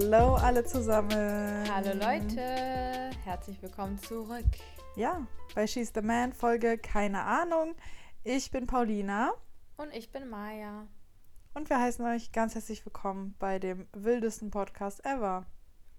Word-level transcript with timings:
Hallo 0.00 0.36
alle 0.36 0.64
zusammen. 0.64 1.68
Hallo 1.68 1.92
Leute, 1.92 3.10
herzlich 3.24 3.60
willkommen 3.60 3.98
zurück. 3.98 4.46
Ja, 4.94 5.26
bei 5.56 5.66
She's 5.66 5.90
the 5.92 6.02
Man 6.02 6.32
Folge 6.32 6.78
Keine 6.78 7.22
Ahnung. 7.24 7.74
Ich 8.22 8.52
bin 8.52 8.68
Paulina. 8.68 9.32
Und 9.76 9.92
ich 9.92 10.12
bin 10.12 10.28
Maya. 10.28 10.86
Und 11.52 11.68
wir 11.68 11.80
heißen 11.80 12.04
euch 12.06 12.30
ganz 12.30 12.54
herzlich 12.54 12.86
willkommen 12.86 13.34
bei 13.40 13.58
dem 13.58 13.88
wildesten 13.92 14.52
Podcast 14.52 15.04
ever. 15.04 15.46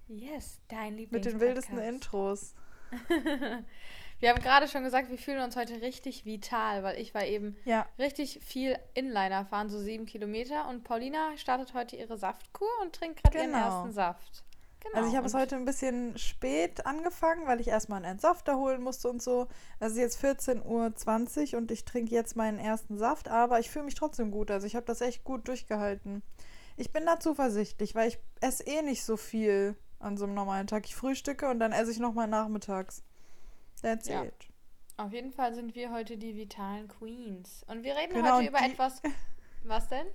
Yes, 0.07 0.61
dein 0.69 0.95
Lieblings 0.95 1.25
Mit 1.25 1.33
den 1.33 1.41
wildesten 1.41 1.77
Intros. 1.79 2.55
wir 4.19 4.29
haben 4.29 4.41
gerade 4.41 4.67
schon 4.67 4.83
gesagt, 4.83 5.09
wir 5.09 5.17
fühlen 5.17 5.41
uns 5.41 5.55
heute 5.55 5.81
richtig 5.81 6.25
vital, 6.25 6.83
weil 6.83 6.99
ich 6.99 7.13
war 7.13 7.25
eben 7.25 7.55
ja. 7.65 7.85
richtig 7.97 8.39
viel 8.43 8.77
Inliner 8.93 9.45
fahren, 9.45 9.69
so 9.69 9.79
sieben 9.79 10.05
Kilometer. 10.05 10.67
Und 10.67 10.83
Paulina 10.83 11.37
startet 11.37 11.73
heute 11.73 11.95
ihre 11.95 12.17
Saftkur 12.17 12.67
und 12.81 12.93
trinkt 12.93 13.23
gerade 13.23 13.37
genau. 13.37 13.57
ihren 13.57 13.65
ersten 13.65 13.91
Saft. 13.93 14.43
Genau. 14.81 14.95
Also 14.95 15.09
ich 15.09 15.15
habe 15.17 15.27
es 15.27 15.33
heute 15.33 15.55
ein 15.55 15.65
bisschen 15.65 16.17
spät 16.17 16.85
angefangen, 16.85 17.47
weil 17.47 17.59
ich 17.59 17.67
erstmal 17.67 17.97
einen 17.97 18.13
Entsafter 18.13 18.57
holen 18.57 18.81
musste 18.81 19.09
und 19.09 19.21
so. 19.21 19.47
Es 19.79 19.91
ist 19.91 19.97
jetzt 19.97 20.23
14.20 20.23 21.53
Uhr 21.53 21.57
und 21.57 21.71
ich 21.71 21.83
trinke 21.83 22.13
jetzt 22.13 22.35
meinen 22.35 22.59
ersten 22.59 22.97
Saft, 22.97 23.27
aber 23.27 23.59
ich 23.59 23.69
fühle 23.69 23.85
mich 23.85 23.95
trotzdem 23.95 24.31
gut. 24.31 24.51
Also 24.51 24.67
ich 24.67 24.75
habe 24.75 24.85
das 24.85 25.01
echt 25.01 25.23
gut 25.23 25.47
durchgehalten. 25.47 26.23
Ich 26.77 26.93
bin 26.93 27.05
da 27.05 27.19
zuversichtlich, 27.19 27.93
weil 27.93 28.07
ich 28.07 28.19
esse 28.39 28.65
eh 28.65 28.81
nicht 28.81 29.03
so 29.03 29.17
viel 29.17 29.75
an 29.99 30.15
so 30.15 30.23
einem 30.23 30.33
normalen 30.33 30.67
Tag. 30.67 30.85
Ich 30.85 30.95
frühstücke 30.95 31.49
und 31.49 31.59
dann 31.59 31.73
esse 31.73 31.91
ich 31.91 31.99
nochmal 31.99 32.27
nachmittags. 32.27 33.03
That's 33.81 34.07
ja. 34.07 34.23
it. 34.23 34.47
Auf 34.97 35.13
jeden 35.13 35.31
Fall 35.31 35.53
sind 35.53 35.75
wir 35.75 35.91
heute 35.91 36.17
die 36.17 36.35
vitalen 36.35 36.87
Queens. 36.87 37.63
Und 37.67 37.83
wir 37.83 37.95
reden 37.95 38.13
genau, 38.13 38.37
heute 38.37 38.49
über 38.49 38.59
etwas. 38.59 39.01
Was 39.63 39.87
denn? 39.87 40.07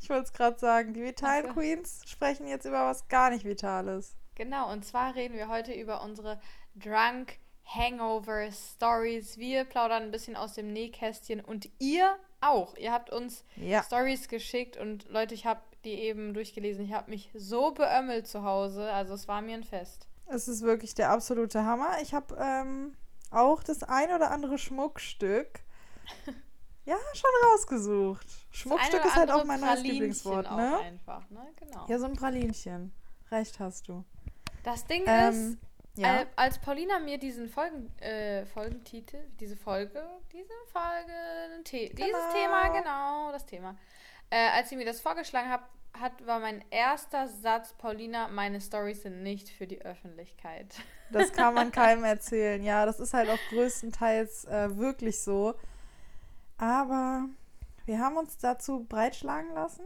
Ich 0.00 0.10
wollte 0.10 0.24
es 0.24 0.32
gerade 0.32 0.58
sagen, 0.58 0.94
die 0.94 1.02
Vitalen 1.02 1.46
so. 1.46 1.52
Queens 1.52 2.02
sprechen 2.06 2.46
jetzt 2.46 2.64
über 2.64 2.86
was 2.86 3.08
gar 3.08 3.30
nicht 3.30 3.44
Vitales. 3.44 4.16
Genau, 4.36 4.70
und 4.70 4.84
zwar 4.84 5.16
reden 5.16 5.34
wir 5.34 5.48
heute 5.48 5.72
über 5.72 6.02
unsere 6.02 6.40
Drunk 6.76 7.38
Hangover 7.64 8.50
Stories. 8.52 9.36
Wir 9.38 9.64
plaudern 9.64 10.04
ein 10.04 10.10
bisschen 10.10 10.36
aus 10.36 10.54
dem 10.54 10.72
Nähkästchen 10.72 11.40
und 11.40 11.68
ihr 11.78 12.16
auch. 12.40 12.76
Ihr 12.76 12.92
habt 12.92 13.10
uns 13.10 13.44
ja. 13.56 13.82
Stories 13.82 14.28
geschickt 14.28 14.76
und 14.76 15.08
Leute, 15.08 15.34
ich 15.34 15.46
habe 15.46 15.60
die 15.84 15.94
eben 15.94 16.34
durchgelesen. 16.34 16.84
Ich 16.84 16.92
habe 16.92 17.10
mich 17.10 17.30
so 17.34 17.72
beömmelt 17.72 18.26
zu 18.26 18.42
Hause. 18.42 18.90
Also 18.92 19.14
es 19.14 19.28
war 19.28 19.42
mir 19.42 19.54
ein 19.54 19.64
Fest. 19.64 20.07
Es 20.30 20.48
ist 20.48 20.62
wirklich 20.62 20.94
der 20.94 21.10
absolute 21.10 21.64
Hammer. 21.64 22.00
Ich 22.02 22.14
habe 22.14 22.36
ähm, 22.38 22.94
auch 23.30 23.62
das 23.62 23.82
ein 23.82 24.12
oder 24.12 24.30
andere 24.30 24.58
Schmuckstück 24.58 25.60
Ja, 26.88 26.96
schon 27.12 27.30
rausgesucht. 27.50 28.26
Schmuckstück 28.50 29.04
ist 29.04 29.14
halt 29.14 29.30
auch 29.30 29.44
mein 29.44 29.60
neues 29.60 29.82
Lieblingswort, 29.82 30.50
ne? 30.50 30.78
Einfach, 30.78 31.28
ne? 31.28 31.46
Genau. 31.56 31.84
Ja, 31.86 31.98
so 31.98 32.06
ein 32.06 32.14
Pralinchen. 32.14 32.94
Recht 33.30 33.60
hast 33.60 33.88
du. 33.88 34.06
Das 34.62 34.86
Ding 34.86 35.02
ähm, 35.06 35.58
ist, 35.94 36.00
ja. 36.00 36.24
als 36.34 36.58
Paulina 36.58 36.98
mir 36.98 37.18
diesen 37.18 37.50
Folgen, 37.50 37.94
äh, 37.98 38.46
Folgentitel, 38.46 39.18
diese 39.38 39.54
Folge, 39.54 40.02
diese 40.32 40.54
Folge, 40.72 41.12
The 41.70 41.90
genau. 41.90 42.06
dieses 42.06 42.32
Thema, 42.32 42.68
genau, 42.68 43.32
das 43.32 43.44
Thema. 43.44 43.76
Äh, 44.30 44.48
als 44.48 44.70
sie 44.70 44.76
mir 44.76 44.86
das 44.86 45.02
vorgeschlagen 45.02 45.50
hat, 45.50 45.60
hat, 45.94 46.26
war 46.26 46.40
mein 46.40 46.64
erster 46.70 47.28
Satz, 47.28 47.72
Paulina, 47.74 48.28
meine 48.28 48.60
Stories 48.60 49.02
sind 49.02 49.22
nicht 49.22 49.48
für 49.48 49.66
die 49.66 49.82
Öffentlichkeit. 49.82 50.74
Das 51.10 51.32
kann 51.32 51.54
man 51.54 51.72
keinem 51.72 52.04
erzählen. 52.04 52.62
Ja, 52.62 52.86
das 52.86 53.00
ist 53.00 53.14
halt 53.14 53.28
auch 53.30 53.38
größtenteils 53.50 54.44
äh, 54.46 54.76
wirklich 54.76 55.20
so. 55.20 55.54
Aber 56.56 57.24
wir 57.86 58.00
haben 58.00 58.16
uns 58.16 58.36
dazu 58.38 58.84
breitschlagen 58.84 59.54
lassen, 59.54 59.84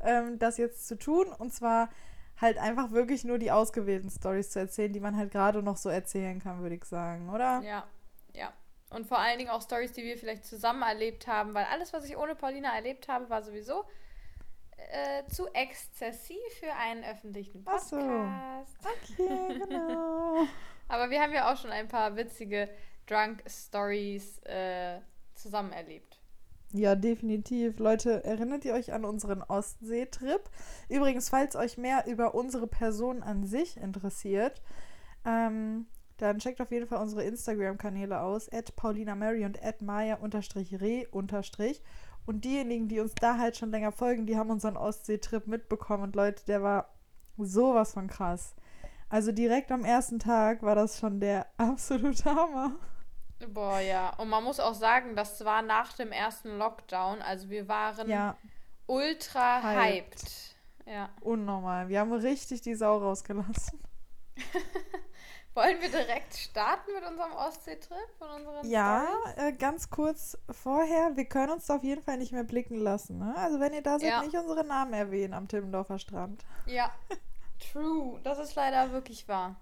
ähm, 0.00 0.38
das 0.38 0.56
jetzt 0.58 0.86
zu 0.86 0.96
tun. 0.96 1.28
Und 1.38 1.52
zwar 1.52 1.88
halt 2.40 2.58
einfach 2.58 2.90
wirklich 2.90 3.24
nur 3.24 3.38
die 3.38 3.50
ausgewählten 3.50 4.10
Stories 4.10 4.50
zu 4.50 4.60
erzählen, 4.60 4.92
die 4.92 5.00
man 5.00 5.16
halt 5.16 5.30
gerade 5.30 5.62
noch 5.62 5.76
so 5.76 5.88
erzählen 5.88 6.40
kann, 6.40 6.62
würde 6.62 6.76
ich 6.76 6.84
sagen, 6.84 7.28
oder? 7.30 7.60
Ja, 7.62 7.84
ja. 8.32 8.52
Und 8.90 9.06
vor 9.06 9.18
allen 9.18 9.38
Dingen 9.38 9.50
auch 9.50 9.62
Stories, 9.62 9.92
die 9.92 10.02
wir 10.02 10.16
vielleicht 10.16 10.44
zusammen 10.44 10.82
erlebt 10.82 11.26
haben, 11.26 11.54
weil 11.54 11.66
alles, 11.66 11.92
was 11.92 12.04
ich 12.04 12.16
ohne 12.16 12.34
Paulina 12.34 12.74
erlebt 12.74 13.08
habe, 13.08 13.30
war 13.30 13.42
sowieso 13.42 13.84
äh, 14.90 15.26
zu 15.28 15.46
exzessiv 15.54 16.38
für 16.58 16.72
einen 16.74 17.04
öffentlichen 17.04 17.64
Podcast. 17.64 17.94
Ach 17.94 19.16
so. 19.16 19.24
Okay, 19.24 19.58
genau. 19.58 20.46
Aber 20.88 21.10
wir 21.10 21.20
haben 21.20 21.32
ja 21.32 21.52
auch 21.52 21.56
schon 21.56 21.70
ein 21.70 21.88
paar 21.88 22.16
witzige 22.16 22.68
Drunk 23.06 23.42
Stories 23.48 24.38
äh, 24.44 25.00
zusammen 25.34 25.72
erlebt. 25.72 26.20
Ja, 26.72 26.94
definitiv. 26.94 27.78
Leute, 27.80 28.24
erinnert 28.24 28.64
ihr 28.64 28.74
euch 28.74 28.92
an 28.92 29.04
unseren 29.04 29.42
Ostseetrip? 29.42 30.48
Übrigens, 30.88 31.28
falls 31.28 31.56
euch 31.56 31.78
mehr 31.78 32.06
über 32.06 32.34
unsere 32.34 32.68
Person 32.68 33.22
an 33.22 33.44
sich 33.44 33.76
interessiert, 33.76 34.62
ähm, 35.24 35.86
dann 36.18 36.38
checkt 36.38 36.60
auf 36.60 36.70
jeden 36.70 36.86
Fall 36.86 37.00
unsere 37.00 37.24
Instagram-Kanäle 37.24 38.20
aus, 38.20 38.48
at 38.52 38.76
paulinamary 38.76 39.44
und 39.44 39.60
at 39.62 39.82
maya-re- 39.82 41.08
und 42.26 42.44
diejenigen, 42.44 42.88
die 42.88 43.00
uns 43.00 43.14
da 43.14 43.38
halt 43.38 43.56
schon 43.56 43.70
länger 43.70 43.92
folgen, 43.92 44.26
die 44.26 44.36
haben 44.36 44.50
unseren 44.50 44.76
Ostseetrip 44.76 45.46
mitbekommen 45.46 46.04
und 46.04 46.16
Leute, 46.16 46.44
der 46.46 46.62
war 46.62 46.94
sowas 47.38 47.94
von 47.94 48.08
krass. 48.08 48.54
Also 49.08 49.32
direkt 49.32 49.72
am 49.72 49.84
ersten 49.84 50.18
Tag 50.18 50.62
war 50.62 50.74
das 50.74 50.98
schon 50.98 51.20
der 51.20 51.46
absolute 51.56 52.24
Hammer. 52.24 52.76
Boah, 53.48 53.80
ja. 53.80 54.10
Und 54.16 54.28
man 54.28 54.44
muss 54.44 54.60
auch 54.60 54.74
sagen, 54.74 55.16
das 55.16 55.44
war 55.44 55.62
nach 55.62 55.94
dem 55.94 56.12
ersten 56.12 56.58
Lockdown. 56.58 57.22
Also 57.22 57.48
wir 57.48 57.68
waren 57.68 58.08
ja. 58.08 58.36
ultra 58.86 59.62
hyped. 59.62 60.20
hyped. 60.20 60.56
Ja. 60.86 61.08
Unnormal. 61.20 61.88
Wir 61.88 62.00
haben 62.00 62.12
richtig 62.12 62.60
die 62.60 62.74
Sau 62.74 62.98
rausgelassen. 62.98 63.80
Wollen 65.54 65.80
wir 65.80 65.88
direkt 65.90 66.34
starten 66.34 66.92
mit 66.94 67.04
unserem 67.04 67.32
Ostseetrip? 67.32 67.98
Ja, 68.62 69.08
äh, 69.36 69.52
ganz 69.52 69.90
kurz 69.90 70.38
vorher. 70.48 71.16
Wir 71.16 71.24
können 71.24 71.52
uns 71.52 71.68
auf 71.70 71.82
jeden 71.82 72.02
Fall 72.02 72.18
nicht 72.18 72.32
mehr 72.32 72.44
blicken 72.44 72.76
lassen. 72.76 73.18
Ne? 73.18 73.34
Also 73.36 73.58
wenn 73.58 73.72
ihr 73.72 73.82
da 73.82 73.98
seid, 73.98 74.10
ja. 74.10 74.22
nicht 74.22 74.36
unsere 74.36 74.64
Namen 74.64 74.92
erwähnen 74.92 75.34
am 75.34 75.48
Timmendorfer 75.48 75.98
Strand. 75.98 76.44
Ja, 76.66 76.92
true. 77.72 78.20
Das 78.22 78.38
ist 78.38 78.54
leider 78.54 78.92
wirklich 78.92 79.26
wahr. 79.26 79.56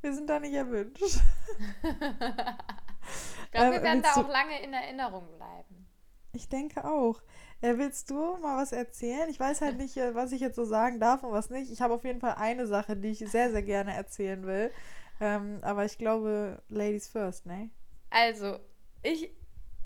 Wir 0.00 0.12
sind 0.12 0.28
da 0.28 0.40
nicht 0.40 0.54
erwünscht. 0.54 1.20
Ich 3.44 3.50
glaube, 3.52 3.72
wir 3.72 3.80
äh, 3.80 3.82
werden 3.84 4.02
da 4.02 4.20
auch 4.20 4.28
lange 4.28 4.60
in 4.62 4.72
Erinnerung 4.72 5.26
bleiben. 5.36 5.86
Ich 6.32 6.48
denke 6.48 6.84
auch. 6.84 7.22
Äh, 7.62 7.78
willst 7.78 8.10
du 8.10 8.36
mal 8.36 8.62
was 8.62 8.72
erzählen? 8.72 9.28
Ich 9.30 9.40
weiß 9.40 9.62
halt 9.62 9.78
nicht, 9.78 9.96
äh, 9.96 10.14
was 10.14 10.32
ich 10.32 10.40
jetzt 10.40 10.56
so 10.56 10.64
sagen 10.64 11.00
darf 11.00 11.22
und 11.22 11.32
was 11.32 11.50
nicht. 11.50 11.70
Ich 11.70 11.80
habe 11.80 11.94
auf 11.94 12.04
jeden 12.04 12.20
Fall 12.20 12.34
eine 12.38 12.66
Sache, 12.66 12.96
die 12.96 13.08
ich 13.08 13.18
sehr, 13.18 13.50
sehr 13.50 13.62
gerne 13.62 13.94
erzählen 13.94 14.46
will. 14.46 14.70
Ähm, 15.20 15.58
aber 15.62 15.84
ich 15.84 15.96
glaube, 15.96 16.62
Ladies 16.68 17.08
first, 17.08 17.46
ne? 17.46 17.70
Also, 18.10 18.58
ich, 19.02 19.30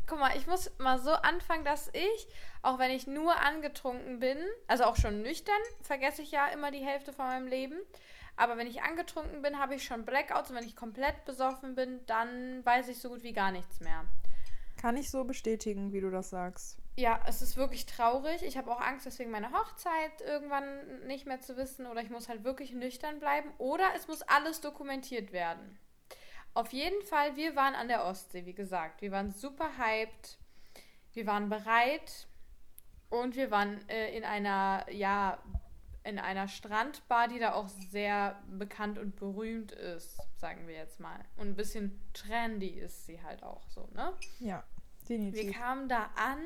guck 0.07 0.19
mal, 0.19 0.37
ich 0.37 0.49
muss 0.49 0.73
mal 0.79 0.99
so 0.99 1.13
anfangen, 1.13 1.65
dass 1.65 1.89
ich, 1.93 2.29
auch 2.63 2.81
wenn 2.81 2.91
ich 2.91 3.07
nur 3.07 3.41
angetrunken 3.41 4.19
bin, 4.19 4.39
also 4.67 4.85
auch 4.85 4.97
schon 4.97 5.23
nüchtern, 5.23 5.55
vergesse 5.83 6.23
ich 6.23 6.33
ja 6.33 6.49
immer 6.49 6.73
die 6.73 6.85
Hälfte 6.85 7.13
von 7.13 7.27
meinem 7.27 7.47
Leben. 7.47 7.77
Aber 8.37 8.57
wenn 8.57 8.67
ich 8.67 8.83
angetrunken 8.83 9.43
bin, 9.43 9.59
habe 9.59 9.77
ich 9.77 9.85
schon 9.85 10.05
Blackouts 10.05 10.51
und 10.51 10.57
wenn 10.57 10.65
ich 10.65 10.75
komplett 10.75 11.25
besoffen 11.25 11.75
bin, 11.75 12.01
dann 12.07 12.65
weiß 12.65 12.89
ich 12.89 12.99
so 12.99 13.11
gut 13.11 13.23
wie 13.23 13.33
gar 13.33 13.53
nichts 13.53 13.81
mehr. 13.81 14.05
Kann 14.77 14.97
ich 14.97 15.11
so 15.11 15.25
bestätigen, 15.25 15.93
wie 15.93 16.01
du 16.01 16.11
das 16.11 16.31
sagst. 16.31 16.80
Ja, 16.97 17.21
es 17.27 17.41
ist 17.41 17.57
wirklich 17.57 17.87
traurig. 17.87 18.43
Ich 18.43 18.57
habe 18.59 18.71
auch 18.71 18.81
Angst, 18.81 19.07
deswegen 19.07 19.31
meine 19.31 19.53
Hochzeit 19.53 20.21
irgendwann 20.21 21.07
nicht 21.07 21.27
mehr 21.27 21.41
zu 21.41 21.57
wissen 21.57 21.87
oder 21.87 22.03
ich 22.03 22.11
muss 22.11 22.29
halt 22.29 22.45
wirklich 22.45 22.73
nüchtern 22.73 23.21
bleiben 23.21 23.53
oder 23.59 23.85
es 23.97 24.09
muss 24.09 24.23
alles 24.23 24.61
dokumentiert 24.61 25.33
werden. 25.33 25.79
Auf 26.53 26.73
jeden 26.73 27.01
Fall, 27.03 27.37
wir 27.37 27.55
waren 27.55 27.75
an 27.75 27.89
der 27.89 28.05
Ostsee, 28.05 28.45
wie 28.45 28.55
gesagt. 28.55 29.03
Wir 29.03 29.13
waren 29.13 29.31
super 29.31 29.79
hyped. 29.79 30.39
Wir 31.13 31.27
waren 31.27 31.49
bereit 31.49 32.29
und 33.09 33.35
wir 33.35 33.51
waren 33.51 33.89
äh, 33.89 34.17
in 34.17 34.25
einer, 34.25 34.87
ja, 34.91 35.43
in 36.05 36.19
einer 36.19 36.49
Strandbar, 36.49 37.29
die 37.29 37.39
da 37.39 37.53
auch 37.53 37.69
sehr 37.69 38.41
bekannt 38.49 38.99
und 38.99 39.17
berühmt 39.17 39.73
ist, 39.73 40.19
sagen 40.37 40.67
wir 40.67 40.75
jetzt 40.75 41.01
mal. 41.01 41.25
Und 41.37 41.49
ein 41.49 41.57
bisschen 41.57 42.01
trendy 42.15 42.69
ist 42.69 43.07
sie 43.07 43.23
halt 43.23 43.43
auch 43.43 43.67
so, 43.69 43.89
ne? 43.93 44.13
Ja, 44.39 44.65
definitiv. 45.09 45.47
Wir 45.47 45.53
kamen 45.53 45.89
da 45.89 46.11
an 46.15 46.39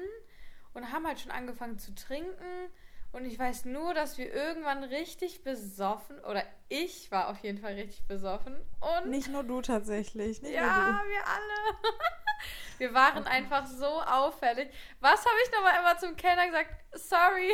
und 0.75 0.93
haben 0.93 1.06
halt 1.06 1.21
schon 1.21 1.32
angefangen 1.32 1.79
zu 1.79 1.94
trinken. 1.94 2.69
Und 3.12 3.25
ich 3.25 3.38
weiß 3.38 3.67
nur, 3.67 3.94
dass 3.94 4.19
wir 4.19 4.32
irgendwann 4.32 4.82
richtig 4.82 5.44
besoffen, 5.44 6.19
oder 6.25 6.43
ich 6.69 7.12
war 7.12 7.29
auf 7.29 7.38
jeden 7.38 7.59
Fall 7.59 7.75
richtig 7.75 8.05
besoffen. 8.09 8.56
Und 8.81 9.09
nicht 9.09 9.29
nur 9.29 9.44
du 9.44 9.62
tatsächlich. 9.62 10.43
Nicht 10.43 10.53
ja, 10.53 11.00
wir 11.06 11.26
alle. 11.26 11.79
wir 12.79 12.93
waren 12.93 13.19
okay. 13.19 13.29
einfach 13.29 13.67
so 13.67 13.87
auffällig. 13.87 14.69
Was 15.00 15.21
habe 15.21 15.37
ich 15.44 15.53
nochmal 15.53 15.79
immer 15.79 15.97
zum 15.97 16.17
Kellner 16.17 16.47
gesagt? 16.47 16.75
Sorry. 16.93 17.53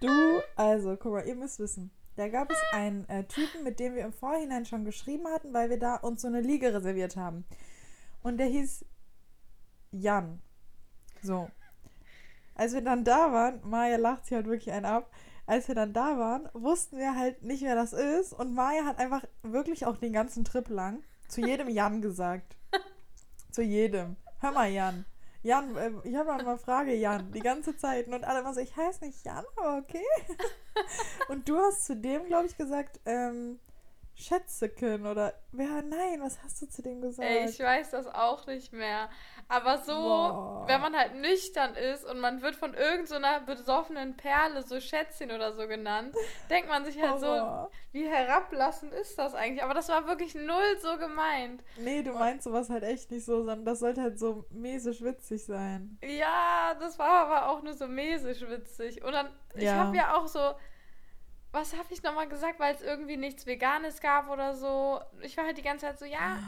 Du, 0.00 0.40
also, 0.56 0.96
guck 0.96 1.12
mal, 1.12 1.26
ihr 1.26 1.34
müsst 1.34 1.58
wissen. 1.58 1.90
Da 2.16 2.28
gab 2.28 2.50
es 2.50 2.58
einen 2.72 3.08
äh, 3.08 3.24
Typen, 3.24 3.64
mit 3.64 3.78
dem 3.80 3.94
wir 3.94 4.04
im 4.04 4.12
Vorhinein 4.12 4.64
schon 4.64 4.84
geschrieben 4.84 5.26
hatten, 5.28 5.52
weil 5.52 5.70
wir 5.70 5.78
da 5.78 5.96
uns 5.96 6.22
so 6.22 6.28
eine 6.28 6.40
Liege 6.40 6.72
reserviert 6.72 7.16
haben. 7.16 7.44
Und 8.22 8.38
der 8.38 8.46
hieß 8.46 8.84
Jan. 9.92 10.40
So. 11.22 11.50
Als 12.54 12.74
wir 12.74 12.82
dann 12.82 13.04
da 13.04 13.32
waren, 13.32 13.60
Maja 13.68 13.96
lacht 13.96 14.26
sich 14.26 14.34
halt 14.34 14.46
wirklich 14.46 14.72
einen 14.72 14.86
ab, 14.86 15.10
als 15.48 15.66
wir 15.66 15.74
dann 15.74 15.94
da 15.94 16.18
waren, 16.18 16.48
wussten 16.52 16.98
wir 16.98 17.16
halt 17.16 17.42
nicht, 17.42 17.62
wer 17.62 17.74
das 17.74 17.94
ist. 17.94 18.34
Und 18.34 18.54
Maya 18.54 18.84
hat 18.84 18.98
einfach 18.98 19.24
wirklich 19.42 19.86
auch 19.86 19.96
den 19.96 20.12
ganzen 20.12 20.44
Trip 20.44 20.68
lang 20.68 21.02
zu 21.28 21.40
jedem 21.40 21.70
Jan 21.70 22.02
gesagt. 22.02 22.56
zu 23.50 23.62
jedem. 23.62 24.16
Hör 24.40 24.52
mal, 24.52 24.70
Jan. 24.70 25.06
Jan, 25.42 25.74
äh, 25.76 25.90
ich 26.04 26.14
habe 26.16 26.28
mal 26.28 26.40
eine 26.40 26.58
Frage, 26.58 26.94
Jan, 26.94 27.32
die 27.32 27.40
ganze 27.40 27.76
Zeit. 27.76 28.08
Und 28.08 28.24
alle 28.24 28.40
immer 28.40 28.52
so, 28.52 28.60
ich 28.60 28.76
heiße 28.76 29.04
nicht 29.04 29.24
Jan, 29.24 29.44
aber 29.56 29.78
okay. 29.78 30.04
Und 31.28 31.48
du 31.48 31.56
hast 31.56 31.86
zu 31.86 31.96
dem, 31.96 32.26
glaube 32.26 32.46
ich, 32.46 32.56
gesagt, 32.58 33.00
ähm, 33.06 33.58
Schätzeken 34.18 35.06
oder 35.06 35.32
wer, 35.52 35.82
nein, 35.82 36.20
was 36.20 36.42
hast 36.42 36.60
du 36.60 36.66
zu 36.66 36.82
dem 36.82 37.00
gesagt? 37.00 37.28
Ey, 37.28 37.48
ich 37.48 37.60
weiß 37.60 37.90
das 37.90 38.08
auch 38.08 38.48
nicht 38.48 38.72
mehr. 38.72 39.08
Aber 39.46 39.78
so, 39.78 39.92
Boah. 39.92 40.64
wenn 40.66 40.80
man 40.80 40.96
halt 40.96 41.14
nüchtern 41.14 41.74
ist 41.76 42.04
und 42.04 42.18
man 42.18 42.42
wird 42.42 42.56
von 42.56 42.74
irgendeiner 42.74 43.40
so 43.40 43.46
besoffenen 43.46 44.16
Perle 44.16 44.62
so 44.62 44.80
Schätzchen 44.80 45.30
oder 45.30 45.52
so 45.52 45.68
genannt, 45.68 46.16
denkt 46.50 46.68
man 46.68 46.84
sich 46.84 47.00
halt 47.00 47.20
Boah. 47.20 47.70
so, 47.70 47.78
wie 47.92 48.08
herablassend 48.08 48.92
ist 48.92 49.16
das 49.18 49.34
eigentlich? 49.34 49.62
Aber 49.62 49.74
das 49.74 49.88
war 49.88 50.08
wirklich 50.08 50.34
null 50.34 50.78
so 50.80 50.98
gemeint. 50.98 51.62
Nee, 51.78 52.02
du 52.02 52.12
meinst 52.12 52.42
sowas 52.42 52.70
halt 52.70 52.82
echt 52.82 53.12
nicht 53.12 53.24
so, 53.24 53.38
sondern 53.38 53.64
das 53.64 53.78
sollte 53.78 54.02
halt 54.02 54.18
so 54.18 54.46
mäßig 54.50 55.02
witzig 55.04 55.44
sein. 55.44 55.96
Ja, 56.02 56.74
das 56.80 56.98
war 56.98 57.26
aber 57.26 57.50
auch 57.50 57.62
nur 57.62 57.74
so 57.74 57.86
mäßig 57.86 58.50
witzig. 58.50 59.04
Und 59.04 59.12
dann, 59.12 59.28
ja. 59.54 59.62
ich 59.62 59.70
habe 59.70 59.96
ja 59.96 60.16
auch 60.16 60.26
so 60.26 60.54
was 61.52 61.72
habe 61.74 61.88
ich 61.90 62.02
nochmal 62.02 62.28
gesagt, 62.28 62.60
weil 62.60 62.74
es 62.74 62.82
irgendwie 62.82 63.16
nichts 63.16 63.46
Veganes 63.46 64.00
gab 64.00 64.28
oder 64.28 64.54
so. 64.54 65.00
Ich 65.22 65.36
war 65.36 65.44
halt 65.44 65.58
die 65.58 65.62
ganze 65.62 65.86
Zeit 65.86 65.98
so, 65.98 66.04
ja. 66.04 66.38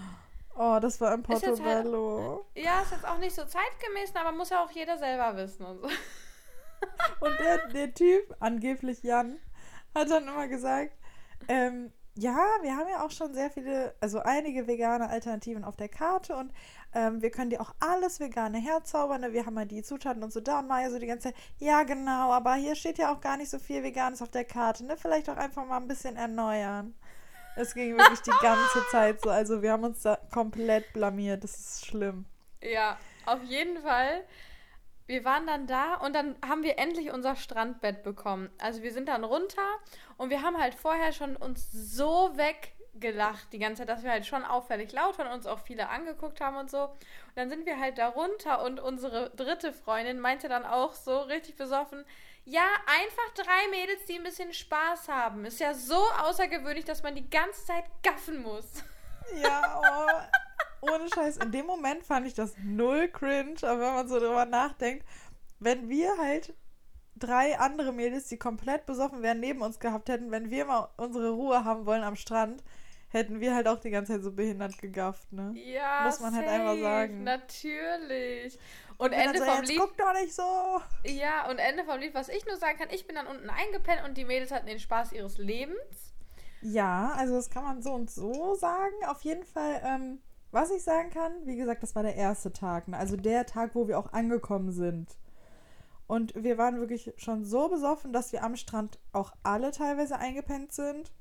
Oh, 0.57 0.79
das 0.81 1.01
war 1.01 1.13
ein 1.13 1.23
Portobello. 1.23 2.45
Halt, 2.55 2.65
ja, 2.67 2.83
ist 2.83 2.93
jetzt 2.93 3.07
auch 3.07 3.19
nicht 3.19 3.35
so 3.35 3.45
zeitgemäß, 3.45 4.15
aber 4.15 4.33
muss 4.33 4.51
ja 4.51 4.63
auch 4.63 4.71
jeder 4.71 4.99
selber 4.99 5.37
wissen 5.37 5.65
und 5.65 5.81
so. 5.81 5.89
Und 7.21 7.39
der, 7.39 7.69
der 7.69 7.93
Typ, 7.93 8.35
angeblich 8.41 9.03
Jan, 9.03 9.39
hat 9.95 10.11
dann 10.11 10.27
immer 10.27 10.49
gesagt, 10.49 10.93
ähm, 11.47 11.93
ja, 12.15 12.39
wir 12.63 12.77
haben 12.77 12.89
ja 12.89 13.05
auch 13.05 13.11
schon 13.11 13.35
sehr 13.35 13.51
viele, 13.51 13.95
also 14.01 14.21
einige 14.21 14.67
vegane 14.67 15.09
Alternativen 15.09 15.65
auf 15.65 15.77
der 15.77 15.89
Karte 15.89 16.37
und 16.37 16.53
ähm, 16.95 17.23
wir 17.23 17.31
können 17.31 17.51
dir 17.51 17.61
auch 17.61 17.75
alles 17.79 18.21
Vegane 18.21 18.59
herzaubern. 18.59 19.21
Ne? 19.21 19.33
Wir 19.33 19.47
haben 19.47 19.57
ja 19.57 19.65
die 19.65 19.83
Zutaten 19.83 20.23
und 20.23 20.33
so 20.33 20.41
da 20.41 20.59
und 20.59 20.69
Maya 20.69 20.91
so 20.91 20.99
die 20.99 21.07
ganze 21.07 21.29
Zeit, 21.29 21.37
ja 21.59 21.83
genau, 21.85 22.33
aber 22.33 22.55
hier 22.55 22.75
steht 22.75 22.99
ja 22.99 23.13
auch 23.13 23.21
gar 23.21 23.37
nicht 23.37 23.51
so 23.51 23.59
viel 23.59 23.83
Veganes 23.83 24.23
auf 24.23 24.31
der 24.31 24.45
Karte, 24.45 24.85
ne? 24.85 24.97
Vielleicht 24.97 25.29
auch 25.31 25.37
einfach 25.37 25.65
mal 25.65 25.77
ein 25.77 25.89
bisschen 25.89 26.17
erneuern. 26.17 26.95
Es 27.57 27.75
ging 27.75 27.97
wirklich 27.97 28.21
die 28.21 28.33
ganze 28.43 28.87
Zeit 28.91 29.21
so. 29.21 29.31
Also 29.31 29.63
wir 29.63 29.73
haben 29.73 29.85
uns 29.85 30.03
da 30.03 30.19
komplett 30.33 30.93
blamiert. 30.93 31.45
Das 31.45 31.57
ist 31.57 31.87
schlimm. 31.87 32.25
Ja, 32.63 32.99
auf 33.27 33.43
jeden 33.43 33.83
Fall. 33.83 34.25
Wir 35.07 35.25
waren 35.25 35.47
dann 35.47 35.67
da 35.67 35.95
und 35.97 36.15
dann 36.15 36.37
haben 36.47 36.63
wir 36.63 36.79
endlich 36.79 37.13
unser 37.13 37.35
Strandbett 37.35 38.05
bekommen. 38.05 38.49
Also 38.59 38.83
wir 38.83 38.93
sind 38.93 39.09
dann 39.09 39.25
runter 39.25 39.67
und 40.17 40.31
wir 40.31 40.43
haben 40.43 40.57
halt 40.57 40.75
vorher 40.75 41.13
schon 41.13 41.35
uns 41.35 41.69
so 41.73 42.31
weg 42.37 42.75
gelacht 42.99 43.53
die 43.53 43.59
ganze 43.59 43.83
Zeit, 43.83 43.89
dass 43.89 44.03
wir 44.03 44.11
halt 44.11 44.27
schon 44.27 44.45
auffällig 44.45 44.93
laut 44.93 45.19
waren 45.19 45.29
und 45.29 45.35
uns 45.35 45.47
auch 45.47 45.61
viele 45.61 45.89
angeguckt 45.89 46.41
haben 46.41 46.57
und 46.57 46.71
so. 46.71 46.85
Und 46.85 47.37
dann 47.37 47.49
sind 47.49 47.67
wir 47.67 47.79
halt 47.79 47.99
da 47.99 48.09
runter 48.09 48.63
und 48.65 48.81
unsere 48.81 49.31
dritte 49.31 49.73
Freundin 49.73 50.21
meinte 50.21 50.49
dann 50.49 50.65
auch 50.65 50.95
so 50.95 51.19
richtig 51.21 51.57
besoffen, 51.57 52.05
ja, 52.45 52.65
einfach 52.87 53.45
drei 53.45 53.69
Mädels, 53.71 54.05
die 54.07 54.15
ein 54.15 54.25
bisschen 54.25 54.53
Spaß 54.53 55.09
haben. 55.09 55.45
Ist 55.45 55.61
ja 55.61 55.75
so 55.75 56.03
außergewöhnlich, 56.23 56.85
dass 56.85 57.03
man 57.03 57.15
die 57.15 57.29
ganze 57.29 57.65
Zeit 57.65 57.85
gaffen 58.03 58.43
muss. 58.43 58.83
Ja, 59.41 59.81
oh, 60.83 60.91
ohne 60.91 61.09
Scheiß. 61.09 61.37
In 61.37 61.53
dem 61.53 61.67
Moment 61.67 62.03
fand 62.05 62.27
ich 62.27 62.35
das 62.35 62.55
null 62.63 63.09
cringe, 63.09 63.57
aber 63.63 63.81
wenn 63.81 63.95
man 63.95 64.09
so 64.09 64.19
drüber 64.19 64.47
nachdenkt, 64.47 65.07
wenn 65.59 65.89
wir 65.89 66.17
halt 66.19 66.55
drei 67.17 67.59
andere 67.59 67.93
Mädels, 67.93 68.29
die 68.29 68.39
komplett 68.39 68.87
besoffen 68.87 69.23
wären, 69.23 69.41
neben 69.41 69.61
uns 69.61 69.79
gehabt 69.79 70.09
hätten, 70.09 70.31
wenn 70.31 70.51
wir 70.51 70.65
mal 70.65 70.89
unsere 70.97 71.31
Ruhe 71.31 71.65
haben 71.65 71.87
wollen 71.87 72.03
am 72.03 72.17
Strand, 72.17 72.65
hätten 73.11 73.41
wir 73.41 73.55
halt 73.55 73.69
auch 73.69 73.79
die 73.79 73.91
ganze 73.91 74.15
Zeit 74.15 74.23
so 74.23 74.33
behindert 74.33 74.79
gegafft, 74.79 75.33
ne? 75.33 75.53
Ja, 75.57 76.03
Muss 76.05 76.21
man 76.21 76.33
safe, 76.33 76.47
halt 76.47 76.61
einfach 76.61 76.81
sagen. 76.81 77.25
Natürlich. 77.25 78.59
Und, 78.99 79.13
Ende 79.13 79.39
so, 79.39 79.45
vom 79.45 79.63
Lied. 79.65 79.79
Guck 79.79 79.97
doch 79.97 80.13
nicht 80.15 80.35
so. 80.35 80.81
Ja, 81.05 81.49
und 81.51 81.59
Ende 81.59 81.85
vom 81.85 81.99
Lied, 81.99 82.15
was 82.15 82.29
ich 82.29 82.47
nur 82.47 82.57
sagen 82.57 82.79
kann, 82.79 82.89
ich 82.91 83.07
bin 83.07 83.17
dann 83.17 83.27
unten 83.27 83.51
eingepennt 83.51 84.03
und 84.07 84.17
die 84.17 84.25
Mädels 84.25 84.51
hatten 84.53 84.67
den 84.67 84.79
Spaß 84.79 85.13
ihres 85.13 85.39
Lebens. 85.39 86.15
Ja, 86.63 87.13
also 87.17 87.35
das 87.35 87.51
kann 87.51 87.65
man 87.65 87.83
so 87.83 87.93
und 87.93 88.11
so 88.11 88.55
sagen. 88.55 88.95
Auf 89.07 89.23
jeden 89.23 89.45
Fall, 89.45 89.81
ähm, 89.85 90.21
was 90.51 90.71
ich 90.71 90.83
sagen 90.83 91.11
kann, 91.11 91.33
wie 91.47 91.57
gesagt, 91.57 91.83
das 91.83 91.95
war 91.95 92.03
der 92.03 92.17
erste 92.17 92.53
Tag. 92.53 92.89
Ne? 92.89 92.97
Also 92.97 93.17
der 93.17 93.47
Tag, 93.47 93.75
wo 93.75 93.89
wir 93.89 93.99
auch 93.99 94.13
angekommen 94.13 94.71
sind. 94.71 95.17
Und 96.07 96.35
wir 96.35 96.59
waren 96.59 96.81
wirklich 96.81 97.13
schon 97.17 97.45
so 97.45 97.69
besoffen, 97.69 98.13
dass 98.13 98.33
wir 98.33 98.43
am 98.43 98.57
Strand 98.57 98.99
auch 99.13 99.33
alle 99.43 99.71
teilweise 99.71 100.19
eingepennt 100.19 100.73
sind. 100.73 101.13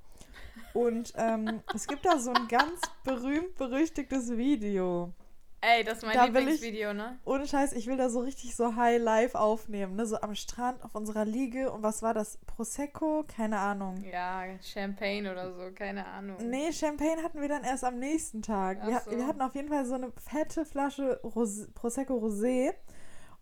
Und 0.73 1.13
ähm, 1.17 1.61
es 1.73 1.87
gibt 1.87 2.05
da 2.05 2.19
so 2.19 2.31
ein 2.31 2.47
ganz 2.47 2.81
berühmt 3.03 3.55
berüchtigtes 3.55 4.35
Video. 4.37 5.13
Ey, 5.61 5.83
das 5.83 5.97
ist 5.97 6.05
mein 6.05 6.15
da 6.15 6.23
Lieblingsvideo, 6.25 6.93
ne? 6.93 7.19
Ohne 7.25 7.45
Scheiß, 7.45 7.73
ich 7.73 7.87
will 7.87 7.97
da 7.97 8.09
so 8.09 8.21
richtig 8.21 8.55
so 8.55 8.77
High 8.77 9.01
Life 9.01 9.37
aufnehmen, 9.37 9.95
ne? 9.97 10.05
So 10.05 10.21
am 10.21 10.33
Strand 10.33 10.81
auf 10.85 10.95
unserer 10.95 11.25
Liege. 11.25 11.71
Und 11.71 11.83
was 11.83 12.01
war 12.01 12.13
das? 12.13 12.37
Prosecco? 12.47 13.25
Keine 13.27 13.57
Ahnung. 13.59 14.01
Ja, 14.09 14.43
Champagne 14.61 15.29
oder 15.29 15.53
so, 15.53 15.71
keine 15.75 16.05
Ahnung. 16.05 16.37
Nee, 16.49 16.71
Champagne 16.71 17.21
hatten 17.23 17.41
wir 17.41 17.49
dann 17.49 17.65
erst 17.65 17.83
am 17.83 17.99
nächsten 17.99 18.41
Tag. 18.41 18.85
Wir, 18.87 19.01
so. 19.01 19.11
wir, 19.11 19.27
hatten 19.27 19.41
auf 19.41 19.53
jeden 19.53 19.67
Fall 19.67 19.85
so 19.85 19.95
eine 19.95 20.13
fette 20.13 20.65
Flasche 20.65 21.19
Rosé, 21.23 21.73
Prosecco 21.73 22.15
Rosé. 22.15 22.73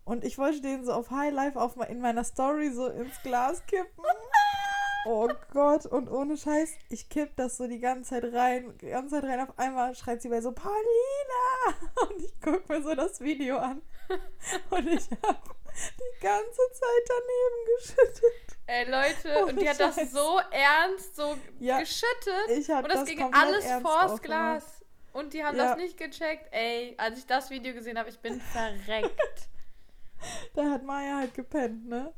Und 0.04 0.24
ich 0.24 0.38
wollte 0.38 0.60
den 0.60 0.84
so 0.84 0.92
auf 0.92 1.10
High 1.12 1.32
Life 1.32 1.60
auf, 1.60 1.76
in 1.88 2.00
meiner 2.00 2.24
Story 2.24 2.70
so 2.72 2.88
ins 2.88 3.22
Glas 3.22 3.64
kippen. 3.66 4.04
Oh 5.06 5.28
Gott, 5.52 5.86
und 5.86 6.10
ohne 6.10 6.36
Scheiß, 6.36 6.76
ich 6.90 7.08
kipp 7.08 7.36
das 7.36 7.56
so 7.56 7.66
die 7.66 7.78
ganze 7.78 8.10
Zeit 8.10 8.32
rein, 8.32 8.76
die 8.80 8.88
ganze 8.88 9.14
Zeit 9.14 9.24
rein. 9.24 9.40
Auf 9.40 9.58
einmal 9.58 9.94
schreit 9.94 10.20
sie 10.20 10.28
bei 10.28 10.40
so, 10.40 10.52
Paulina! 10.52 10.78
Und 12.08 12.22
ich 12.22 12.34
guck 12.42 12.68
mir 12.68 12.82
so 12.82 12.94
das 12.94 13.20
Video 13.20 13.58
an. 13.58 13.80
Und 14.70 14.88
ich 14.88 15.08
hab 15.22 15.42
die 15.44 16.20
ganze 16.20 16.60
Zeit 16.72 17.08
daneben 17.08 17.76
geschüttet. 17.76 18.58
Ey, 18.66 18.90
Leute, 18.90 19.42
ohne 19.42 19.52
und 19.52 19.60
die 19.60 19.68
hat 19.68 19.78
Scheiß. 19.78 19.96
das 19.96 20.12
so 20.12 20.40
ernst 20.50 21.16
so 21.16 21.38
ja, 21.58 21.78
geschüttet. 21.78 22.50
Ich 22.50 22.68
hab 22.68 22.84
und 22.84 22.92
das, 22.92 23.00
das 23.00 23.08
ging 23.08 23.32
alles 23.32 23.64
vors 23.80 24.20
Glas. 24.20 24.84
Und 25.12 25.32
die 25.32 25.42
haben 25.42 25.56
ja. 25.56 25.70
das 25.70 25.76
nicht 25.78 25.96
gecheckt. 25.96 26.52
Ey, 26.52 26.94
als 26.98 27.18
ich 27.18 27.26
das 27.26 27.50
Video 27.50 27.72
gesehen 27.72 27.98
habe, 27.98 28.10
ich 28.10 28.18
bin 28.18 28.40
verreckt. 28.52 29.48
da 30.54 30.70
hat 30.70 30.82
Maya 30.82 31.18
halt 31.18 31.34
gepennt, 31.34 31.88
ne? 31.88 32.12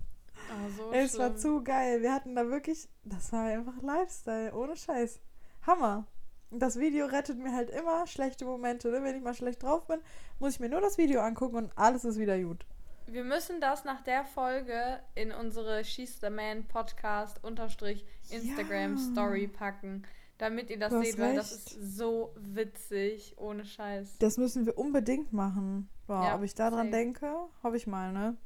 Oh, 0.51 0.69
so 0.77 0.93
es 0.93 1.19
war 1.19 1.37
zu 1.37 1.63
geil. 1.63 2.03
Wir 2.03 2.13
hatten 2.13 2.35
da 2.35 2.49
wirklich, 2.49 2.89
das 3.05 3.33
war 3.33 3.45
einfach 3.45 3.81
Lifestyle, 3.83 4.53
ohne 4.55 4.77
Scheiß. 4.77 5.21
Hammer. 5.67 6.07
Das 6.51 6.79
Video 6.79 7.07
rettet 7.07 7.39
mir 7.39 7.55
halt 7.55 7.71
immer 7.71 8.07
schlechte 8.07 8.45
Momente. 8.45 8.91
Ne? 8.91 9.05
Wenn 9.05 9.17
ich 9.17 9.23
mal 9.23 9.35
schlecht 9.35 9.63
drauf 9.63 9.87
bin, 9.87 10.01
muss 10.41 10.55
ich 10.55 10.61
mir 10.61 10.69
nur 10.69 10.81
das 10.81 10.99
Video 10.99 11.21
angucken 11.21 11.57
und 11.57 11.73
alles 11.77 12.05
ist 12.05 12.19
wieder 12.19 12.41
gut. 12.41 12.67
Wir 13.07 13.25
müssen 13.25 13.61
das 13.61 13.85
nach 13.85 14.03
der 14.03 14.25
Folge 14.25 15.01
in 15.15 15.33
unsere 15.33 15.85
She's 15.85 16.21
the 16.21 16.31
Man 16.31 16.67
Podcast 16.69 17.43
unterstrich 17.43 18.05
Instagram 18.31 18.97
ja. 18.97 19.03
Story 19.13 19.49
packen, 19.49 20.05
damit 20.39 20.71
ihr 20.71 20.79
das 20.79 20.93
seht, 20.93 21.19
weil 21.19 21.35
das 21.35 21.51
ist 21.51 21.71
so 21.71 22.33
witzig, 22.37 23.35
ohne 23.37 23.65
Scheiß. 23.65 24.19
Das 24.19 24.37
müssen 24.37 24.65
wir 24.65 24.79
unbedingt 24.79 25.33
machen. 25.33 25.89
Wow, 26.07 26.25
ja, 26.25 26.37
ob 26.37 26.43
ich 26.43 26.55
daran 26.55 26.93
denke, 26.93 27.33
hoffe 27.63 27.77
ich 27.77 27.87
mal, 27.87 28.13
ne? 28.13 28.37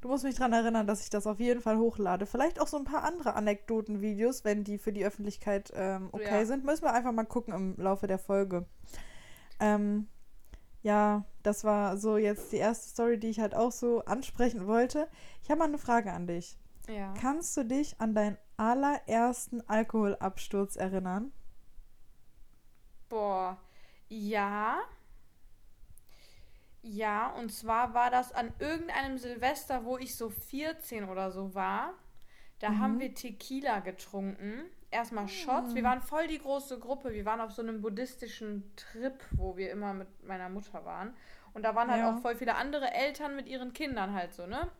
Du 0.00 0.08
musst 0.08 0.22
mich 0.22 0.36
daran 0.36 0.52
erinnern, 0.52 0.86
dass 0.86 1.02
ich 1.02 1.10
das 1.10 1.26
auf 1.26 1.40
jeden 1.40 1.60
Fall 1.60 1.76
hochlade. 1.76 2.26
Vielleicht 2.26 2.60
auch 2.60 2.68
so 2.68 2.76
ein 2.76 2.84
paar 2.84 3.02
andere 3.02 3.34
Anekdoten-Videos, 3.34 4.44
wenn 4.44 4.62
die 4.62 4.78
für 4.78 4.92
die 4.92 5.04
Öffentlichkeit 5.04 5.72
ähm, 5.74 6.08
okay 6.12 6.40
ja. 6.40 6.46
sind. 6.46 6.64
Müssen 6.64 6.84
wir 6.84 6.92
einfach 6.92 7.12
mal 7.12 7.24
gucken 7.24 7.52
im 7.52 7.76
Laufe 7.76 8.06
der 8.06 8.18
Folge. 8.18 8.66
Ähm, 9.58 10.06
ja, 10.82 11.24
das 11.42 11.64
war 11.64 11.96
so 11.96 12.16
jetzt 12.16 12.52
die 12.52 12.58
erste 12.58 12.88
Story, 12.88 13.18
die 13.18 13.28
ich 13.28 13.40
halt 13.40 13.54
auch 13.54 13.72
so 13.72 14.04
ansprechen 14.04 14.68
wollte. 14.68 15.08
Ich 15.42 15.50
habe 15.50 15.58
mal 15.58 15.64
eine 15.64 15.78
Frage 15.78 16.12
an 16.12 16.28
dich. 16.28 16.56
Ja. 16.88 17.12
Kannst 17.20 17.56
du 17.56 17.64
dich 17.64 18.00
an 18.00 18.14
deinen 18.14 18.38
allerersten 18.56 19.68
Alkoholabsturz 19.68 20.76
erinnern? 20.76 21.32
Boah, 23.08 23.58
ja. 24.08 24.78
Ja, 26.90 27.28
und 27.32 27.50
zwar 27.52 27.92
war 27.92 28.10
das 28.10 28.32
an 28.32 28.50
irgendeinem 28.58 29.18
Silvester, 29.18 29.84
wo 29.84 29.98
ich 29.98 30.16
so 30.16 30.30
14 30.30 31.04
oder 31.04 31.30
so 31.30 31.54
war. 31.54 31.92
Da 32.60 32.70
mhm. 32.70 32.78
haben 32.80 33.00
wir 33.00 33.14
Tequila 33.14 33.80
getrunken. 33.80 34.64
Erstmal 34.90 35.28
Shots. 35.28 35.74
Wir 35.74 35.84
ah. 35.84 35.90
waren 35.90 36.00
voll 36.00 36.28
die 36.28 36.38
große 36.38 36.78
Gruppe. 36.78 37.12
Wir 37.12 37.26
waren 37.26 37.42
auf 37.42 37.52
so 37.52 37.60
einem 37.60 37.82
buddhistischen 37.82 38.72
Trip, 38.74 39.22
wo 39.32 39.58
wir 39.58 39.70
immer 39.70 39.92
mit 39.92 40.08
meiner 40.24 40.48
Mutter 40.48 40.86
waren. 40.86 41.14
Und 41.52 41.62
da 41.62 41.74
waren 41.74 41.90
halt 41.90 42.00
ja. 42.00 42.10
auch 42.10 42.22
voll 42.22 42.36
viele 42.36 42.54
andere 42.54 42.90
Eltern 42.90 43.36
mit 43.36 43.48
ihren 43.48 43.74
Kindern 43.74 44.14
halt 44.14 44.32
so, 44.32 44.46
ne? 44.46 44.70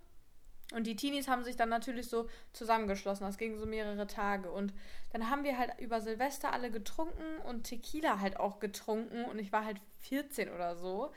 Und 0.73 0.87
die 0.87 0.97
Teenies 0.97 1.29
haben 1.29 1.45
sich 1.45 1.57
dann 1.57 1.69
natürlich 1.69 2.09
so 2.09 2.29
zusammengeschlossen. 2.55 3.27
Das 3.27 3.37
ging 3.37 3.59
so 3.59 3.67
mehrere 3.67 4.07
Tage. 4.07 4.51
Und 4.51 4.73
dann 5.13 5.29
haben 5.29 5.45
wir 5.45 5.59
halt 5.59 5.73
über 5.79 6.01
Silvester 6.01 6.53
alle 6.53 6.71
getrunken 6.71 7.39
und 7.47 7.65
Tequila 7.65 8.21
halt 8.21 8.39
auch 8.39 8.61
getrunken. 8.61 9.25
Und 9.27 9.39
ich 9.39 9.53
war 9.53 9.65
halt 9.65 9.79
14 9.99 10.51
oder 10.51 10.77
so. 10.77 11.13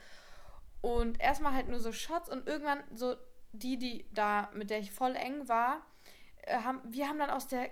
Und 0.82 1.22
erstmal 1.22 1.54
halt 1.54 1.68
nur 1.68 1.80
so 1.80 1.92
Shots 1.92 2.30
und 2.30 2.48
irgendwann 2.48 2.84
so 2.94 3.16
die, 3.54 3.78
die 3.78 4.06
da, 4.12 4.50
mit 4.54 4.70
der 4.70 4.80
ich 4.80 4.92
voll 4.92 5.16
eng 5.16 5.48
war, 5.48 5.86
äh, 6.44 6.58
haben, 6.62 6.82
wir 6.84 7.08
haben 7.08 7.20
dann 7.20 7.30
aus 7.30 7.48
der 7.48 7.70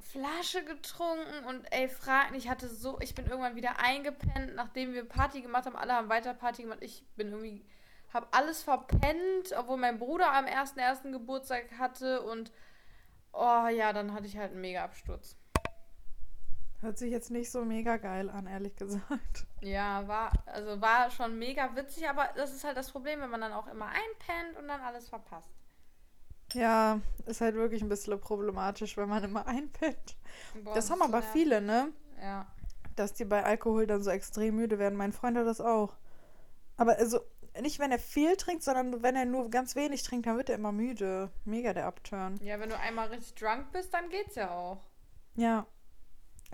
Flasche 0.00 0.64
getrunken 0.64 1.44
und 1.48 1.66
ey, 1.72 1.88
frag 1.88 2.34
ich 2.36 2.48
hatte 2.48 2.68
so, 2.68 3.00
ich 3.00 3.14
bin 3.14 3.26
irgendwann 3.26 3.56
wieder 3.56 3.80
eingepennt, 3.80 4.54
nachdem 4.54 4.92
wir 4.92 5.08
Party 5.08 5.40
gemacht 5.40 5.66
haben, 5.66 5.76
alle 5.76 5.94
haben 5.94 6.08
weiter 6.08 6.34
Party 6.34 6.62
gemacht, 6.62 6.80
ich 6.82 7.04
bin 7.16 7.30
irgendwie, 7.30 7.64
hab 8.12 8.36
alles 8.36 8.62
verpennt, 8.62 9.52
obwohl 9.56 9.78
mein 9.78 9.98
Bruder 9.98 10.32
am 10.32 10.46
ersten 10.46 10.78
ersten 10.78 11.10
Geburtstag 11.10 11.78
hatte 11.78 12.22
und 12.22 12.52
oh 13.32 13.66
ja, 13.68 13.92
dann 13.92 14.12
hatte 14.12 14.26
ich 14.26 14.36
halt 14.36 14.52
einen 14.52 14.60
mega 14.60 14.84
Absturz. 14.84 15.36
Hört 16.84 16.98
sich 16.98 17.10
jetzt 17.10 17.30
nicht 17.30 17.50
so 17.50 17.64
mega 17.64 17.96
geil 17.96 18.28
an, 18.28 18.46
ehrlich 18.46 18.76
gesagt. 18.76 19.46
Ja, 19.62 20.06
war, 20.06 20.30
also 20.44 20.82
war 20.82 21.10
schon 21.10 21.38
mega 21.38 21.74
witzig, 21.74 22.06
aber 22.06 22.28
das 22.36 22.52
ist 22.52 22.62
halt 22.62 22.76
das 22.76 22.90
Problem, 22.90 23.22
wenn 23.22 23.30
man 23.30 23.40
dann 23.40 23.54
auch 23.54 23.68
immer 23.68 23.86
einpennt 23.86 24.58
und 24.58 24.68
dann 24.68 24.82
alles 24.82 25.08
verpasst. 25.08 25.48
Ja, 26.52 27.00
ist 27.24 27.40
halt 27.40 27.54
wirklich 27.54 27.80
ein 27.80 27.88
bisschen 27.88 28.20
problematisch, 28.20 28.98
wenn 28.98 29.08
man 29.08 29.24
immer 29.24 29.46
einpennt. 29.46 30.18
Boah, 30.62 30.74
das 30.74 30.90
haben 30.90 31.00
aber 31.00 31.20
nervig. 31.20 31.32
viele, 31.32 31.62
ne? 31.62 31.90
Ja. 32.20 32.46
Dass 32.96 33.14
die 33.14 33.24
bei 33.24 33.42
Alkohol 33.42 33.86
dann 33.86 34.02
so 34.02 34.10
extrem 34.10 34.56
müde 34.56 34.78
werden. 34.78 34.96
Mein 34.96 35.14
Freund 35.14 35.38
hat 35.38 35.46
das 35.46 35.62
auch. 35.62 35.96
Aber 36.76 36.98
also 36.98 37.20
nicht, 37.62 37.78
wenn 37.78 37.92
er 37.92 37.98
viel 37.98 38.36
trinkt, 38.36 38.62
sondern 38.62 39.02
wenn 39.02 39.16
er 39.16 39.24
nur 39.24 39.48
ganz 39.48 39.74
wenig 39.74 40.02
trinkt, 40.02 40.26
dann 40.26 40.36
wird 40.36 40.50
er 40.50 40.56
immer 40.56 40.72
müde. 40.72 41.30
Mega 41.46 41.72
der 41.72 41.86
Upturn. 41.86 42.38
Ja, 42.42 42.60
wenn 42.60 42.68
du 42.68 42.78
einmal 42.78 43.08
richtig 43.08 43.36
drunk 43.36 43.72
bist, 43.72 43.94
dann 43.94 44.10
geht's 44.10 44.34
ja 44.34 44.50
auch. 44.50 44.82
Ja, 45.34 45.66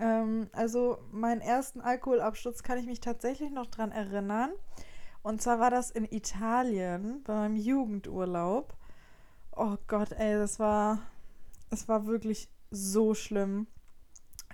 ähm, 0.01 0.49
also 0.51 0.97
meinen 1.11 1.41
ersten 1.41 1.79
Alkoholabsturz 1.79 2.63
kann 2.63 2.79
ich 2.79 2.87
mich 2.87 2.99
tatsächlich 2.99 3.51
noch 3.51 3.67
dran 3.67 3.91
erinnern. 3.91 4.51
Und 5.21 5.41
zwar 5.41 5.59
war 5.59 5.69
das 5.69 5.91
in 5.91 6.05
Italien 6.05 7.21
bei 7.23 7.33
meinem 7.33 7.55
Jugendurlaub. 7.55 8.73
Oh 9.55 9.77
Gott, 9.87 10.11
ey, 10.13 10.33
das 10.33 10.59
war, 10.59 10.99
es 11.69 11.87
war 11.87 12.07
wirklich 12.07 12.49
so 12.71 13.13
schlimm 13.13 13.67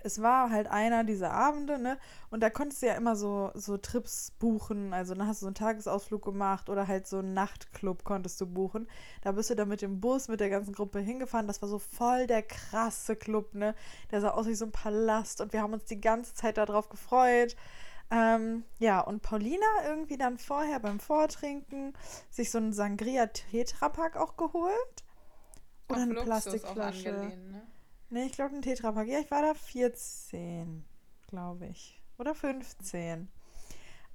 es 0.08 0.22
war 0.22 0.50
halt 0.50 0.68
einer 0.68 1.04
dieser 1.04 1.32
Abende, 1.32 1.78
ne? 1.78 1.98
Und 2.30 2.42
da 2.42 2.50
konntest 2.50 2.82
du 2.82 2.88
ja 2.88 2.94
immer 2.94 3.16
so, 3.16 3.52
so 3.54 3.78
Trips 3.78 4.32
buchen. 4.32 4.94
Also 4.94 5.14
dann 5.14 5.28
hast 5.28 5.42
du 5.42 5.46
so 5.46 5.48
einen 5.48 5.56
Tagesausflug 5.56 6.24
gemacht 6.24 6.70
oder 6.70 6.88
halt 6.88 7.08
so 7.08 7.20
einen 7.20 7.34
Nachtclub 7.34 8.04
konntest 8.06 8.40
du 8.42 8.48
buchen. 8.48 8.88
Da 9.22 9.34
bist 9.34 9.50
du 9.50 9.56
dann 9.56 9.68
mit 9.68 9.82
dem 9.82 10.00
Bus 10.00 10.30
mit 10.30 10.40
der 10.40 10.50
ganzen 10.50 10.74
Gruppe 10.74 11.00
hingefahren. 11.00 11.46
Das 11.46 11.62
war 11.62 11.70
so 11.70 11.78
voll 11.78 12.26
der 12.26 12.42
krasse 12.42 13.16
Club, 13.16 13.54
ne? 13.54 13.76
Der 14.10 14.22
sah 14.22 14.32
aus 14.32 14.48
wie 14.48 14.56
so 14.56 14.66
ein 14.66 14.72
Palast 14.72 15.42
und 15.42 15.54
wir 15.54 15.62
haben 15.62 15.74
uns 15.74 15.86
die 15.86 16.02
ganze 16.02 16.34
Zeit 16.34 16.58
darauf 16.58 16.90
gefreut. 16.90 17.56
Ähm, 18.10 18.64
ja, 18.80 19.02
und 19.02 19.22
Paulina 19.22 19.66
irgendwie 19.86 20.18
dann 20.18 20.38
vorher 20.38 20.80
beim 20.80 21.02
Vortrinken 21.02 21.94
sich 22.30 22.50
so 22.50 22.58
einen 22.58 22.72
Sangria 22.72 23.28
Tetrapack 23.28 24.16
auch 24.16 24.38
geholt. 24.38 25.04
Oder 25.90 25.98
Auf 25.98 26.04
eine 26.04 26.14
Luxus 26.14 26.26
Plastikflasche. 26.26 27.10
Angelehnt, 27.10 27.52
ne? 27.52 27.68
Nee, 28.10 28.26
ich 28.26 28.34
glaube 28.34 28.56
ein 28.56 28.62
Tetrapack. 28.62 29.08
Ja, 29.08 29.20
ich 29.20 29.30
war 29.32 29.42
da 29.42 29.54
14, 29.54 30.86
glaube 31.28 31.68
ich. 31.68 32.02
Oder 32.18 32.34
15. 32.34 33.30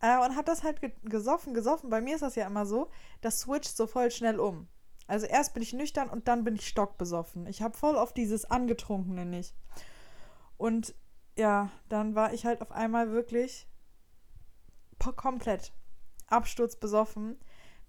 Äh, 0.00 0.18
und 0.24 0.36
hat 0.36 0.48
das 0.48 0.62
halt 0.62 0.80
ge 0.80 0.92
gesoffen, 1.04 1.54
gesoffen. 1.54 1.90
Bei 1.90 2.00
mir 2.00 2.14
ist 2.14 2.22
das 2.22 2.34
ja 2.34 2.46
immer 2.46 2.66
so, 2.66 2.90
das 3.20 3.40
switcht 3.40 3.76
so 3.76 3.86
voll 3.86 4.10
schnell 4.10 4.40
um. 4.40 4.68
Also 5.06 5.26
erst 5.26 5.52
bin 5.54 5.62
ich 5.62 5.72
nüchtern 5.72 6.08
und 6.08 6.26
dann 6.26 6.42
bin 6.44 6.54
ich 6.54 6.66
stockbesoffen. 6.68 7.46
Ich 7.46 7.60
habe 7.60 7.76
voll 7.76 7.96
auf 7.96 8.12
dieses 8.12 8.44
Angetrunkene 8.44 9.26
nicht. 9.26 9.54
Und 10.56 10.94
ja, 11.36 11.70
dann 11.88 12.14
war 12.14 12.32
ich 12.32 12.46
halt 12.46 12.62
auf 12.62 12.72
einmal 12.72 13.10
wirklich 13.10 13.68
komplett 15.16 15.72
absturzbesoffen 16.28 17.38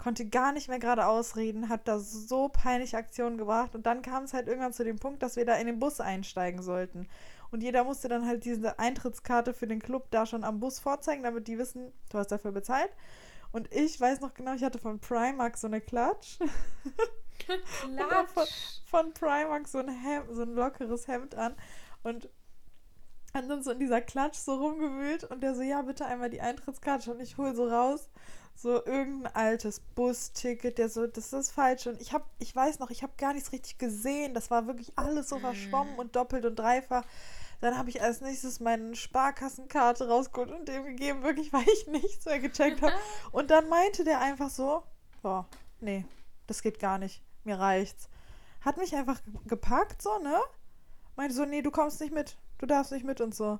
konnte 0.04 0.28
gar 0.28 0.52
nicht 0.52 0.68
mehr 0.68 0.80
gerade 0.80 1.08
ausreden, 1.08 1.70
hat 1.70 1.88
da 1.88 1.98
so 1.98 2.50
peinliche 2.50 2.98
Aktionen 2.98 3.38
gebracht 3.38 3.74
und 3.74 3.86
dann 3.86 4.02
kam 4.02 4.26
es 4.26 4.34
halt 4.34 4.50
irgendwann 4.50 4.74
zu 4.74 4.84
dem 4.84 5.00
Punkt, 5.00 5.24
dass 5.24 5.38
wir 5.38 5.46
da 5.46 5.56
in 5.56 5.66
den 5.66 5.80
Bus 5.80 6.02
einsteigen 6.02 6.62
sollten. 6.62 7.08
Und 7.52 7.64
jeder 7.64 7.86
musste 7.86 8.10
dann 8.10 8.28
halt 8.28 8.44
diese 8.44 8.80
Eintrittskarte 8.80 9.54
für 9.54 9.66
den 9.66 9.80
Club 9.80 10.08
da 10.12 10.26
schon 10.26 10.44
am 10.44 10.60
Bus 10.60 10.80
vorzeigen, 10.80 11.24
damit 11.24 11.48
die 11.48 11.58
wissen, 11.58 11.94
du 12.10 12.18
hast 12.18 12.34
dafür 12.34 12.52
bezahlt. 12.52 12.90
Und 13.54 13.74
ich 13.74 14.00
weiß 14.02 14.20
noch 14.20 14.34
genau, 14.34 14.54
ich 14.56 14.64
hatte 14.64 14.78
von 14.78 15.00
Primark 15.00 15.56
so 15.56 15.68
eine 15.68 15.80
Klatsch. 15.80 16.38
Klatsch. 17.40 18.30
von, 18.34 18.48
von 18.86 19.14
Primark 19.14 19.70
so 19.70 19.78
ein, 19.78 19.88
Hemd, 19.88 20.26
so 20.32 20.42
ein 20.42 20.54
lockeres 20.54 21.08
Hemd 21.08 21.36
an. 21.36 21.56
Und 22.04 22.28
haben 23.34 23.48
dann 23.48 23.64
so 23.64 23.72
in 23.72 23.80
dieser 23.80 24.02
Klatsch 24.02 24.36
so 24.36 24.56
rumgewühlt 24.56 25.24
und 25.24 25.42
der 25.42 25.56
so, 25.56 25.62
ja, 25.62 25.82
bitte 25.82 26.06
einmal 26.06 26.30
die 26.30 26.42
Eintrittskarte 26.42 27.12
und 27.12 27.22
ich 27.22 27.38
hole 27.38 27.56
so 27.56 27.68
raus 27.68 28.10
so 28.56 28.86
irgendein 28.86 29.36
altes 29.36 29.80
Busticket, 29.80 30.78
der 30.78 30.90
so, 30.90 31.08
das 31.08 31.34
ist 31.34 31.52
falsch. 31.52 31.88
Und 31.88 32.02
ich 32.02 32.14
habe, 32.14 32.26
ich 32.40 32.56
weiß 32.56 32.80
noch, 32.80 32.90
ich 32.90 33.04
habe 33.04 33.14
gar 33.18 33.34
nichts 33.34 33.52
richtig 33.52 33.78
gesehen. 33.78 34.34
Das 34.34 34.52
war 34.52 34.68
wirklich 34.68 34.94
alles 34.98 35.30
so 35.30 35.40
verschwommen 35.40 35.96
und 35.98 36.16
doppelt 36.16 36.46
und 36.46 36.58
dreifach. 36.58 37.04
Dann 37.62 37.78
habe 37.78 37.90
ich 37.90 38.02
als 38.02 38.20
nächstes 38.22 38.60
meine 38.60 38.94
Sparkassenkarte 38.96 40.10
rausgeholt 40.10 40.52
und 40.52 40.68
dem 40.68 40.84
gegeben, 40.84 41.24
wirklich, 41.24 41.54
weil 41.54 41.66
ich 41.74 41.88
nichts 41.88 42.26
mehr 42.26 42.40
gecheckt 42.40 42.82
habe. 42.82 42.94
Und 43.32 43.52
dann 43.52 43.70
meinte 43.70 44.04
der 44.04 44.20
einfach 44.20 44.50
so, 44.50 44.84
boah, 45.22 45.48
nee, 45.80 46.06
das 46.46 46.62
geht 46.62 46.80
gar 46.80 46.98
nicht. 46.98 47.24
Mir 47.46 47.58
reicht's. 47.58 48.10
Hat 48.60 48.78
mich 48.78 48.94
einfach 48.96 49.22
gepackt, 49.46 50.02
so, 50.02 50.20
ne? 50.20 50.40
Meinte 51.16 51.34
so, 51.34 51.46
nee, 51.46 51.62
du 51.62 51.72
kommst 51.72 52.02
nicht 52.02 52.14
mit. 52.14 52.38
Du 52.58 52.66
darfst 52.66 52.92
nicht 52.92 53.06
mit 53.06 53.22
und 53.22 53.34
so. 53.34 53.60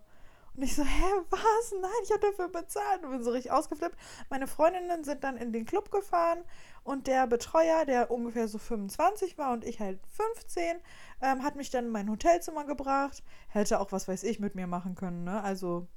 Und 0.56 0.62
ich 0.64 0.76
so, 0.76 0.84
hä, 0.84 1.06
was? 1.30 1.74
Nein, 1.82 1.92
ich 2.04 2.12
habe 2.12 2.22
dafür 2.22 2.48
bezahlt. 2.48 3.04
Und 3.04 3.12
bin 3.12 3.24
so 3.24 3.32
richtig 3.32 3.52
ausgeflippt. 3.52 3.98
Meine 4.30 4.48
Freundinnen 4.48 5.04
sind 5.04 5.24
dann 5.24 5.38
in 5.38 5.52
den 5.52 5.66
Club 5.66 5.90
gefahren 5.90 6.44
und 6.84 7.08
der 7.08 7.26
Betreuer, 7.28 7.86
der 7.86 8.12
ungefähr 8.12 8.48
so 8.48 8.60
25 8.60 9.38
war 9.38 9.54
und 9.54 9.64
ich 9.64 9.80
halt 9.80 10.00
15, 10.08 10.78
ähm, 11.22 11.44
hat 11.44 11.56
mich 11.56 11.72
dann 11.72 11.86
in 11.86 11.92
mein 11.92 12.10
Hotelzimmer 12.10 12.66
gebracht. 12.66 13.24
Hätte 13.48 13.80
auch, 13.80 13.92
was 13.92 14.08
weiß 14.08 14.24
ich, 14.24 14.40
mit 14.40 14.54
mir 14.54 14.68
machen 14.68 14.96
können, 14.96 15.24
ne? 15.24 15.42
Also 15.42 15.88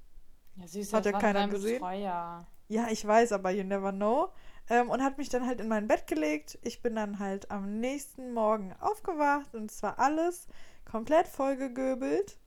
ja, 0.56 0.66
süß, 0.66 0.92
hat 0.94 1.04
ja 1.04 1.12
keiner 1.12 1.48
gesehen. 1.48 1.80
Betreuer. 1.80 2.46
Ja, 2.68 2.88
ich 2.90 3.06
weiß, 3.06 3.32
aber 3.32 3.50
you 3.50 3.62
never 3.62 3.92
know. 3.92 4.32
Ähm, 4.68 4.90
und 4.90 5.02
hat 5.02 5.18
mich 5.18 5.28
dann 5.28 5.46
halt 5.46 5.60
in 5.60 5.68
mein 5.68 5.86
Bett 5.86 6.06
gelegt. 6.06 6.58
Ich 6.62 6.82
bin 6.82 6.96
dann 6.96 7.18
halt 7.18 7.50
am 7.50 7.78
nächsten 7.78 8.32
Morgen 8.32 8.74
aufgewacht 8.80 9.54
und 9.54 9.70
es 9.70 9.82
war 9.82 9.98
alles 9.98 10.48
komplett 10.84 11.28
vollgegöbelt 11.28 12.38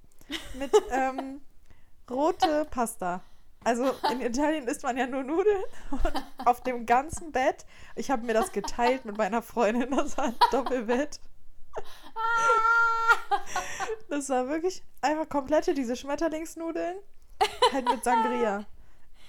mit 0.58 0.72
ähm, 0.92 1.42
rote 2.10 2.66
Pasta. 2.70 3.22
Also 3.63 3.94
in 4.12 4.22
Italien 4.22 4.68
isst 4.68 4.84
man 4.84 4.98
ja 4.98 5.08
nur 5.08 5.24
Nudeln 5.24 5.63
und 5.92 6.48
auf 6.48 6.62
dem 6.63 6.86
ganzen 6.86 7.32
Bett. 7.32 7.66
Ich 7.96 8.10
habe 8.10 8.25
mir 8.25 8.34
das 8.34 8.51
geteilt 8.51 9.06
mit 9.06 9.18
meiner 9.18 9.42
Freundin, 9.42 9.92
das 9.92 10.18
war 10.18 10.25
ein 10.25 10.36
Doppelbett. 10.51 11.20
Das 14.10 14.30
war 14.30 14.48
wirklich 14.48 14.84
einfach 15.01 15.28
komplette 15.30 15.74
diese 15.74 15.96
Schmetterlingsnudeln, 15.96 16.98
halt 17.72 17.89
mit 17.89 18.04
Sangria. 18.04 18.66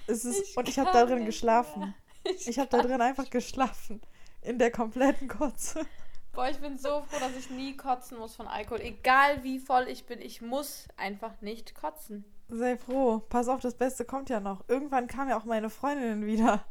Es 0.06 0.24
ist, 0.24 0.50
ich 0.50 0.56
und 0.56 0.68
ich 0.68 0.78
habe 0.78 0.90
da 0.92 1.04
drin 1.04 1.24
geschlafen. 1.26 1.94
Ich, 2.24 2.48
ich 2.48 2.58
habe 2.58 2.68
da 2.68 2.82
drin 2.82 3.00
einfach 3.00 3.28
geschlafen. 3.30 4.00
In 4.42 4.58
der 4.58 4.70
kompletten 4.70 5.28
Kotze. 5.28 5.84
Boah, 6.32 6.48
ich 6.48 6.58
bin 6.58 6.78
so 6.78 7.02
froh, 7.02 7.18
dass 7.18 7.36
ich 7.36 7.50
nie 7.50 7.76
kotzen 7.76 8.18
muss 8.18 8.36
von 8.36 8.46
Alkohol. 8.46 8.80
Egal 8.80 9.42
wie 9.42 9.58
voll 9.58 9.86
ich 9.88 10.06
bin, 10.06 10.20
ich 10.20 10.40
muss 10.40 10.88
einfach 10.96 11.40
nicht 11.40 11.74
kotzen. 11.74 12.24
Sei 12.50 12.76
froh. 12.76 13.20
Pass 13.28 13.48
auf, 13.48 13.60
das 13.60 13.74
Beste 13.74 14.04
kommt 14.04 14.28
ja 14.28 14.40
noch. 14.40 14.68
Irgendwann 14.68 15.06
kam 15.06 15.28
ja 15.28 15.38
auch 15.38 15.44
meine 15.44 15.70
Freundin 15.70 16.26
wieder 16.26 16.64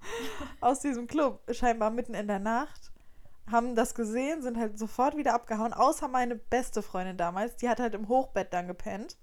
aus 0.60 0.80
diesem 0.80 1.06
Club, 1.06 1.42
scheinbar 1.50 1.90
mitten 1.90 2.14
in 2.14 2.28
der 2.28 2.38
Nacht. 2.38 2.92
Haben 3.50 3.74
das 3.74 3.94
gesehen, 3.96 4.40
sind 4.40 4.56
halt 4.56 4.78
sofort 4.78 5.16
wieder 5.16 5.34
abgehauen, 5.34 5.72
außer 5.72 6.06
meine 6.06 6.36
beste 6.36 6.80
Freundin 6.80 7.16
damals. 7.16 7.56
Die 7.56 7.68
hat 7.68 7.80
halt 7.80 7.94
im 7.94 8.08
Hochbett 8.08 8.52
dann 8.52 8.68
gepennt. 8.68 9.16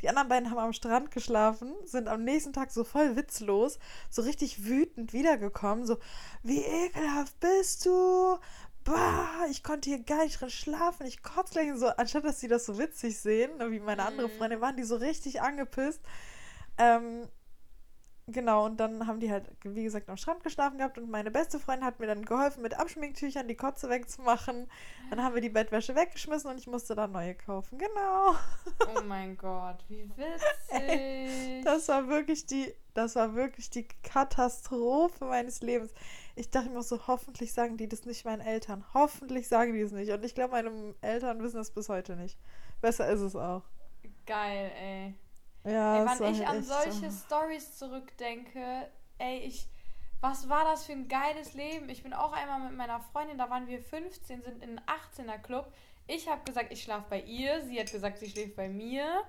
Die 0.00 0.08
anderen 0.08 0.28
beiden 0.28 0.50
haben 0.50 0.58
am 0.58 0.72
Strand 0.72 1.10
geschlafen, 1.10 1.74
sind 1.84 2.08
am 2.08 2.22
nächsten 2.22 2.52
Tag 2.52 2.70
so 2.70 2.84
voll 2.84 3.16
witzlos, 3.16 3.78
so 4.10 4.22
richtig 4.22 4.64
wütend 4.64 5.12
wiedergekommen. 5.12 5.86
So, 5.86 5.98
wie 6.42 6.60
ekelhaft 6.60 7.40
bist 7.40 7.84
du? 7.86 8.38
Bah, 8.84 9.46
ich 9.50 9.62
konnte 9.62 9.88
hier 9.88 10.02
gar 10.02 10.24
nicht 10.24 10.40
drin 10.40 10.50
schlafen, 10.50 11.06
ich 11.06 11.22
kotze 11.22 11.54
gleich 11.54 11.72
so, 11.74 11.88
anstatt 11.88 12.24
dass 12.24 12.40
sie 12.40 12.48
das 12.48 12.66
so 12.66 12.78
witzig 12.78 13.18
sehen, 13.18 13.50
wie 13.70 13.80
meine 13.80 14.04
andere 14.04 14.28
mhm. 14.28 14.32
Freundin, 14.32 14.60
waren 14.60 14.76
die 14.76 14.84
so 14.84 14.96
richtig 14.96 15.40
angepisst. 15.40 16.00
Ähm, 16.76 17.28
genau, 18.26 18.66
und 18.66 18.78
dann 18.78 19.06
haben 19.06 19.20
die 19.20 19.30
halt, 19.30 19.50
wie 19.62 19.84
gesagt, 19.84 20.08
am 20.10 20.16
Strand 20.16 20.42
geschlafen 20.44 20.78
gehabt 20.78 20.98
und 20.98 21.10
meine 21.10 21.30
beste 21.30 21.58
Freundin 21.58 21.86
hat 21.86 21.98
mir 21.98 22.06
dann 22.06 22.24
geholfen, 22.24 22.62
mit 22.62 22.78
Abschminktüchern 22.78 23.48
die 23.48 23.56
Kotze 23.56 23.88
wegzumachen. 23.88 24.68
Dann 25.10 25.22
haben 25.22 25.34
wir 25.34 25.42
die 25.42 25.50
Bettwäsche 25.50 25.94
weggeschmissen 25.96 26.50
und 26.50 26.58
ich 26.58 26.66
musste 26.66 26.94
dann 26.94 27.12
neue 27.12 27.34
kaufen. 27.34 27.78
Genau. 27.78 28.34
Oh 28.80 29.02
mein 29.06 29.36
Gott, 29.36 29.84
wie 29.88 30.10
witzig. 30.16 31.62
das 31.64 31.88
war 31.88 32.08
wirklich 32.08 32.46
die, 32.46 32.74
das 32.92 33.16
war 33.16 33.34
wirklich 33.34 33.70
die 33.70 33.88
Katastrophe 34.02 35.24
meines 35.24 35.62
Lebens 35.62 35.92
ich 36.36 36.50
dachte 36.50 36.70
mir 36.70 36.82
so, 36.82 37.06
hoffentlich 37.06 37.52
sagen 37.52 37.76
die 37.76 37.88
das 37.88 38.04
nicht 38.04 38.24
meinen 38.24 38.40
Eltern. 38.40 38.84
Hoffentlich 38.92 39.48
sagen 39.48 39.72
die 39.72 39.80
es 39.80 39.92
nicht. 39.92 40.10
Und 40.10 40.24
ich 40.24 40.34
glaube, 40.34 40.52
meine 40.52 40.94
Eltern 41.00 41.42
wissen 41.42 41.60
es 41.60 41.70
bis 41.70 41.88
heute 41.88 42.16
nicht. 42.16 42.38
Besser 42.80 43.08
ist 43.08 43.20
es 43.20 43.36
auch. 43.36 43.62
Geil, 44.26 44.70
ey. 44.80 45.14
Ja, 45.70 46.02
ey, 46.02 46.20
wenn 46.20 46.34
ich 46.34 46.46
an 46.46 46.62
solche 46.62 47.10
so. 47.10 47.26
Stories 47.26 47.76
zurückdenke, 47.76 48.88
ey, 49.18 49.38
ich, 49.40 49.68
was 50.20 50.48
war 50.48 50.64
das 50.64 50.84
für 50.84 50.92
ein 50.92 51.08
geiles 51.08 51.54
Leben? 51.54 51.88
Ich 51.88 52.02
bin 52.02 52.12
auch 52.12 52.32
einmal 52.32 52.60
mit 52.60 52.76
meiner 52.76 53.00
Freundin, 53.00 53.38
da 53.38 53.48
waren 53.48 53.66
wir 53.66 53.80
15, 53.80 54.42
sind 54.42 54.62
in 54.62 54.78
einen 54.78 54.80
18er 54.80 55.38
Club. 55.38 55.72
Ich 56.06 56.28
habe 56.28 56.42
gesagt, 56.44 56.72
ich 56.72 56.82
schlafe 56.82 57.06
bei 57.08 57.20
ihr. 57.20 57.62
Sie 57.62 57.80
hat 57.80 57.90
gesagt, 57.90 58.18
sie 58.18 58.28
schläft 58.28 58.56
bei 58.56 58.68
mir. 58.68 59.22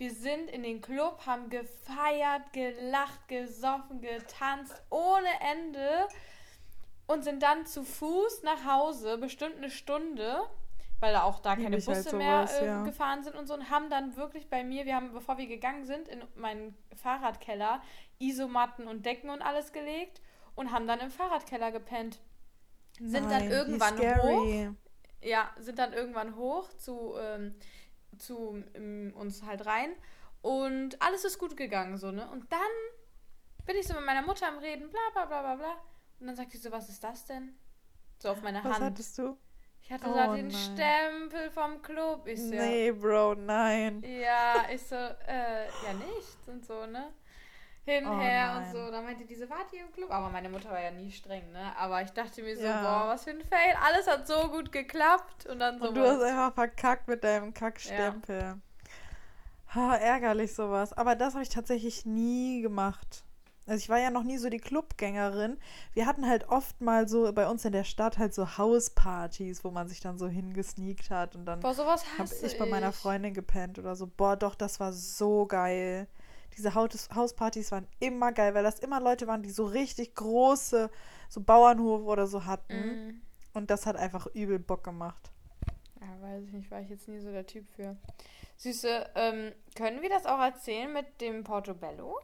Wir 0.00 0.14
sind 0.14 0.48
in 0.50 0.62
den 0.62 0.80
Club, 0.80 1.26
haben 1.26 1.50
gefeiert, 1.50 2.54
gelacht, 2.54 3.28
gesoffen, 3.28 4.00
getanzt 4.00 4.82
ohne 4.88 5.28
Ende 5.52 6.08
und 7.06 7.22
sind 7.22 7.42
dann 7.42 7.66
zu 7.66 7.84
Fuß 7.84 8.42
nach 8.42 8.64
Hause, 8.64 9.18
bestimmt 9.18 9.58
eine 9.58 9.68
Stunde, 9.68 10.40
weil 11.00 11.12
da 11.12 11.24
auch 11.24 11.40
da 11.40 11.54
keine 11.54 11.76
ich 11.76 11.84
Busse 11.84 12.04
halt 12.04 12.14
mehr 12.14 12.46
sowas, 12.46 12.62
äh, 12.62 12.66
ja. 12.66 12.82
gefahren 12.82 13.22
sind 13.22 13.36
und 13.36 13.46
so 13.46 13.52
und 13.52 13.68
haben 13.68 13.90
dann 13.90 14.16
wirklich 14.16 14.48
bei 14.48 14.64
mir, 14.64 14.86
wir 14.86 14.96
haben, 14.96 15.12
bevor 15.12 15.36
wir 15.36 15.46
gegangen 15.46 15.84
sind, 15.84 16.08
in 16.08 16.22
meinen 16.34 16.74
Fahrradkeller 16.96 17.82
Isomatten 18.18 18.88
und 18.88 19.04
Decken 19.04 19.28
und 19.28 19.42
alles 19.42 19.70
gelegt 19.70 20.22
und 20.54 20.72
haben 20.72 20.86
dann 20.86 21.00
im 21.00 21.10
Fahrradkeller 21.10 21.72
gepennt. 21.72 22.20
Sind 22.98 23.30
dann 23.30 23.40
Nein, 23.40 23.50
wie 23.50 23.52
irgendwann 23.52 23.98
scary. 23.98 24.70
Ja, 25.20 25.50
sind 25.58 25.78
dann 25.78 25.92
irgendwann 25.92 26.36
hoch 26.36 26.72
zu, 26.78 27.16
ähm, 27.20 27.54
zu 28.20 28.62
ähm, 28.74 29.12
uns 29.16 29.42
halt 29.42 29.66
rein 29.66 29.90
und 30.42 31.00
alles 31.02 31.24
ist 31.24 31.38
gut 31.38 31.56
gegangen, 31.56 31.96
so, 31.98 32.10
ne? 32.10 32.30
Und 32.30 32.50
dann 32.52 32.60
bin 33.66 33.76
ich 33.76 33.86
so 33.86 33.94
mit 33.94 34.04
meiner 34.04 34.22
Mutter 34.22 34.48
am 34.48 34.58
Reden, 34.58 34.90
bla 34.90 35.00
bla 35.12 35.24
bla 35.26 35.40
bla 35.42 35.56
bla. 35.56 35.72
Und 36.20 36.26
dann 36.26 36.36
sagt 36.36 36.52
die 36.52 36.58
so, 36.58 36.70
was 36.70 36.88
ist 36.88 37.02
das 37.04 37.24
denn? 37.26 37.54
So 38.18 38.30
auf 38.30 38.42
meine 38.42 38.62
Was 38.64 38.74
Hand. 38.74 38.84
hattest 38.84 39.16
du? 39.18 39.36
Ich 39.82 39.90
hatte 39.90 40.06
Oh, 40.10 40.14
da 40.14 40.34
den 40.34 40.48
nein. 40.48 40.56
Stempel 40.74 41.50
vom 41.50 41.80
Club. 41.82 42.26
Ich 42.26 42.38
so, 42.40 42.48
Nee, 42.50 42.92
Bro, 42.92 43.34
nein. 43.36 44.02
ja, 44.02 44.66
ich 44.72 44.82
so, 44.82 44.94
äh, 44.94 45.66
ja 45.66 45.92
nichts 46.06 46.36
und 46.46 46.64
so, 46.64 46.84
ne? 46.86 47.12
Hin, 47.86 48.06
Oh 48.06 48.18
her 48.18 48.54
nein. 48.54 48.66
und 48.66 48.72
so. 48.72 48.90
Dann 48.90 49.04
meinte 49.04 49.24
diese, 49.24 49.48
wart 49.48 49.72
ihr 49.72 49.80
im 49.80 49.92
Club? 49.92 50.10
Aber 50.10 50.28
meine 50.28 50.48
Mutter 50.48 50.70
war 50.70 50.80
ja 50.82 50.90
nie 50.90 51.10
streng, 51.10 51.50
ne? 51.52 51.72
Aber 51.78 52.02
ich 52.02 52.10
dachte 52.10 52.42
mir 52.42 52.56
so, 52.56 52.62
Ja. 52.62 52.82
boah, 52.82 53.08
was 53.08 53.24
für 53.24 53.30
ein 53.30 53.42
Fail. 53.42 53.74
Alles 53.82 54.06
hat 54.06 54.26
so 54.26 54.48
gut 54.50 54.70
geklappt. 54.70 55.46
Und 55.46 55.58
dann 55.58 55.78
so. 55.78 55.88
Und 55.88 55.94
du 55.96 56.06
hast 56.06 56.20
einfach 56.22 56.54
verkackt 56.54 57.08
mit 57.08 57.24
deinem 57.24 57.54
Kackstempel. 57.54 58.56
Ha, 59.74 59.94
ärgerlich 59.96 60.54
sowas. 60.54 60.92
Aber 60.92 61.14
das 61.16 61.34
habe 61.34 61.42
ich 61.42 61.48
tatsächlich 61.48 62.04
nie 62.04 62.60
gemacht. 62.60 63.24
Also 63.66 63.78
ich 63.82 63.88
war 63.88 63.98
ja 63.98 64.10
noch 64.10 64.24
nie 64.24 64.36
so 64.36 64.50
die 64.50 64.58
Clubgängerin. 64.58 65.56
Wir 65.92 66.06
hatten 66.06 66.26
halt 66.26 66.48
oft 66.48 66.80
mal 66.80 67.08
so 67.08 67.32
bei 67.32 67.46
uns 67.48 67.64
in 67.64 67.70
der 67.70 67.84
Stadt 67.84 68.18
halt 68.18 68.34
so 68.34 68.58
Hauspartys, 68.58 69.62
wo 69.62 69.70
man 69.70 69.86
sich 69.88 70.00
dann 70.00 70.18
so 70.18 70.26
hingesneakt 70.26 71.10
hat 71.10 71.36
und 71.36 71.46
dann 71.46 71.62
habe 71.62 71.76
hasse 72.18 72.46
ich 72.46 72.58
bei 72.58 72.66
meiner 72.66 72.88
ich. 72.88 72.96
Freundin 72.96 73.32
gepennt 73.32 73.78
oder 73.78 73.94
so. 73.94 74.08
Boah, 74.08 74.36
doch, 74.36 74.56
das 74.56 74.80
war 74.80 74.92
so 74.92 75.46
geil. 75.46 76.08
Diese 76.56 76.74
Haus 76.74 77.08
Hauspartys 77.14 77.72
waren 77.72 77.86
immer 78.00 78.32
geil, 78.32 78.54
weil 78.54 78.64
das 78.64 78.80
immer 78.80 79.00
Leute 79.00 79.26
waren, 79.26 79.42
die 79.42 79.50
so 79.50 79.64
richtig 79.64 80.14
große, 80.14 80.90
so 81.28 81.40
Bauernhof 81.40 82.02
oder 82.02 82.26
so 82.26 82.44
hatten. 82.44 83.06
Mhm. 83.06 83.22
Und 83.54 83.70
das 83.70 83.86
hat 83.86 83.96
einfach 83.96 84.26
übel 84.28 84.58
Bock 84.58 84.84
gemacht. 84.84 85.30
Ja, 86.00 86.22
weiß 86.22 86.44
ich 86.44 86.52
nicht, 86.52 86.70
war 86.70 86.80
ich 86.80 86.88
jetzt 86.88 87.08
nie 87.08 87.20
so 87.20 87.30
der 87.30 87.46
Typ 87.46 87.68
für. 87.68 87.96
Süße, 88.56 89.10
ähm, 89.14 89.52
können 89.74 90.02
wir 90.02 90.08
das 90.08 90.26
auch 90.26 90.40
erzählen 90.40 90.92
mit 90.92 91.20
dem 91.20 91.44
Portobello? 91.44 92.18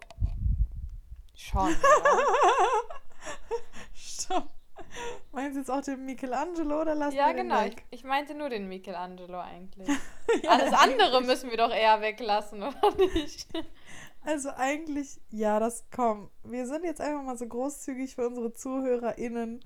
Schon? 1.35 1.75
Stopp. 3.95 4.51
Meinst 5.33 5.57
du 5.57 5.61
jetzt 5.61 5.71
auch 5.71 5.81
den 5.81 6.05
Michelangelo 6.05 6.81
oder 6.81 6.95
lassen 6.95 7.17
ja, 7.17 7.29
wir 7.29 7.35
den 7.35 7.49
genau. 7.49 7.61
Ich, 7.65 7.77
weg? 7.77 7.85
ich 7.91 8.05
meinte 8.05 8.35
nur 8.35 8.49
den 8.49 8.69
Michelangelo 8.69 9.41
eigentlich. 9.41 9.89
Ja, 10.43 10.51
Alles 10.51 10.73
andere 10.77 11.23
müssen 11.23 11.51
wir 11.51 11.57
doch 11.57 11.73
eher 11.73 12.01
weglassen, 12.01 12.61
oder 12.61 12.97
nicht? 13.15 13.47
Also 14.25 14.51
eigentlich, 14.57 15.21
ja, 15.31 15.61
das 15.61 15.89
kommt. 15.95 16.31
Wir 16.43 16.67
sind 16.67 16.85
jetzt 16.85 17.01
einfach 17.01 17.23
mal 17.23 17.39
so 17.39 17.47
großzügig 17.47 18.17
für 18.17 18.27
unsere 18.27 18.53
ZuhörerInnen, 18.53 19.65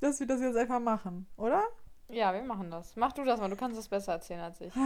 dass 0.00 0.20
wir 0.20 0.28
das 0.28 0.40
jetzt 0.40 0.56
einfach 0.56 0.78
machen, 0.78 1.26
oder? 1.36 1.64
Ja, 2.08 2.32
wir 2.32 2.44
machen 2.44 2.70
das. 2.70 2.94
Mach 2.94 3.12
du 3.12 3.24
das 3.24 3.40
mal, 3.40 3.50
du 3.50 3.56
kannst 3.56 3.76
das 3.76 3.88
besser 3.88 4.12
erzählen 4.12 4.40
als 4.40 4.60
ich. 4.60 4.72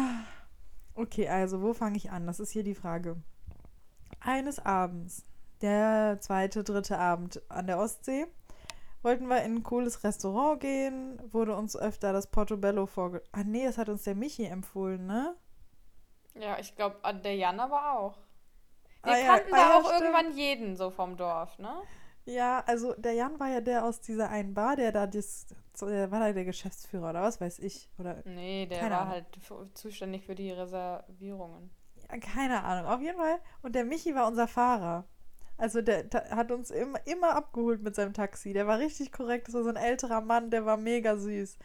Okay, 0.95 1.27
also 1.27 1.63
wo 1.63 1.73
fange 1.73 1.97
ich 1.97 2.11
an? 2.11 2.27
Das 2.27 2.39
ist 2.39 2.51
hier 2.51 2.65
die 2.65 2.75
Frage. 2.75 3.17
Eines 4.21 4.59
Abends, 4.59 5.25
der 5.63 6.19
zweite, 6.21 6.65
dritte 6.65 6.99
Abend 6.99 7.41
an 7.49 7.67
der 7.67 7.79
Ostsee, 7.79 8.27
wollten 9.03 9.27
wir 9.29 9.43
in 9.43 9.57
ein 9.57 9.63
cooles 9.63 10.05
Restaurant 10.05 10.61
gehen, 10.61 11.21
wurde 11.33 11.57
uns 11.57 11.77
öfter 11.77 12.13
das 12.13 12.29
Portobello 12.31 12.87
vorge... 12.87 13.23
Ah 13.33 13.45
nee, 13.45 13.65
das 13.65 13.79
hat 13.79 13.89
uns 13.89 14.05
der 14.05 14.15
Michi 14.15 14.45
empfohlen, 14.47 15.07
ne? 15.07 15.37
Ja, 16.35 16.59
ich 16.59 16.75
glaube, 16.77 16.97
der 17.25 17.37
Jan 17.37 17.59
aber 17.61 17.93
auch. 17.99 18.19
Wir 19.05 19.15
Ah 19.15 19.17
ja, 19.19 19.39
kannten 19.39 19.53
ah 19.53 19.57
da 19.57 19.59
ja, 19.59 19.79
auch 19.79 19.85
stimmt. 19.91 20.01
irgendwann 20.01 20.33
jeden 20.37 20.77
so 20.77 20.91
vom 20.91 21.17
Dorf, 21.17 21.59
ne? 21.59 21.73
Ja, 22.25 22.63
also 22.67 22.95
der 22.95 23.13
Jan 23.15 23.39
war 23.41 23.49
ja 23.49 23.61
der 23.61 23.85
aus 23.85 24.01
dieser 24.01 24.29
einen 24.31 24.55
Bar, 24.55 24.77
der 24.77 24.93
da 24.93 25.07
das, 25.07 25.47
der 25.81 26.11
war 26.11 26.21
da 26.21 26.33
der 26.33 26.45
Geschäftsführer 26.45 27.11
oder 27.11 27.23
was 27.23 27.41
weiß 27.41 27.59
ich. 27.61 27.91
Oder 27.99 28.25
Nee, 28.25 28.67
der 28.67 28.91
war 28.91 29.03
Ahnung. 29.03 29.09
halt 29.09 29.27
zuständig 29.75 30.25
für 30.27 30.35
die 30.35 30.51
Reservierungen. 30.53 31.71
ja, 32.11 32.19
keine 32.19 32.63
Ahnung, 32.65 32.91
auf 32.91 33.01
jeden 33.01 33.19
Fall. 33.19 33.41
Und 33.63 33.75
der 33.75 33.85
Michi 33.85 34.15
war 34.15 34.27
unser 34.27 34.47
Fahrer. 34.49 35.05
Also 35.63 35.81
der, 35.81 36.03
der 36.03 36.31
hat 36.31 36.51
uns 36.51 36.73
immer, 36.73 36.99
immer 37.07 37.37
abgeholt 37.37 37.85
mit 37.85 37.95
seinem 37.95 38.15
Taxi. 38.15 38.53
Der 38.53 38.67
war 38.67 38.81
richtig 38.81 39.13
korrekt. 39.13 39.47
Das 39.47 39.55
war 39.55 39.63
so 39.63 39.69
ein 39.69 39.77
älterer 39.77 40.21
Mann, 40.21 40.51
der 40.51 40.67
war 40.67 40.77
mega 40.77 41.17
süß. 41.17 41.57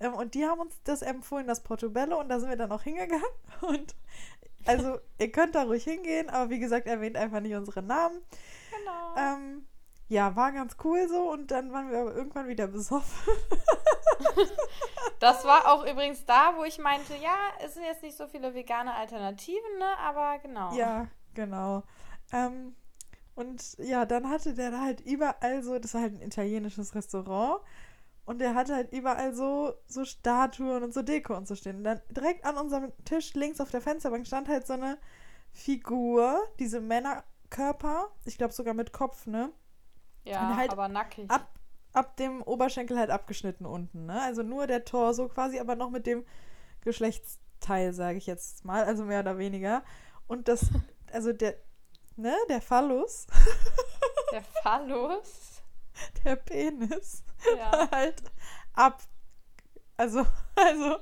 Ähm, 0.00 0.14
und 0.14 0.32
die 0.32 0.46
haben 0.46 0.58
uns 0.58 0.80
das 0.84 1.02
empfohlen, 1.02 1.46
das 1.46 1.62
Portobello, 1.62 2.18
und 2.18 2.30
da 2.30 2.40
sind 2.40 2.48
wir 2.48 2.56
dann 2.56 2.72
auch 2.72 2.80
hingegangen. 2.80 3.22
Und 3.60 3.94
also, 4.64 4.98
ihr 5.18 5.30
könnt 5.30 5.54
da 5.54 5.64
ruhig 5.64 5.84
hingehen, 5.84 6.30
aber 6.30 6.48
wie 6.48 6.60
gesagt, 6.60 6.86
erwähnt 6.86 7.18
einfach 7.18 7.40
nicht 7.40 7.54
unsere 7.54 7.82
Namen. 7.82 8.22
Genau. 8.70 9.16
Ähm, 9.18 9.66
ja, 10.08 10.34
war 10.34 10.52
ganz 10.52 10.76
cool 10.84 11.06
so 11.08 11.30
und 11.30 11.50
dann 11.50 11.72
waren 11.72 11.90
wir 11.90 11.98
aber 11.98 12.14
irgendwann 12.14 12.48
wieder 12.48 12.68
besoffen. 12.68 13.34
Das 15.18 15.44
war 15.44 15.72
auch 15.72 15.84
übrigens 15.84 16.24
da, 16.24 16.54
wo 16.56 16.64
ich 16.64 16.78
meinte, 16.78 17.14
ja, 17.16 17.36
es 17.64 17.74
sind 17.74 17.84
jetzt 17.84 18.02
nicht 18.02 18.16
so 18.16 18.26
viele 18.26 18.54
vegane 18.54 18.94
Alternativen, 18.94 19.78
ne? 19.78 19.98
Aber 19.98 20.38
genau. 20.38 20.74
Ja, 20.74 21.06
genau. 21.34 21.84
Ähm, 22.32 22.74
und 23.34 23.78
ja, 23.78 24.04
dann 24.04 24.28
hatte 24.28 24.54
der 24.54 24.70
da 24.70 24.80
halt 24.82 25.00
überall 25.00 25.62
so, 25.62 25.78
das 25.78 25.94
war 25.94 26.02
halt 26.02 26.14
ein 26.14 26.22
italienisches 26.22 26.94
Restaurant. 26.94 27.62
Und 28.24 28.40
der 28.40 28.54
hatte 28.54 28.74
halt 28.74 28.92
überall 28.92 29.34
so, 29.34 29.74
so 29.86 30.04
Statuen 30.04 30.84
und 30.84 30.94
so 30.94 31.02
Deko 31.02 31.36
und 31.36 31.48
so 31.48 31.56
stehen. 31.56 31.78
Und 31.78 31.84
dann 31.84 32.00
direkt 32.10 32.44
an 32.44 32.56
unserem 32.56 32.92
Tisch 33.04 33.34
links 33.34 33.60
auf 33.60 33.70
der 33.70 33.80
Fensterbank 33.80 34.26
stand 34.26 34.48
halt 34.48 34.66
so 34.66 34.74
eine 34.74 34.98
Figur, 35.52 36.40
diese 36.58 36.80
Männerkörper, 36.80 38.10
ich 38.24 38.38
glaube 38.38 38.52
sogar 38.52 38.74
mit 38.74 38.92
Kopf, 38.92 39.26
ne? 39.26 39.50
Ja, 40.24 40.56
halt 40.56 40.70
aber 40.70 40.88
nackig. 40.88 41.28
ab, 41.30 41.52
ab 41.92 42.16
dem 42.16 42.42
Oberschenkel 42.42 42.96
halt 42.96 43.10
abgeschnitten 43.10 43.66
unten, 43.66 44.06
ne? 44.06 44.22
Also 44.22 44.42
nur 44.42 44.68
der 44.68 44.84
Torso 44.84 45.28
quasi, 45.28 45.58
aber 45.58 45.74
noch 45.74 45.90
mit 45.90 46.06
dem 46.06 46.24
Geschlechtsteil, 46.82 47.92
sage 47.92 48.18
ich 48.18 48.26
jetzt 48.26 48.64
mal, 48.64 48.84
also 48.84 49.04
mehr 49.04 49.20
oder 49.20 49.36
weniger. 49.36 49.82
Und 50.28 50.46
das, 50.46 50.66
also 51.12 51.32
der, 51.32 51.56
ne, 52.16 52.36
der 52.48 52.60
Phallus, 52.60 53.26
Der 54.32 54.42
Phallus. 54.62 55.62
der 56.24 56.36
Penis, 56.36 57.22
Ja. 57.56 57.88
halt 57.90 58.22
ab. 58.72 59.02
Also, 59.96 60.26
also, 60.56 60.98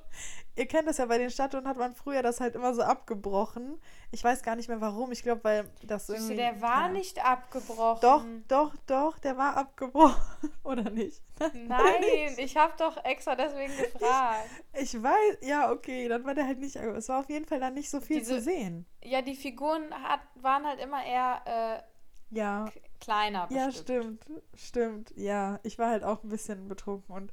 ihr 0.60 0.66
kennt 0.66 0.86
das 0.86 0.98
ja 0.98 1.06
bei 1.06 1.16
den 1.18 1.30
Statuen, 1.30 1.66
hat 1.66 1.78
man 1.78 1.94
früher 1.94 2.22
das 2.22 2.38
halt 2.40 2.54
immer 2.54 2.74
so 2.74 2.82
abgebrochen. 2.82 3.80
Ich 4.12 4.22
weiß 4.22 4.42
gar 4.42 4.54
nicht 4.56 4.68
mehr 4.68 4.80
warum. 4.80 5.10
Ich 5.10 5.22
glaube, 5.22 5.42
weil 5.42 5.64
das 5.82 6.08
irgendwie. 6.08 6.36
der 6.36 6.60
war 6.60 6.82
keine- 6.82 6.92
nicht 6.94 7.24
abgebrochen. 7.24 8.00
Doch, 8.02 8.24
doch, 8.46 8.74
doch, 8.86 9.18
der 9.18 9.36
war 9.38 9.56
abgebrochen. 9.56 10.20
Oder 10.62 10.90
nicht? 10.90 11.22
Nein, 11.54 12.04
ich 12.36 12.56
habe 12.56 12.74
doch 12.78 13.02
extra 13.04 13.34
deswegen 13.34 13.74
gefragt. 13.76 14.48
Ich 14.74 15.02
weiß, 15.02 15.38
ja, 15.42 15.72
okay, 15.72 16.06
dann 16.08 16.24
war 16.24 16.34
der 16.34 16.46
halt 16.46 16.58
nicht. 16.58 16.76
Es 16.76 17.08
war 17.08 17.20
auf 17.20 17.30
jeden 17.30 17.46
Fall 17.46 17.58
dann 17.60 17.74
nicht 17.74 17.88
so 17.90 18.00
viel 18.00 18.18
Diese- 18.18 18.36
zu 18.36 18.40
sehen. 18.42 18.86
Ja, 19.02 19.22
die 19.22 19.34
Figuren 19.36 19.92
hat, 20.02 20.20
waren 20.34 20.66
halt 20.66 20.78
immer 20.80 21.02
eher 21.04 21.84
Ja, 22.30 22.66
äh, 22.66 22.70
k- 22.70 22.80
kleiner 23.00 23.48
ja, 23.50 23.66
bestückt. 23.66 23.88
stimmt, 23.88 24.26
stimmt. 24.54 25.12
Ja, 25.16 25.58
ich 25.62 25.78
war 25.78 25.88
halt 25.88 26.04
auch 26.04 26.22
ein 26.22 26.28
bisschen 26.28 26.68
betrunken 26.68 27.14
und 27.14 27.32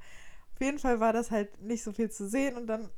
auf 0.54 0.62
jeden 0.62 0.80
Fall 0.80 1.00
war 1.00 1.14
das 1.14 1.30
halt 1.30 1.62
nicht 1.62 1.84
so 1.84 1.92
viel 1.92 2.10
zu 2.10 2.28
sehen 2.28 2.56
und 2.58 2.66
dann, 2.68 2.90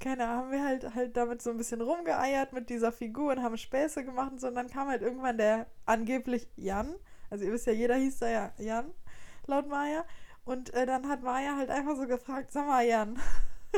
keine 0.00 0.26
Ahnung, 0.26 0.44
haben 0.44 0.50
wir 0.52 0.64
halt 0.64 0.94
halt 0.94 1.16
damit 1.16 1.40
so 1.40 1.50
ein 1.50 1.56
bisschen 1.56 1.80
rumgeeiert 1.80 2.52
mit 2.52 2.68
dieser 2.68 2.90
Figur 2.92 3.32
und 3.32 3.42
haben 3.42 3.56
Späße 3.56 4.04
gemacht 4.04 4.32
und 4.32 4.40
so 4.40 4.48
und 4.48 4.56
dann 4.56 4.68
kam 4.68 4.88
halt 4.88 5.02
irgendwann 5.02 5.38
der 5.38 5.66
angeblich 5.86 6.48
Jan, 6.56 6.94
also 7.30 7.44
ihr 7.44 7.52
wisst 7.52 7.66
ja, 7.66 7.72
jeder 7.72 7.96
hieß 7.96 8.18
da 8.18 8.28
ja 8.28 8.52
Jan, 8.58 8.92
laut 9.46 9.68
Maya. 9.68 10.04
Und 10.44 10.72
äh, 10.72 10.86
dann 10.86 11.08
hat 11.08 11.22
Maya 11.22 11.56
halt 11.56 11.68
einfach 11.68 11.94
so 11.94 12.06
gefragt, 12.06 12.50
sag 12.52 12.66
mal 12.66 12.82
Jan. 12.82 13.20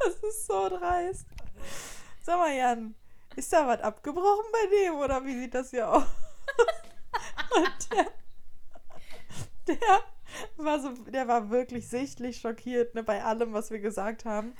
das 0.00 0.14
ist 0.16 0.46
so 0.46 0.68
dreist. 0.68 1.26
Sag 2.20 2.38
mal 2.38 2.52
Jan, 2.52 2.96
ist 3.36 3.52
da 3.52 3.66
was 3.66 3.80
abgebrochen 3.80 4.46
bei 4.52 4.66
dem 4.76 4.96
oder 4.96 5.24
wie 5.24 5.38
sieht 5.38 5.54
das 5.54 5.70
hier 5.70 5.88
aus? 5.88 6.02
Und 7.56 7.92
der, 7.92 8.06
der 9.68 10.00
war 10.56 10.80
so, 10.80 10.90
der 11.10 11.28
war 11.28 11.50
wirklich 11.50 11.88
sichtlich 11.88 12.38
schockiert, 12.40 12.94
ne, 12.94 13.02
bei 13.02 13.22
allem, 13.24 13.52
was 13.52 13.70
wir 13.70 13.80
gesagt 13.80 14.24
haben. 14.24 14.54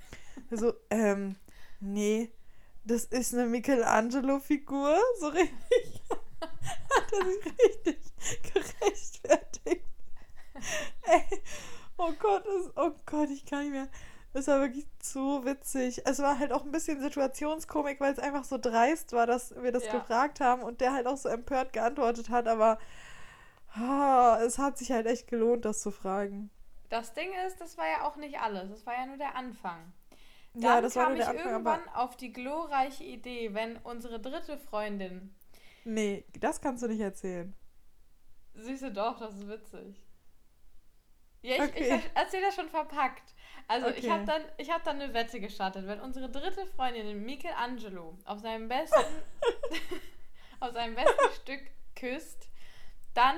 So, 0.50 0.74
ähm, 0.90 1.36
nee, 1.80 2.30
das 2.84 3.04
ist 3.04 3.34
eine 3.34 3.46
Michelangelo-Figur. 3.46 4.96
So 5.20 5.28
richtig 5.28 6.02
hat 6.40 7.12
er 7.12 7.24
sich 7.26 7.44
richtig 7.66 7.98
gerechtfertigt. 8.54 9.84
Ey, 11.02 11.22
oh 11.98 12.12
Gott, 12.18 12.44
das, 12.46 12.72
oh 12.76 12.92
ich 13.32 13.44
kann 13.46 13.62
nicht 13.62 13.72
mehr. 13.72 13.88
Es 14.32 14.46
war 14.46 14.60
wirklich 14.60 14.86
zu 15.00 15.44
witzig. 15.44 16.02
Es 16.06 16.20
war 16.20 16.38
halt 16.38 16.52
auch 16.52 16.64
ein 16.64 16.70
bisschen 16.70 17.00
Situationskomik, 17.00 18.00
weil 18.00 18.12
es 18.12 18.18
einfach 18.20 18.44
so 18.44 18.58
dreist 18.58 19.12
war, 19.12 19.26
dass 19.26 19.54
wir 19.60 19.72
das 19.72 19.84
Ja. 19.86 19.98
gefragt 19.98 20.40
haben 20.40 20.62
und 20.62 20.80
der 20.80 20.92
halt 20.92 21.06
auch 21.08 21.16
so 21.16 21.28
empört 21.28 21.72
geantwortet 21.72 22.28
hat, 22.30 22.46
aber 22.46 22.78
ah, 23.74 24.38
es 24.44 24.58
hat 24.58 24.78
sich 24.78 24.90
halt 24.92 25.06
echt 25.06 25.26
gelohnt, 25.28 25.64
das 25.64 25.80
zu 25.82 25.90
fragen. 25.90 26.50
Das 26.90 27.14
Ding 27.14 27.30
ist, 27.46 27.58
das 27.60 27.78
war 27.78 27.86
ja 27.88 28.06
auch 28.06 28.16
nicht 28.16 28.38
alles. 28.40 28.68
Das 28.70 28.84
war 28.84 28.92
ja 28.94 29.06
nur 29.06 29.16
der 29.16 29.34
Anfang. 29.34 29.92
Dann 30.60 30.60
ja, 30.60 30.80
das 30.80 30.96
war 30.96 31.06
kam 31.06 31.08
nur 31.08 31.16
der 31.16 31.28
ich 31.28 31.28
Anfang, 31.28 31.64
irgendwann 31.64 31.88
auf 31.90 32.16
die 32.16 32.32
glorreiche 32.32 33.04
Idee, 33.04 33.54
wenn 33.54 33.76
unsere 33.78 34.20
dritte 34.20 34.58
Freundin, 34.58 35.34
nee, 35.84 36.24
das 36.40 36.60
kannst 36.60 36.82
du 36.82 36.88
nicht 36.88 37.00
erzählen. 37.00 37.54
süße 38.54 38.92
doch, 38.92 39.18
das 39.18 39.34
ist 39.34 39.48
witzig. 39.48 40.06
Ja, 41.42 41.56
ich, 41.56 41.68
Okay. 41.68 41.80
ich 41.80 42.10
erzähle 42.14 42.46
das 42.46 42.54
schon 42.54 42.68
verpackt. 42.68 43.34
Also 43.66 43.88
ich 43.88 44.08
Okay. 44.08 44.10
habe 44.10 44.24
dann, 44.26 44.42
ich 44.58 44.70
hab 44.70 44.84
dann 44.84 45.00
eine 45.00 45.14
Wette 45.14 45.40
gestartet. 45.40 45.86
Wenn 45.86 46.00
unsere 46.00 46.28
dritte 46.30 46.66
Freundin, 46.66 47.24
Michelangelo, 47.24 48.18
auf 48.24 48.40
seinem 48.40 48.68
besten, 48.68 49.22
auf 50.60 50.72
seinem 50.72 50.94
besten 50.94 51.30
Stück 51.30 51.62
küsst, 51.96 52.50
dann 53.14 53.36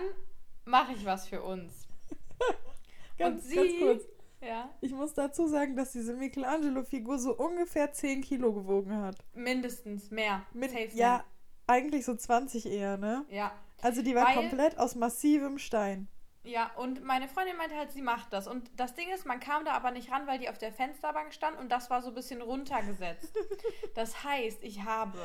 mache 0.64 0.92
ich 0.92 1.04
was 1.04 1.28
für 1.28 1.42
uns. 1.42 1.87
Ganz, 3.18 3.44
sie- 3.44 3.56
ganz 3.56 3.72
kurz. 3.78 4.02
Ja, 4.40 4.68
Ich 4.80 4.90
muss 4.90 5.14
dazu 5.14 5.46
sagen, 5.46 5.76
dass 5.76 5.92
diese 5.92 6.14
Michelangelo-Figur 6.14 7.16
so 7.20 7.37
ungefähr 7.37 7.92
10 7.92 8.22
Kilo 8.22 8.52
gewogen 8.52 8.96
hat. 9.00 9.14
mindestens 9.35 10.11
mehr. 10.11 10.42
Mit, 10.52 10.72
Safe 10.72 10.88
ja, 10.94 11.24
eigentlich 11.68 12.04
so 12.04 12.16
20 12.16 12.66
eher, 12.66 12.96
ne? 12.96 13.24
Ja. 13.30 13.52
Also 13.82 14.02
die 14.02 14.16
war 14.16 14.26
Weil- 14.26 14.35
komplett 14.35 14.78
aus 14.80 14.96
massivem 14.96 15.58
Stein. 15.58 16.08
Ja, 16.42 16.72
und 16.74 17.04
meine 17.04 17.28
Freundin 17.28 17.56
meinte 17.56 17.76
halt, 17.76 17.92
sie 17.92 18.02
macht 18.02 18.32
das. 18.32 18.48
Und 18.48 18.68
das 18.74 18.94
Ding 18.94 19.08
ist, 19.14 19.26
man 19.26 19.38
kam 19.38 19.64
da 19.64 19.74
aber 19.74 19.92
nicht 19.92 20.11
ran, 20.11 20.26
weil 20.26 20.40
die 20.40 20.48
auf 20.48 20.58
der 20.58 20.72
Fensterbank 20.72 21.32
stand 21.32 21.56
und 21.61 21.70
das 21.70 21.88
war 21.88 22.02
so 22.02 22.08
ein 22.08 22.14
bisschen 22.14 22.42
runtergesetzt. 22.42 23.32
Das 23.94 24.24
heißt, 24.24 24.64
ich 24.64 24.82
habe 24.82 25.18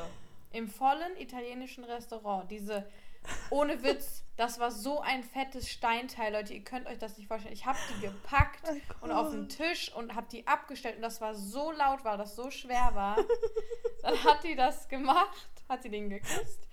im 0.52 0.68
vollen 0.68 1.16
italienischen 1.18 1.82
Restaurant 1.82 2.48
diese, 2.52 2.86
ohne 3.50 3.82
Witz, 3.82 4.24
das 4.36 4.58
war 4.60 4.70
so 4.70 5.00
ein 5.00 5.24
fettes 5.24 5.68
Steinteil, 5.68 6.32
Leute, 6.32 6.54
ihr 6.54 6.62
könnt 6.64 6.86
euch 6.86 6.98
das 6.98 7.16
nicht 7.18 7.26
vorstellen. 7.28 7.54
Ich 7.54 7.66
habe 7.66 7.78
die 7.96 8.06
gepackt 8.06 8.62
Oh 9.00 9.04
und 9.04 9.10
auf 9.12 9.30
den 9.30 9.48
Tisch 9.48 9.92
und 9.94 10.14
habe 10.14 10.26
die 10.30 10.46
abgestellt 10.46 10.96
und 10.96 11.02
das 11.02 11.20
war 11.20 11.34
so 11.34 11.70
laut, 11.72 12.04
weil 12.04 12.18
das 12.18 12.36
so 12.36 12.50
schwer 12.50 12.90
war. 12.94 13.16
Dann 14.02 14.22
hat 14.24 14.44
die 14.44 14.54
das 14.54 14.88
gemacht, 14.88 15.48
hat 15.68 15.82
sie 15.82 15.90
den 15.90 16.08
geküsst 16.08 16.68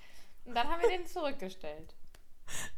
und 0.45 0.53
dann 0.53 0.69
haben 0.69 0.79
wir 0.81 0.89
den 0.89 1.07
zurückgestellt. 1.07 1.95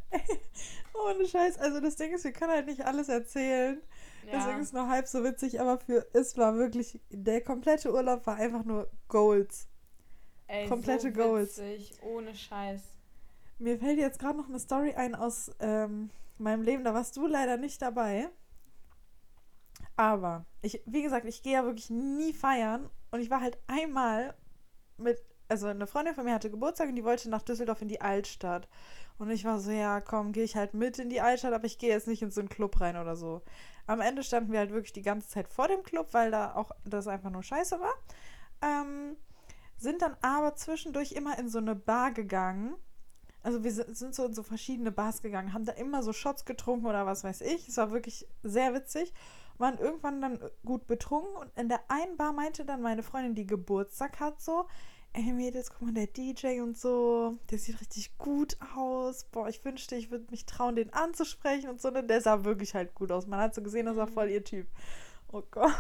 Ohne 0.94 1.28
Scheiß. 1.28 1.58
Also 1.60 1.80
das 1.82 1.98
Ding 1.98 2.14
ist, 2.14 2.24
wir 2.24 2.32
können 2.32 2.52
halt 2.54 2.66
nicht 2.66 2.86
alles 2.86 3.10
erzählen. 3.10 3.82
Deswegen 4.24 4.50
Ja. 4.50 4.58
ist 4.58 4.68
es 4.68 4.74
nur 4.74 4.88
halb 4.90 5.08
so 5.08 5.24
witzig, 5.24 5.60
aber 5.62 5.80
für 5.80 6.08
es 6.14 6.38
war 6.38 6.56
wirklich, 6.56 7.00
der 7.10 7.42
komplette 7.42 7.94
Urlaub 7.94 8.26
war 8.26 8.36
einfach 8.38 8.64
nur 8.64 8.90
Goals. 9.10 9.68
Ey, 10.48 10.68
Komplette 10.68 11.12
so 11.14 11.22
Goals. 11.22 11.58
witzig, 11.58 11.94
ohne 12.02 12.34
Scheiß. 12.34 12.82
Mir 13.60 13.80
fällt 13.80 13.98
jetzt 13.98 14.20
gerade 14.20 14.38
noch 14.38 14.50
eine 14.50 14.60
Story 14.60 14.94
ein 14.94 15.16
aus 15.16 15.52
ähm, 15.60 16.10
meinem 16.38 16.62
Leben, 16.62 16.84
da 16.84 16.94
warst 16.94 17.18
du 17.18 17.28
leider 17.28 17.58
nicht 17.58 17.82
dabei. 17.82 18.30
Aber 19.96 20.46
ich, 20.62 20.82
wie 20.86 21.02
gesagt, 21.02 21.26
ich 21.26 21.42
gehe 21.42 21.54
ja 21.54 21.64
wirklich 21.64 21.90
nie 21.90 22.34
feiern 22.34 22.90
und 23.12 23.20
ich 23.20 23.32
war 23.32 23.42
halt 23.42 23.58
einmal 23.66 24.36
mit, 24.98 25.20
also 25.48 25.68
eine 25.68 25.88
Freundin 25.88 26.14
von 26.14 26.26
mir 26.26 26.34
hatte 26.34 26.52
Geburtstag 26.52 26.90
und 26.90 26.96
die 26.96 27.04
wollte 27.04 27.30
nach 27.30 27.42
Düsseldorf 27.42 27.82
in 27.82 27.88
die 27.88 28.02
Altstadt. 28.02 28.68
Und 29.18 29.32
ich 29.32 29.46
war 29.46 29.60
so, 29.60 29.72
ja, 29.72 30.00
komm, 30.00 30.32
gehe 30.32 30.44
ich 30.44 30.56
halt 30.56 30.76
mit 30.76 31.00
in 31.00 31.10
die 31.10 31.22
Altstadt, 31.22 31.54
aber 31.54 31.66
ich 31.66 31.80
gehe 31.80 31.90
jetzt 31.90 32.08
nicht 32.08 32.22
in 32.22 32.30
so 32.30 32.42
einen 32.42 32.50
Club 32.50 32.80
rein 32.80 32.98
oder 32.98 33.16
so. 33.16 33.42
Am 33.88 34.02
Ende 34.02 34.22
standen 34.22 34.52
wir 34.52 34.60
halt 34.60 34.72
wirklich 34.72 34.94
die 34.94 35.02
ganze 35.02 35.30
Zeit 35.30 35.48
vor 35.48 35.68
dem 35.68 35.82
Club, 35.82 36.10
weil 36.12 36.30
da 36.30 36.54
auch 36.54 36.72
das 36.86 37.08
einfach 37.08 37.32
nur 37.32 37.42
scheiße 37.42 37.80
war. 37.80 37.94
Ähm, 38.62 39.18
sind 39.78 40.04
dann 40.04 40.16
aber 40.22 40.56
zwischendurch 40.56 41.14
immer 41.14 41.40
in 41.40 41.50
so 41.50 41.58
eine 41.58 41.76
Bar 41.76 42.12
gegangen. 42.12 42.76
Also 43.44 43.64
wir 43.64 43.72
si- 43.72 43.94
sind 43.94 44.14
so 44.16 44.26
in 44.26 44.34
so 44.34 44.44
verschiedene 44.44 44.92
Bars 44.92 45.22
gegangen, 45.22 45.54
haben 45.54 45.66
da 45.66 45.74
immer 45.74 46.04
so 46.04 46.14
Shots 46.14 46.46
getrunken 46.46 46.86
oder 46.86 47.06
was 47.06 47.24
weiß 47.24 47.42
ich. 47.42 47.68
Es 47.68 47.78
war 47.78 47.92
wirklich 47.92 48.28
sehr 48.44 48.74
witzig. 48.74 49.14
Waren 49.58 49.78
irgendwann 49.80 50.22
dann 50.22 50.40
gut 50.66 50.86
betrunken 50.86 51.36
und 51.36 51.50
in 51.58 51.68
der 51.70 51.82
einen 51.90 52.16
Bar 52.18 52.32
meinte 52.34 52.64
dann 52.66 52.82
meine 52.82 53.02
Freundin, 53.04 53.34
die 53.34 53.48
Geburtstag 53.48 54.20
hat, 54.20 54.40
so, 54.40 54.68
ey 55.14 55.34
Mädels, 55.34 55.72
guck 55.72 55.82
mal, 55.82 55.94
der 55.94 56.08
DJ 56.08 56.62
und 56.62 56.78
so, 56.78 57.38
der 57.50 57.58
sieht 57.58 57.82
richtig 57.82 58.18
gut 58.20 58.56
aus. 58.76 59.24
Boah, 59.24 59.48
ich 59.50 59.66
wünschte, 59.66 59.96
ich 59.96 60.12
würde 60.12 60.28
mich 60.30 60.46
trauen, 60.46 60.76
den 60.76 60.94
anzusprechen 60.94 61.70
und 61.70 61.82
so. 61.82 61.90
Ne? 61.90 62.04
Der 62.04 62.22
sah 62.22 62.44
wirklich 62.44 62.76
halt 62.76 62.94
gut 62.94 63.12
aus. 63.12 63.26
Man 63.26 63.40
hat 63.40 63.56
so 63.56 63.64
gesehen, 63.64 63.88
das 63.88 63.96
war 63.98 64.08
voll 64.08 64.30
ihr 64.30 64.44
Typ. 64.44 64.68
Oh 65.32 65.42
Gott. 65.50 65.74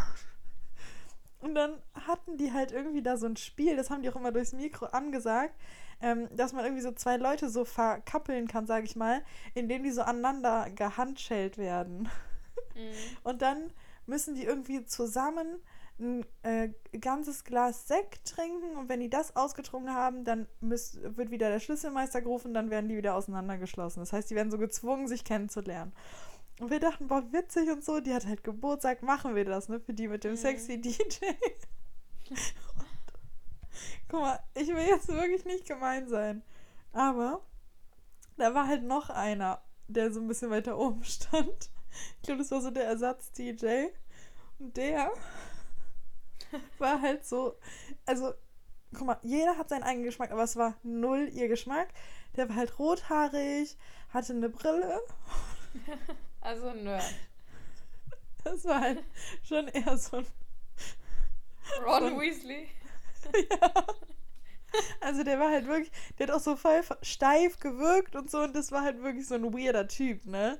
Und 1.39 1.53
dann 1.55 1.81
hatten 1.93 2.37
die 2.37 2.51
halt 2.51 2.71
irgendwie 2.71 3.03
da 3.03 3.15
so 3.17 3.27
ein 3.27 3.37
Spiel, 3.37 3.75
das 3.75 3.89
haben 3.89 4.01
die 4.01 4.09
auch 4.09 4.15
immer 4.15 4.31
durchs 4.31 4.53
Mikro 4.53 4.87
angesagt, 4.87 5.53
ähm, 6.01 6.27
dass 6.35 6.53
man 6.53 6.63
irgendwie 6.63 6.83
so 6.83 6.91
zwei 6.91 7.17
Leute 7.17 7.49
so 7.49 7.65
verkappeln 7.65 8.47
kann, 8.47 8.67
sage 8.67 8.85
ich 8.85 8.95
mal, 8.95 9.23
indem 9.53 9.83
die 9.83 9.91
so 9.91 10.01
aneinander 10.01 10.69
gehandschellt 10.69 11.57
werden. 11.57 12.09
Mhm. 12.75 13.17
Und 13.23 13.41
dann 13.41 13.71
müssen 14.05 14.35
die 14.35 14.43
irgendwie 14.43 14.85
zusammen 14.85 15.59
ein 15.99 16.25
äh, 16.43 16.69
ganzes 16.99 17.43
Glas 17.43 17.87
Sekt 17.87 18.25
trinken 18.25 18.77
und 18.77 18.87
wenn 18.87 18.99
die 18.99 19.09
das 19.09 19.35
ausgetrunken 19.35 19.93
haben, 19.93 20.23
dann 20.23 20.47
müß, 20.61 20.99
wird 21.01 21.31
wieder 21.31 21.49
der 21.49 21.59
Schlüsselmeister 21.59 22.21
gerufen, 22.21 22.53
dann 22.53 22.69
werden 22.69 22.87
die 22.87 22.97
wieder 22.97 23.15
auseinandergeschlossen. 23.15 24.01
Das 24.01 24.13
heißt, 24.13 24.29
die 24.29 24.35
werden 24.35 24.51
so 24.51 24.59
gezwungen, 24.59 25.07
sich 25.07 25.23
kennenzulernen. 25.23 25.93
Und 26.59 26.69
wir 26.69 26.79
dachten, 26.79 27.07
boah, 27.07 27.23
witzig 27.31 27.69
und 27.71 27.83
so, 27.83 27.99
die 27.99 28.13
hat 28.13 28.25
halt 28.27 28.43
Geburtstag, 28.43 29.01
machen 29.01 29.35
wir 29.35 29.45
das, 29.45 29.69
ne, 29.69 29.79
für 29.79 29.93
die 29.93 30.07
mit 30.07 30.23
dem 30.23 30.31
Mhm. 30.33 30.37
sexy 30.37 30.79
DJ. 30.79 30.97
Guck 34.09 34.21
mal, 34.21 34.39
ich 34.55 34.67
will 34.67 34.85
jetzt 34.87 35.07
wirklich 35.07 35.45
nicht 35.45 35.65
gemein 35.67 36.07
sein, 36.07 36.43
aber 36.93 37.41
da 38.37 38.53
war 38.53 38.67
halt 38.67 38.83
noch 38.83 39.09
einer, 39.09 39.61
der 39.87 40.11
so 40.11 40.19
ein 40.19 40.27
bisschen 40.27 40.49
weiter 40.49 40.77
oben 40.77 41.03
stand. 41.05 41.69
Ich 42.17 42.23
glaube, 42.23 42.39
das 42.41 42.51
war 42.51 42.61
so 42.61 42.69
der 42.71 42.85
Ersatz-DJ. 42.85 43.87
Und 44.59 44.75
der 44.77 45.11
war 46.77 47.01
halt 47.01 47.25
so, 47.25 47.55
also, 48.05 48.33
guck 48.93 49.07
mal, 49.07 49.19
jeder 49.23 49.57
hat 49.57 49.69
seinen 49.69 49.83
eigenen 49.83 50.05
Geschmack, 50.05 50.31
aber 50.31 50.43
es 50.43 50.55
war 50.55 50.75
null 50.83 51.29
ihr 51.33 51.47
Geschmack. 51.47 51.89
Der 52.35 52.49
war 52.49 52.55
halt 52.55 52.77
rothaarig, 52.79 53.77
hatte 54.09 54.33
eine 54.33 54.49
Brille. 54.49 54.99
Also 56.41 56.71
Nerd. 56.71 57.03
Das 58.43 58.63
war 58.65 58.79
halt 58.79 59.03
schon 59.43 59.67
eher 59.67 59.97
so 59.97 60.17
ein, 60.17 60.27
Ron 61.85 62.09
So- 62.11 62.19
Weasley. 62.21 62.69
also 65.01 65.23
der 65.23 65.39
war 65.39 65.49
halt 65.51 65.67
wirklich, 65.67 65.91
der 66.17 66.27
hat 66.27 66.35
auch 66.35 66.39
so 66.39 66.55
voll 66.55 66.81
steif 67.01 67.59
gewirkt 67.59 68.15
und 68.15 68.29
so 68.29 68.39
und 68.41 68.55
das 68.55 68.71
war 68.71 68.83
halt 68.83 69.01
wirklich 69.01 69.27
so 69.27 69.35
ein 69.35 69.53
weirder 69.53 69.87
Typ, 69.87 70.25
ne? 70.25 70.59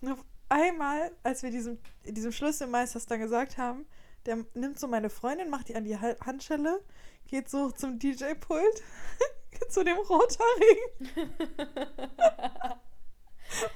Und 0.00 0.12
auf 0.12 0.24
einmal, 0.48 1.12
als 1.22 1.42
wir 1.42 1.50
diesem, 1.50 1.78
diesem 2.04 2.32
Schlüsselmeister 2.32 2.94
das 2.94 3.06
dann 3.06 3.20
gesagt 3.20 3.58
haben, 3.58 3.86
der 4.26 4.44
nimmt 4.54 4.78
so 4.78 4.86
meine 4.88 5.10
Freundin, 5.10 5.50
macht 5.50 5.68
die 5.68 5.76
an 5.76 5.84
die 5.84 5.96
Ha- 5.98 6.16
Handschelle, 6.24 6.80
geht 7.26 7.48
so 7.48 7.70
zum 7.70 7.98
DJ-Pult, 7.98 8.82
zu 9.68 9.82
dem 9.84 9.96
Rothaarigen. 9.96 11.32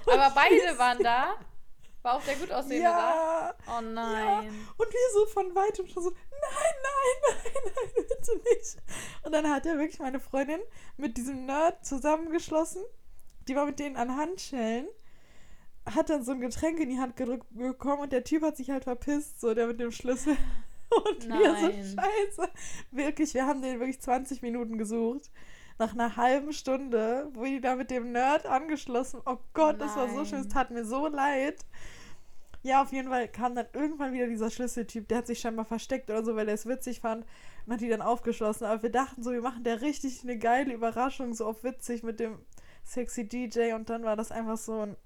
Aber 0.06 0.30
beide 0.34 0.78
waren 0.78 1.02
da. 1.02 1.34
War 2.06 2.14
auch 2.18 2.22
der 2.22 2.36
gut 2.36 2.52
aussehende 2.52 2.84
Ja, 2.84 3.52
da. 3.66 3.78
Oh 3.78 3.80
nein. 3.80 4.46
und 4.76 4.92
wir 4.92 5.00
so 5.12 5.26
von 5.26 5.52
weitem 5.56 5.88
schon 5.88 6.04
so, 6.04 6.10
nein, 6.10 6.74
nein, 6.84 7.34
nein, 7.64 7.72
nein, 7.74 8.04
bitte 8.08 8.36
nicht. 8.36 8.76
Und 9.24 9.32
dann 9.32 9.50
hat 9.50 9.66
er 9.66 9.76
wirklich 9.76 9.98
meine 9.98 10.20
Freundin 10.20 10.60
mit 10.96 11.16
diesem 11.16 11.46
Nerd 11.46 11.84
zusammengeschlossen. 11.84 12.84
Die 13.48 13.56
war 13.56 13.66
mit 13.66 13.80
denen 13.80 13.96
an 13.96 14.16
Handschellen. 14.16 14.86
Hat 15.84 16.08
dann 16.08 16.22
so 16.22 16.30
ein 16.30 16.40
Getränk 16.40 16.78
in 16.78 16.90
die 16.90 17.00
Hand 17.00 17.16
gedrückt 17.16 17.46
bekommen 17.50 18.02
und 18.02 18.12
der 18.12 18.22
Typ 18.22 18.42
hat 18.42 18.56
sich 18.56 18.70
halt 18.70 18.84
verpisst, 18.84 19.40
so 19.40 19.52
der 19.52 19.66
mit 19.66 19.80
dem 19.80 19.90
Schlüssel. 19.90 20.36
Und 20.88 21.26
wir 21.28 21.56
so, 21.56 21.66
Nein. 21.66 21.82
scheiße. 21.82 22.48
Wirklich, 22.92 23.34
wir 23.34 23.44
haben 23.44 23.60
den 23.60 23.80
wirklich 23.80 24.00
20 24.00 24.42
Minuten 24.42 24.78
gesucht. 24.78 25.32
Nach 25.78 25.92
einer 25.92 26.16
halben 26.16 26.52
Stunde, 26.52 27.28
wo 27.34 27.42
die 27.42 27.60
da 27.60 27.74
mit 27.74 27.90
dem 27.90 28.12
Nerd 28.12 28.46
angeschlossen. 28.46 29.20
Oh 29.26 29.38
Gott, 29.52 29.80
das 29.80 29.96
war 29.96 30.08
so 30.08 30.24
schön. 30.24 30.38
Es 30.38 30.44
Nein. 30.46 30.52
tat 30.52 30.70
mir 30.70 30.84
so 30.84 31.08
leid. 31.08 31.56
Ja, 32.66 32.82
auf 32.82 32.90
jeden 32.92 33.08
Fall 33.10 33.28
kam 33.28 33.54
dann 33.54 33.66
irgendwann 33.74 34.12
wieder 34.12 34.26
dieser 34.26 34.50
Schlüsseltyp. 34.50 35.06
Der 35.06 35.18
hat 35.18 35.26
sich 35.28 35.38
scheinbar 35.38 35.64
versteckt 35.64 36.10
oder 36.10 36.24
so, 36.24 36.34
weil 36.34 36.48
er 36.48 36.54
es 36.54 36.66
witzig 36.66 36.98
fand 37.00 37.24
und 37.64 37.72
hat 37.72 37.80
die 37.80 37.88
dann 37.88 38.02
aufgeschlossen. 38.02 38.66
Aber 38.66 38.82
wir 38.82 38.90
dachten 38.90 39.22
so, 39.22 39.30
wir 39.30 39.40
machen 39.40 39.62
der 39.62 39.82
richtig 39.82 40.22
eine 40.24 40.36
geile 40.36 40.72
Überraschung, 40.74 41.32
so 41.32 41.46
auf 41.46 41.62
witzig 41.62 42.02
mit 42.02 42.18
dem 42.18 42.40
sexy 42.82 43.28
DJ. 43.28 43.74
Und 43.74 43.88
dann 43.88 44.02
war 44.02 44.16
das 44.16 44.32
einfach 44.32 44.56
so 44.56 44.80
ein. 44.80 44.96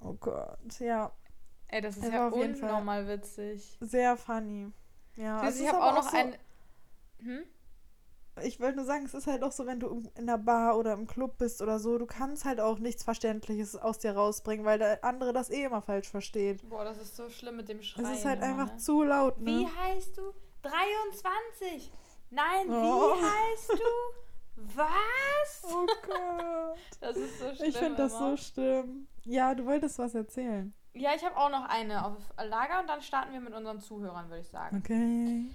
Oh 0.00 0.12
Gott, 0.12 0.58
ja, 0.78 1.10
Ey, 1.68 1.80
das 1.80 1.96
ist 1.96 2.04
Es 2.04 2.12
ja 2.12 2.20
war 2.20 2.32
auf 2.32 2.36
jeden 2.38 2.54
Fall- 2.54 2.68
unnormal 2.68 3.08
witzig. 3.08 3.78
sehr 3.80 4.16
funny. 4.18 4.70
Ja, 5.16 5.42
ich 5.48 5.60
ist 5.60 5.68
habe 5.72 5.82
auch 5.82 5.94
noch 5.94 6.10
so, 6.10 6.16
ein. 6.18 6.34
Hm? 7.20 7.44
Ich 8.42 8.60
wollte 8.60 8.76
nur 8.76 8.84
sagen, 8.84 9.04
es 9.04 9.14
ist 9.14 9.26
halt 9.26 9.42
auch 9.42 9.52
so, 9.52 9.66
wenn 9.66 9.80
du 9.80 10.02
in 10.16 10.26
der 10.26 10.38
Bar 10.38 10.76
oder 10.78 10.92
im 10.92 11.06
Club 11.06 11.38
bist 11.38 11.62
oder 11.62 11.78
so, 11.78 11.98
du 11.98 12.06
kannst 12.06 12.44
halt 12.44 12.60
auch 12.60 12.78
nichts 12.78 13.04
Verständliches 13.04 13.76
aus 13.76 13.98
dir 13.98 14.12
rausbringen, 14.12 14.64
weil 14.64 14.78
der 14.78 15.04
andere 15.04 15.32
das 15.32 15.50
eh 15.50 15.64
immer 15.64 15.82
falsch 15.82 16.08
versteht. 16.08 16.68
Boah, 16.68 16.84
das 16.84 16.98
ist 16.98 17.16
so 17.16 17.28
schlimm 17.28 17.56
mit 17.56 17.68
dem 17.68 17.82
Schreien. 17.82 18.06
Es 18.06 18.18
ist 18.18 18.24
halt 18.24 18.42
einfach 18.42 18.72
ne? 18.72 18.76
zu 18.78 19.02
laut, 19.02 19.40
ne? 19.40 19.60
Wie 19.60 19.66
heißt 19.66 20.16
du? 20.18 20.32
23. 20.62 21.90
Nein, 22.30 22.68
Oh. 22.68 22.72
wie 23.16 23.22
heißt 23.22 23.72
du? 23.72 24.18
Was? 24.76 25.62
Oh 25.72 25.86
Gott. 26.06 26.78
Das 27.00 27.16
ist 27.16 27.38
so 27.38 27.54
schlimm. 27.54 27.68
Ich 27.68 27.76
finde 27.76 27.96
das 27.96 28.18
so 28.18 28.36
schlimm. 28.36 29.06
Ja, 29.24 29.54
du 29.54 29.64
wolltest 29.66 29.98
was 29.98 30.14
erzählen. 30.14 30.74
Ja, 30.94 31.10
ich 31.14 31.24
habe 31.24 31.36
auch 31.36 31.50
noch 31.50 31.68
eine 31.68 32.04
auf 32.04 32.16
Lager 32.42 32.80
und 32.80 32.88
dann 32.88 33.00
starten 33.02 33.32
wir 33.32 33.40
mit 33.40 33.54
unseren 33.54 33.78
Zuhörern, 33.78 34.28
würde 34.28 34.40
ich 34.40 34.48
sagen. 34.48 34.78
Okay. 34.78 35.46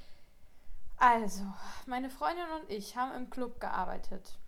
Also, 1.05 1.43
meine 1.85 2.09
Freundin 2.09 2.45
und 2.61 2.69
ich 2.69 2.95
haben 2.95 3.13
im 3.13 3.29
Club 3.29 3.59
gearbeitet. 3.59 4.39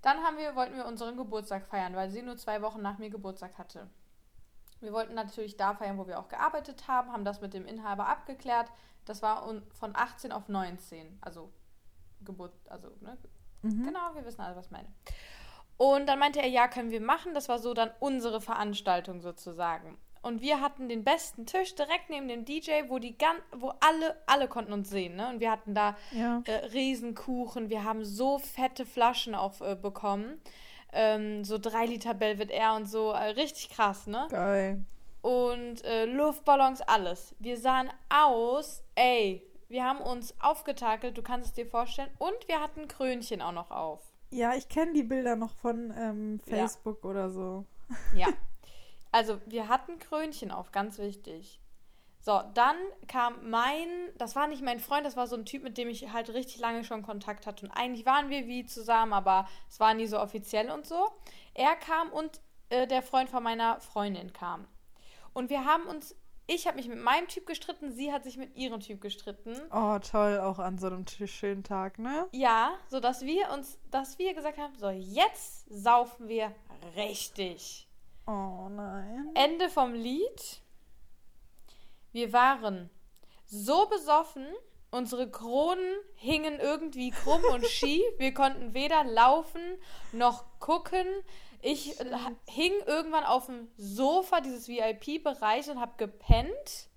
Dann 0.00 0.22
haben 0.22 0.38
wir, 0.38 0.56
wollten 0.56 0.74
wir 0.74 0.86
unseren 0.86 1.18
Geburtstag 1.18 1.66
feiern, 1.66 1.94
weil 1.94 2.08
sie 2.08 2.22
nur 2.22 2.38
zwei 2.38 2.62
Wochen 2.62 2.80
nach 2.80 2.96
mir 2.96 3.10
Geburtstag 3.10 3.58
hatte. 3.58 3.90
Wir 4.80 4.94
wollten 4.94 5.12
natürlich 5.12 5.58
da 5.58 5.74
feiern, 5.74 5.98
wo 5.98 6.06
wir 6.06 6.18
auch 6.18 6.28
gearbeitet 6.28 6.88
haben, 6.88 7.12
haben 7.12 7.26
das 7.26 7.42
mit 7.42 7.52
dem 7.52 7.66
Inhaber 7.66 8.06
abgeklärt. 8.08 8.72
Das 9.04 9.20
war 9.20 9.46
von 9.74 9.94
18 9.94 10.32
auf 10.32 10.48
19, 10.48 11.18
also 11.20 11.52
Geburt, 12.22 12.54
also 12.70 12.88
ne, 13.00 13.18
Mhm. 13.62 13.84
Genau, 13.84 14.14
wir 14.14 14.24
wissen 14.24 14.40
alle, 14.40 14.56
was 14.56 14.66
ich 14.66 14.72
meine. 14.72 14.88
Und 15.76 16.06
dann 16.06 16.18
meinte 16.18 16.40
er, 16.40 16.48
ja, 16.48 16.66
können 16.68 16.90
wir 16.90 17.00
machen. 17.02 17.34
Das 17.34 17.50
war 17.50 17.58
so 17.58 17.74
dann 17.74 17.90
unsere 18.00 18.40
Veranstaltung 18.40 19.20
sozusagen. 19.20 19.98
Und 20.22 20.42
wir 20.42 20.60
hatten 20.60 20.88
den 20.88 21.02
besten 21.02 21.46
Tisch 21.46 21.74
direkt 21.74 22.10
neben 22.10 22.28
dem 22.28 22.44
DJ, 22.44 22.82
wo 22.88 22.98
die 22.98 23.16
gan 23.16 23.36
wo 23.52 23.72
alle, 23.80 24.16
alle 24.26 24.48
konnten 24.48 24.72
uns 24.74 24.90
sehen, 24.90 25.16
ne? 25.16 25.28
Und 25.30 25.40
wir 25.40 25.50
hatten 25.50 25.74
da 25.74 25.96
Ja. 26.12 26.42
äh, 26.46 26.66
Riesenkuchen. 26.66 27.70
Wir 27.70 27.84
haben 27.84 28.04
so 28.04 28.38
fette 28.38 28.84
Flaschen 28.84 29.34
auch 29.34 29.60
äh, 29.62 29.74
bekommen. 29.76 30.40
Ähm, 30.92 31.44
so 31.44 31.56
drei 31.56 31.86
Liter 31.86 32.14
Belvedere 32.14 32.56
Air 32.58 32.74
und 32.74 32.86
so. 32.86 33.12
Äh, 33.12 33.30
richtig 33.30 33.70
krass, 33.70 34.06
ne? 34.06 34.26
Geil. 34.30 34.84
und 35.22 35.84
äh, 35.84 36.04
Luftballons, 36.06 36.80
alles. 36.82 37.34
Wir 37.38 37.56
sahen 37.58 37.90
aus, 38.08 38.82
ey, 38.96 39.46
wir 39.68 39.84
haben 39.84 40.00
uns 40.00 40.34
aufgetakelt, 40.40 41.16
du 41.16 41.22
kannst 41.22 41.48
es 41.50 41.54
dir 41.54 41.66
vorstellen. 41.66 42.10
Und 42.18 42.36
wir 42.48 42.60
hatten 42.60 42.88
Krönchen 42.88 43.40
auch 43.40 43.52
noch 43.52 43.70
auf. 43.70 44.00
Ja, 44.30 44.54
ich 44.54 44.68
kenne 44.68 44.92
die 44.92 45.02
Bilder 45.02 45.36
noch 45.36 45.54
von 45.54 45.92
ähm, 45.96 46.40
Ja. 46.46 46.56
Facebook 46.56 47.04
oder 47.04 47.30
so. 47.30 47.64
Ja. 48.14 48.28
Also, 49.12 49.40
wir 49.46 49.68
hatten 49.68 49.98
Krönchen 49.98 50.50
auf, 50.50 50.72
ganz 50.72 50.98
wichtig. 50.98 51.60
So, 52.22 52.42
dann 52.52 52.76
kam 53.08 53.48
mein, 53.48 53.88
das 54.18 54.36
war 54.36 54.46
nicht 54.46 54.62
mein 54.62 54.78
Freund, 54.78 55.06
das 55.06 55.16
war 55.16 55.26
so 55.26 55.36
ein 55.36 55.46
Typ, 55.46 55.62
mit 55.62 55.78
dem 55.78 55.88
ich 55.88 56.12
halt 56.12 56.28
richtig 56.30 56.58
lange 56.58 56.84
schon 56.84 57.02
Kontakt 57.02 57.46
hatte. 57.46 57.64
Und 57.64 57.72
eigentlich 57.72 58.04
waren 58.04 58.28
wir 58.28 58.46
wie 58.46 58.66
zusammen, 58.66 59.14
aber 59.14 59.48
es 59.70 59.80
war 59.80 59.94
nie 59.94 60.06
so 60.06 60.20
offiziell 60.20 60.70
und 60.70 60.86
so. 60.86 61.08
Er 61.54 61.76
kam 61.76 62.10
und 62.10 62.40
äh, 62.68 62.86
der 62.86 63.02
Freund 63.02 63.30
von 63.30 63.42
meiner 63.42 63.80
Freundin 63.80 64.34
kam. 64.34 64.68
Und 65.32 65.48
wir 65.48 65.64
haben 65.64 65.84
uns, 65.84 66.14
ich 66.46 66.66
habe 66.66 66.76
mich 66.76 66.88
mit 66.88 67.02
meinem 67.02 67.26
Typ 67.26 67.46
gestritten, 67.46 67.90
sie 67.90 68.12
hat 68.12 68.24
sich 68.24 68.36
mit 68.36 68.54
ihrem 68.54 68.80
Typ 68.80 69.00
gestritten. 69.00 69.56
Oh, 69.72 69.98
toll, 69.98 70.40
auch 70.40 70.58
an 70.58 70.76
so 70.76 70.88
einem 70.88 71.06
schönen 71.06 71.64
Tag, 71.64 71.98
ne? 71.98 72.28
Ja, 72.32 72.72
so 72.88 73.00
dass 73.00 73.22
wir 73.22 73.50
uns, 73.50 73.78
dass 73.90 74.18
wir 74.18 74.34
gesagt 74.34 74.58
haben, 74.58 74.76
so 74.78 74.90
jetzt 74.90 75.64
saufen 75.72 76.28
wir 76.28 76.54
richtig. 76.96 77.89
Oh 78.30 78.68
nein. 78.68 79.30
Ende 79.34 79.68
vom 79.68 79.92
Lied. 79.92 80.62
Wir 82.12 82.32
waren 82.32 82.88
so 83.46 83.86
besoffen, 83.86 84.46
unsere 84.92 85.28
Kronen 85.28 85.96
hingen 86.14 86.60
irgendwie 86.60 87.10
krumm 87.10 87.42
und 87.52 87.66
schief. 87.66 88.04
Wir 88.18 88.32
konnten 88.32 88.72
weder 88.72 89.02
laufen 89.02 89.60
noch 90.12 90.44
gucken. 90.60 91.06
Ich 91.60 91.96
hing 92.46 92.72
irgendwann 92.86 93.24
auf 93.24 93.46
dem 93.46 93.68
Sofa 93.76 94.40
dieses 94.40 94.68
VIP-Bereich 94.68 95.68
und 95.68 95.80
habe 95.80 95.96
gepennt. 95.96 96.88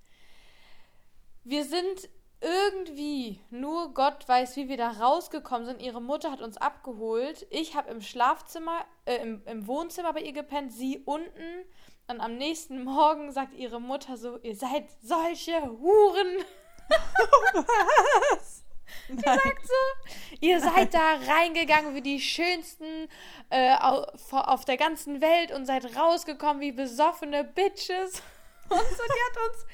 Wir 1.44 1.66
sind 1.66 2.10
irgendwie, 2.44 3.40
nur 3.50 3.94
Gott 3.94 4.28
weiß, 4.28 4.56
wie 4.58 4.68
wir 4.70 4.78
da 4.78 4.92
rausgekommen 4.92 5.66
sind. 5.66 5.82
Ihre 5.82 6.02
Mutter 6.02 6.32
hat 6.32 6.42
uns 6.42 6.58
abgeholt. 6.58 7.48
Ich 7.50 7.76
habe 7.76 7.90
im 7.90 8.02
Schlafzimmer, 8.02 8.86
äh, 9.06 9.16
im, 9.18 9.42
im 9.46 9.66
Wohnzimmer 9.68 10.14
bei 10.14 10.22
ihr 10.22 10.34
gepennt, 10.34 10.72
sie 10.74 11.00
unten. 11.06 11.66
Und 12.08 12.20
am 12.20 12.36
nächsten 12.38 12.84
Morgen 12.84 13.32
sagt 13.32 13.54
ihre 13.56 13.80
Mutter 13.80 14.18
so, 14.18 14.38
ihr 14.40 14.56
seid 14.56 14.88
solche 15.02 15.54
Huren. 15.62 16.44
Nein. 19.10 19.22
sagt 19.24 19.68
so, 19.68 19.74
ihr 20.42 20.60
seid 20.60 20.94
da 20.94 21.16
reingegangen 21.28 21.96
wie 21.96 22.02
die 22.02 22.20
schönsten 22.20 23.08
äh, 23.50 23.74
au- 23.80 24.06
vor- 24.18 24.50
auf 24.50 24.66
der 24.66 24.78
ganzen 24.78 25.22
Welt 25.22 25.52
und 25.52 25.66
seid 25.66 25.96
rausgekommen 25.98 26.62
wie 26.62 26.72
besoffene 26.72 27.44
Bitches. 27.44 28.22
Und 28.70 28.80
so, 28.80 29.04
die 29.04 29.40
hat 29.40 29.50
uns 29.50 29.66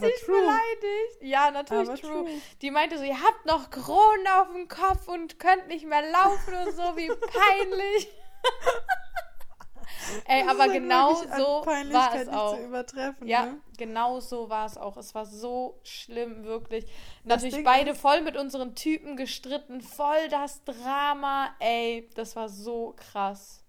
richtig 0.00 0.26
beleidigt. 0.26 1.22
Ja, 1.22 1.50
natürlich 1.50 1.88
Aber 1.88 1.98
true. 1.98 2.24
true. 2.24 2.40
Die 2.62 2.70
meinte 2.70 2.98
so, 2.98 3.04
ihr 3.04 3.20
habt 3.20 3.44
noch 3.46 3.70
Kronen 3.70 4.26
auf 4.40 4.48
dem 4.52 4.68
Kopf 4.68 5.08
und 5.08 5.38
könnt 5.38 5.68
nicht 5.68 5.86
mehr 5.86 6.02
laufen 6.10 6.54
und 6.54 6.72
so, 6.74 6.96
wie 6.96 7.08
peinlich. 7.08 8.08
Ey, 10.26 10.42
aber 10.48 10.68
genau 10.68 11.14
so 11.14 11.64
war 11.64 12.14
es 12.14 12.28
auch. 12.28 12.56
zu 12.56 12.64
übertreffen, 12.64 13.26
Ja, 13.26 13.46
ne? 13.46 13.60
genau 13.78 14.20
so 14.20 14.48
war 14.48 14.66
es 14.66 14.76
auch. 14.76 14.96
Es 14.96 15.14
war 15.14 15.24
so 15.26 15.78
schlimm, 15.84 16.44
wirklich. 16.44 16.86
Natürlich 17.24 17.54
Ding 17.54 17.64
beide 17.64 17.94
voll 17.94 18.20
mit 18.20 18.36
unseren 18.36 18.74
Typen 18.74 19.16
gestritten, 19.16 19.80
voll 19.80 20.28
das 20.28 20.64
Drama. 20.64 21.54
Ey, 21.60 22.10
das 22.14 22.36
war 22.36 22.48
so 22.48 22.94
krass. 22.96 23.62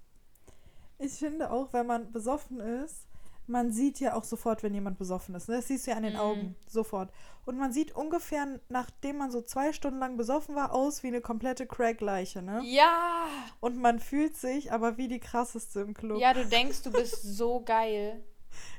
Ich 0.97 1.13
finde 1.13 1.51
auch, 1.51 1.71
wenn 1.71 1.85
man 1.85 2.11
besoffen 2.11 2.59
ist, 2.59 3.02
man 3.47 3.71
sieht 3.71 3.99
ja 3.99 4.15
auch 4.15 4.23
sofort, 4.23 4.63
wenn 4.63 4.73
jemand 4.73 4.97
besoffen 4.97 5.35
ist. 5.35 5.49
Ne? 5.49 5.55
Das 5.57 5.67
siehst 5.67 5.85
du 5.85 5.91
ja 5.91 5.97
an 5.97 6.03
den 6.03 6.13
Mhm. 6.13 6.19
Augen. 6.19 6.55
Sofort. 6.67 7.11
Und 7.45 7.57
man 7.57 7.73
sieht 7.73 7.93
ungefähr, 7.95 8.59
nachdem 8.69 9.17
man 9.17 9.31
so 9.31 9.41
zwei 9.41 9.73
Stunden 9.73 9.99
lang 9.99 10.15
besoffen 10.15 10.55
war, 10.55 10.71
aus 10.73 11.03
wie 11.03 11.07
eine 11.07 11.19
komplette 11.21 11.67
Crack-Leiche, 11.67 12.41
ne? 12.41 12.61
Ja, 12.63 13.25
Und 13.59 13.77
man 13.77 13.99
fühlt 13.99 14.37
sich 14.37 14.71
aber 14.71 14.97
wie 14.97 15.07
die 15.09 15.19
krasseste 15.19 15.81
im 15.81 15.93
Club. 15.93 16.19
ja, 16.19 16.33
du 16.33 16.45
denkst, 16.45 16.83
du 16.83 16.91
bist 16.91 17.21
so 17.21 17.61
geil. 17.61 18.23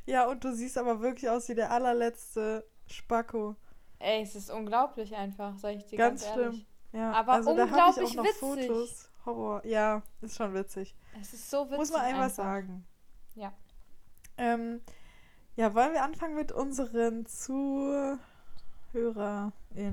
Ja, 0.07 0.29
und 0.29 0.45
du 0.45 0.55
siehst 0.55 0.79
aber 0.79 1.01
wirklich 1.01 1.29
aus 1.29 1.49
wie 1.49 1.55
der 1.57 1.73
allerletzte 1.73 2.65
Spacko. 2.87 3.57
Ey, 3.99 4.23
es 4.23 4.37
ist 4.37 4.49
unglaublich 4.51 5.17
einfach, 5.17 5.57
sag 5.59 5.75
ich 5.77 5.85
dir 5.87 5.97
Ganz 5.99 6.23
ganz, 6.23 6.33
schlimm. 6.33 6.45
ehrlich. 6.47 6.67
Ja, 6.93 7.11
Aber 7.13 7.33
also 7.33 7.57
da 7.57 7.63
habe 7.63 7.71
ich 7.71 7.73
unglaublich 8.07 8.11
auch 8.11 8.15
noch 8.15 8.25
witzig. 8.25 8.69
Fotos. 8.69 9.11
Horror. 9.27 9.67
Ja, 9.67 10.03
ist 10.21 10.37
schon 10.37 10.55
witzig. 10.55 10.95
Es 11.21 11.33
ist 11.33 11.51
so 11.51 11.65
witzig. 11.65 11.79
Muss 11.79 11.91
man 11.91 12.03
einfach, 12.03 12.23
einfach. 12.23 12.37
sagen. 12.37 12.87
Ja. 13.35 13.53
Ähm, 14.37 14.81
ja, 15.57 15.75
wollen 15.75 15.93
wir 15.93 16.03
anfangen 16.03 16.35
mit 16.35 16.53
unseren 16.53 17.27
ZuhörerInnen? 17.27 18.19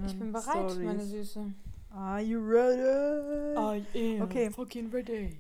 Ich 0.06 0.18
bin 0.18 0.32
bereit, 0.32 0.76
meine 0.78 1.02
Stories? 1.02 1.10
Süße. 1.10 1.54
Are 1.94 2.22
you 2.22 2.40
ready? 2.40 3.84
I 3.94 4.18
am 4.20 4.24
Okay. 4.24 4.50
fucking 4.50 4.90
ready. 4.92 5.38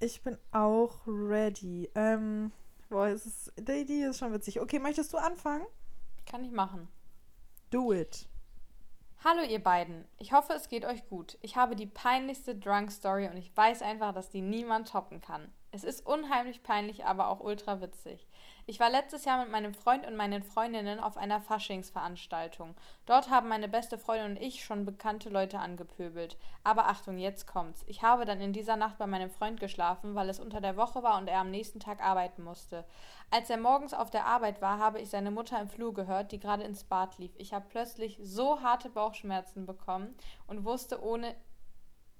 Ich 0.00 0.22
bin 0.22 0.38
auch 0.52 0.94
ready. 1.06 1.90
Ähm, 1.94 2.52
boah, 2.88 3.08
es 3.08 3.26
ist, 3.26 3.52
die 3.58 3.80
Idee 3.80 4.04
ist 4.04 4.18
schon 4.18 4.32
witzig. 4.32 4.60
Okay, 4.60 4.78
möchtest 4.78 5.12
du 5.12 5.18
anfangen? 5.18 5.66
Kann 6.24 6.44
ich 6.44 6.52
machen. 6.52 6.88
Do 7.70 7.92
it. 7.92 8.26
Hallo 9.24 9.42
ihr 9.42 9.60
beiden, 9.60 10.04
ich 10.18 10.32
hoffe 10.32 10.52
es 10.52 10.68
geht 10.68 10.84
euch 10.84 11.08
gut. 11.08 11.36
Ich 11.42 11.56
habe 11.56 11.74
die 11.74 11.86
peinlichste 11.86 12.54
Drunk 12.54 12.92
Story 12.92 13.26
und 13.26 13.36
ich 13.36 13.54
weiß 13.56 13.82
einfach, 13.82 14.14
dass 14.14 14.30
die 14.30 14.42
niemand 14.42 14.88
toppen 14.88 15.20
kann. 15.20 15.50
Es 15.72 15.82
ist 15.82 16.06
unheimlich 16.06 16.62
peinlich, 16.62 17.04
aber 17.04 17.28
auch 17.28 17.40
ultra 17.40 17.80
witzig. 17.80 18.28
Ich 18.70 18.80
war 18.80 18.90
letztes 18.90 19.24
Jahr 19.24 19.40
mit 19.40 19.50
meinem 19.50 19.72
Freund 19.72 20.06
und 20.06 20.14
meinen 20.14 20.42
Freundinnen 20.42 21.00
auf 21.00 21.16
einer 21.16 21.40
Faschingsveranstaltung. 21.40 22.74
Dort 23.06 23.30
haben 23.30 23.48
meine 23.48 23.66
beste 23.66 23.96
Freundin 23.96 24.32
und 24.32 24.42
ich 24.42 24.62
schon 24.62 24.84
bekannte 24.84 25.30
Leute 25.30 25.58
angepöbelt. 25.58 26.36
Aber 26.64 26.86
Achtung, 26.86 27.16
jetzt 27.16 27.46
kommt's. 27.46 27.82
Ich 27.86 28.02
habe 28.02 28.26
dann 28.26 28.42
in 28.42 28.52
dieser 28.52 28.76
Nacht 28.76 28.98
bei 28.98 29.06
meinem 29.06 29.30
Freund 29.30 29.58
geschlafen, 29.58 30.14
weil 30.14 30.28
es 30.28 30.38
unter 30.38 30.60
der 30.60 30.76
Woche 30.76 31.02
war 31.02 31.16
und 31.16 31.28
er 31.28 31.40
am 31.40 31.50
nächsten 31.50 31.80
Tag 31.80 32.02
arbeiten 32.02 32.44
musste. 32.44 32.84
Als 33.30 33.48
er 33.48 33.56
morgens 33.56 33.94
auf 33.94 34.10
der 34.10 34.26
Arbeit 34.26 34.60
war, 34.60 34.78
habe 34.78 35.00
ich 35.00 35.08
seine 35.08 35.30
Mutter 35.30 35.58
im 35.58 35.70
Flur 35.70 35.94
gehört, 35.94 36.30
die 36.30 36.38
gerade 36.38 36.64
ins 36.64 36.84
Bad 36.84 37.16
lief. 37.16 37.32
Ich 37.38 37.54
habe 37.54 37.64
plötzlich 37.70 38.18
so 38.22 38.60
harte 38.60 38.90
Bauchschmerzen 38.90 39.64
bekommen 39.64 40.14
und 40.46 40.66
wusste 40.66 41.02
ohne 41.02 41.34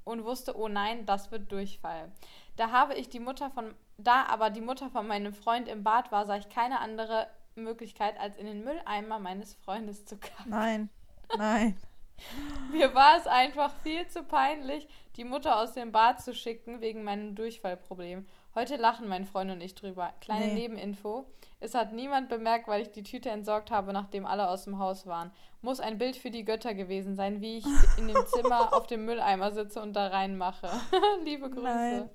und 0.04 0.24
wusste, 0.24 0.56
oh 0.56 0.68
nein, 0.68 1.04
das 1.04 1.30
wird 1.30 1.52
Durchfall. 1.52 2.10
Da 2.56 2.70
habe 2.70 2.94
ich 2.94 3.10
die 3.10 3.20
Mutter 3.20 3.50
von 3.50 3.74
da 3.98 4.24
aber 4.26 4.50
die 4.50 4.60
Mutter 4.60 4.88
von 4.90 5.06
meinem 5.06 5.34
Freund 5.34 5.68
im 5.68 5.82
Bad 5.82 6.10
war, 6.12 6.24
sah 6.24 6.36
ich 6.36 6.48
keine 6.48 6.80
andere 6.80 7.28
Möglichkeit, 7.56 8.18
als 8.18 8.36
in 8.36 8.46
den 8.46 8.64
Mülleimer 8.64 9.18
meines 9.18 9.54
Freundes 9.54 10.04
zu 10.06 10.16
kacken. 10.16 10.50
Nein. 10.50 10.88
Nein. 11.36 11.76
Mir 12.72 12.94
war 12.94 13.16
es 13.18 13.26
einfach 13.26 13.72
viel 13.82 14.06
zu 14.08 14.22
peinlich, 14.22 14.88
die 15.16 15.24
Mutter 15.24 15.60
aus 15.60 15.72
dem 15.74 15.92
Bad 15.92 16.20
zu 16.20 16.34
schicken 16.34 16.80
wegen 16.80 17.04
meinem 17.04 17.34
Durchfallproblem. 17.34 18.26
Heute 18.54 18.76
lachen 18.76 19.08
mein 19.08 19.24
Freund 19.24 19.50
und 19.50 19.60
ich 19.60 19.74
drüber. 19.74 20.12
Kleine 20.20 20.46
Nee. 20.46 20.54
Nebeninfo. 20.68 21.26
Es 21.60 21.74
hat 21.74 21.92
niemand 21.92 22.28
bemerkt, 22.28 22.68
weil 22.68 22.82
ich 22.82 22.90
die 22.90 23.02
Tüte 23.02 23.30
entsorgt 23.30 23.70
habe, 23.70 23.92
nachdem 23.92 24.26
alle 24.26 24.48
aus 24.48 24.64
dem 24.64 24.78
Haus 24.78 25.06
waren. 25.06 25.32
Muss 25.60 25.80
ein 25.80 25.98
Bild 25.98 26.16
für 26.16 26.30
die 26.30 26.44
Götter 26.44 26.74
gewesen 26.74 27.16
sein, 27.16 27.40
wie 27.40 27.58
ich 27.58 27.66
in 27.98 28.08
dem 28.08 28.26
Zimmer 28.26 28.72
auf 28.76 28.86
dem 28.86 29.04
Mülleimer 29.04 29.52
sitze 29.52 29.80
und 29.82 29.94
da 29.94 30.08
reinmache. 30.08 30.70
Liebe 31.24 31.50
Grüße. 31.50 31.62
Nein. 31.62 32.10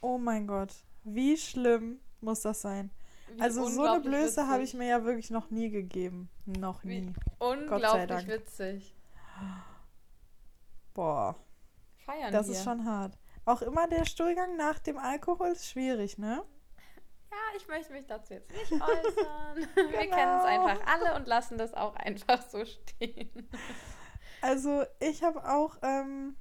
Oh 0.00 0.18
mein 0.18 0.46
Gott. 0.46 0.70
Wie 1.04 1.36
schlimm 1.36 2.00
muss 2.20 2.40
das 2.40 2.62
sein? 2.62 2.90
Wie 3.28 3.40
Also 3.40 3.62
so 3.62 3.82
eine 3.82 3.92
unglaublich 3.92 4.04
Blöße 4.22 4.48
habe 4.48 4.62
ich 4.62 4.74
mir 4.74 4.86
ja 4.86 5.04
wirklich 5.04 5.30
noch 5.30 5.50
nie 5.50 5.70
gegeben. 5.70 6.28
Noch 6.46 6.82
Wie- 6.84 7.00
nie. 7.02 7.12
Unglaublich 7.38 8.06
Dank. 8.08 8.28
witzig. 8.28 8.94
Boah, 10.92 11.34
Feiern 12.04 12.32
das 12.32 12.46
wir. 12.48 12.54
ist 12.54 12.64
schon 12.64 12.84
hart. 12.84 13.18
Auch 13.44 13.62
immer 13.62 13.86
der 13.88 14.04
Stuhlgang 14.04 14.56
nach 14.56 14.78
dem 14.78 14.96
Alkohol 14.96 15.48
ist 15.48 15.66
schwierig, 15.68 16.18
ne? 16.18 16.42
Ja, 17.30 17.36
ich 17.56 17.66
möchte 17.66 17.92
mich 17.92 18.06
dazu 18.06 18.34
jetzt 18.34 18.50
nicht 18.52 18.72
äußern. 18.72 19.56
Wir 19.74 19.88
kennen 19.90 20.08
es 20.08 20.10
Genau. 20.10 20.44
einfach 20.44 20.80
alle 20.86 21.16
und 21.16 21.26
lassen 21.26 21.58
das 21.58 21.74
auch 21.74 21.96
einfach 21.96 22.42
so 22.48 22.64
stehen. 22.64 23.48
Also 24.40 24.84
ich 25.00 25.24
habe 25.24 25.44
auch, 25.50 25.76
ähm, 25.82 26.36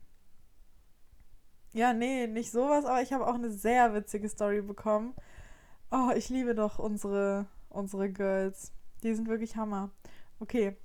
ja, 1.74 1.92
nee, 1.94 2.28
nicht 2.28 2.52
sowas, 2.52 2.86
aber 2.86 3.02
ich 3.02 3.12
habe 3.12 3.28
auch 3.28 3.34
eine 3.34 3.52
sehr 3.52 3.94
witzige 3.94 4.30
Story 4.30 4.62
bekommen. 4.62 5.14
Oh, 5.92 6.12
ich 6.16 6.30
liebe 6.30 6.56
doch 6.56 6.80
unsere, 6.80 7.48
unsere 7.70 8.12
Girls. 8.12 8.72
Die 9.02 9.14
sind 9.14 9.28
wirklich 9.28 9.56
Hammer. 9.56 9.90
Okay. 10.40 10.78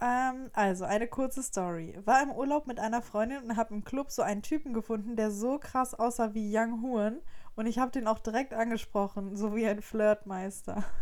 Ähm, 0.00 0.50
also, 0.52 0.84
eine 0.84 1.08
kurze 1.08 1.42
Story. 1.42 1.98
War 2.04 2.22
im 2.22 2.30
Urlaub 2.30 2.66
mit 2.66 2.78
einer 2.78 3.00
Freundin 3.00 3.44
und 3.44 3.56
habe 3.56 3.74
im 3.74 3.84
Club 3.84 4.10
so 4.10 4.22
einen 4.22 4.42
Typen 4.42 4.74
gefunden, 4.74 5.16
der 5.16 5.30
so 5.30 5.58
krass 5.58 5.94
aussah 5.94 6.34
wie 6.34 6.54
Young 6.54 6.82
Huan. 6.82 7.20
Und 7.56 7.66
ich 7.66 7.78
habe 7.78 7.90
den 7.90 8.06
auch 8.06 8.18
direkt 8.18 8.52
angesprochen, 8.52 9.36
so 9.36 9.56
wie 9.56 9.66
ein 9.66 9.82
Flirtmeister. 9.82 10.84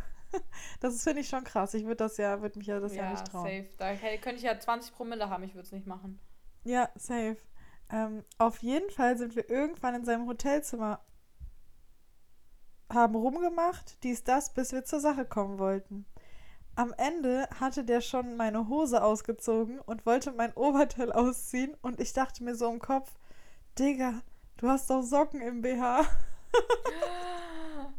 Das 0.81 1.05
finde 1.05 1.21
ich 1.21 1.29
schon 1.29 1.45
krass. 1.45 1.75
Ich 1.75 1.85
würde 1.85 1.97
das 1.97 2.17
ja, 2.17 2.41
würde 2.41 2.59
mich 2.59 2.67
ja 2.67 2.81
das 2.81 2.95
ja, 2.95 3.11
nicht 3.11 3.27
trauen. 3.27 3.45
safe. 3.45 3.69
Da 3.77 3.95
könnte 3.95 4.37
ich 4.37 4.43
ja 4.45 4.59
20 4.59 4.95
Promille 4.95 5.29
haben, 5.29 5.43
ich 5.43 5.55
würde 5.55 5.67
es 5.67 5.73
nicht 5.73 5.87
machen. 5.87 6.19
Ja, 6.65 6.89
safe. 6.95 7.37
Ähm, 7.93 8.25
auf 8.39 8.63
jeden 8.63 8.91
Fall 8.91 9.19
sind 9.19 9.37
wir 9.37 9.51
irgendwann 9.51 9.95
in 9.95 10.05
seinem 10.05 10.27
Hotelzimmer, 10.27 11.01
haben 12.89 13.15
rumgemacht, 13.15 14.03
dies, 14.03 14.25
das, 14.25 14.55
bis 14.55 14.73
wir 14.73 14.85
zur 14.85 15.01
Sache 15.01 15.27
kommen 15.27 15.59
wollten. 15.59 16.07
Am 16.75 16.95
Ende 16.97 17.49
hatte 17.61 17.85
der 17.85 18.01
schon 18.01 18.37
meine 18.37 18.69
Hose 18.69 19.05
ausgezogen 19.05 19.79
und 19.79 20.07
wollte 20.07 20.33
mein 20.33 20.55
Oberteil 20.55 21.13
ausziehen 21.13 21.77
und 21.83 22.01
ich 22.01 22.15
dachte 22.15 22.43
mir 22.43 22.55
so 22.55 22.71
im 22.73 22.79
Kopf, 22.79 23.13
Digga, 23.79 24.23
du 24.57 24.69
hast 24.69 24.89
doch 24.89 25.03
Socken 25.03 25.43
im 25.43 25.61
BH. 25.61 26.07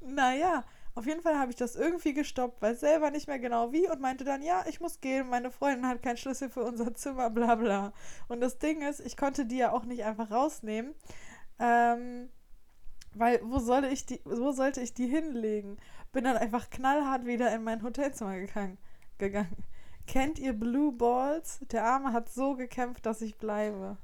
Naja, 0.00 0.64
auf 0.94 1.06
jeden 1.06 1.22
Fall 1.22 1.38
habe 1.38 1.50
ich 1.50 1.56
das 1.56 1.74
irgendwie 1.74 2.14
gestoppt, 2.14 2.62
weiß 2.62 2.80
selber 2.80 3.10
nicht 3.10 3.26
mehr 3.26 3.38
genau 3.38 3.72
wie 3.72 3.88
und 3.88 4.00
meinte 4.00 4.24
dann, 4.24 4.42
ja, 4.42 4.64
ich 4.68 4.80
muss 4.80 5.00
gehen, 5.00 5.28
meine 5.28 5.50
Freundin 5.50 5.88
hat 5.88 6.02
keinen 6.02 6.16
Schlüssel 6.16 6.48
für 6.48 6.62
unser 6.62 6.94
Zimmer, 6.94 7.30
bla 7.30 7.56
bla. 7.56 7.92
Und 8.28 8.40
das 8.40 8.58
Ding 8.58 8.82
ist, 8.82 9.00
ich 9.00 9.16
konnte 9.16 9.44
die 9.44 9.56
ja 9.58 9.72
auch 9.72 9.84
nicht 9.84 10.04
einfach 10.04 10.30
rausnehmen, 10.30 10.94
ähm, 11.58 12.28
weil 13.14 13.40
wo 13.42 13.58
soll 13.58 13.84
ich 13.84 14.06
die, 14.06 14.20
wo 14.24 14.52
sollte 14.52 14.80
ich 14.80 14.94
die 14.94 15.06
hinlegen? 15.06 15.78
Bin 16.12 16.24
dann 16.24 16.36
einfach 16.36 16.70
knallhart 16.70 17.26
wieder 17.26 17.52
in 17.52 17.64
mein 17.64 17.82
Hotelzimmer 17.82 18.38
gegangen. 18.38 18.78
gegangen. 19.18 19.64
Kennt 20.06 20.38
ihr 20.38 20.52
Blue 20.52 20.92
Balls? 20.92 21.60
Der 21.72 21.84
Arme 21.84 22.12
hat 22.12 22.28
so 22.28 22.54
gekämpft, 22.54 23.06
dass 23.06 23.20
ich 23.20 23.36
bleibe. 23.36 23.96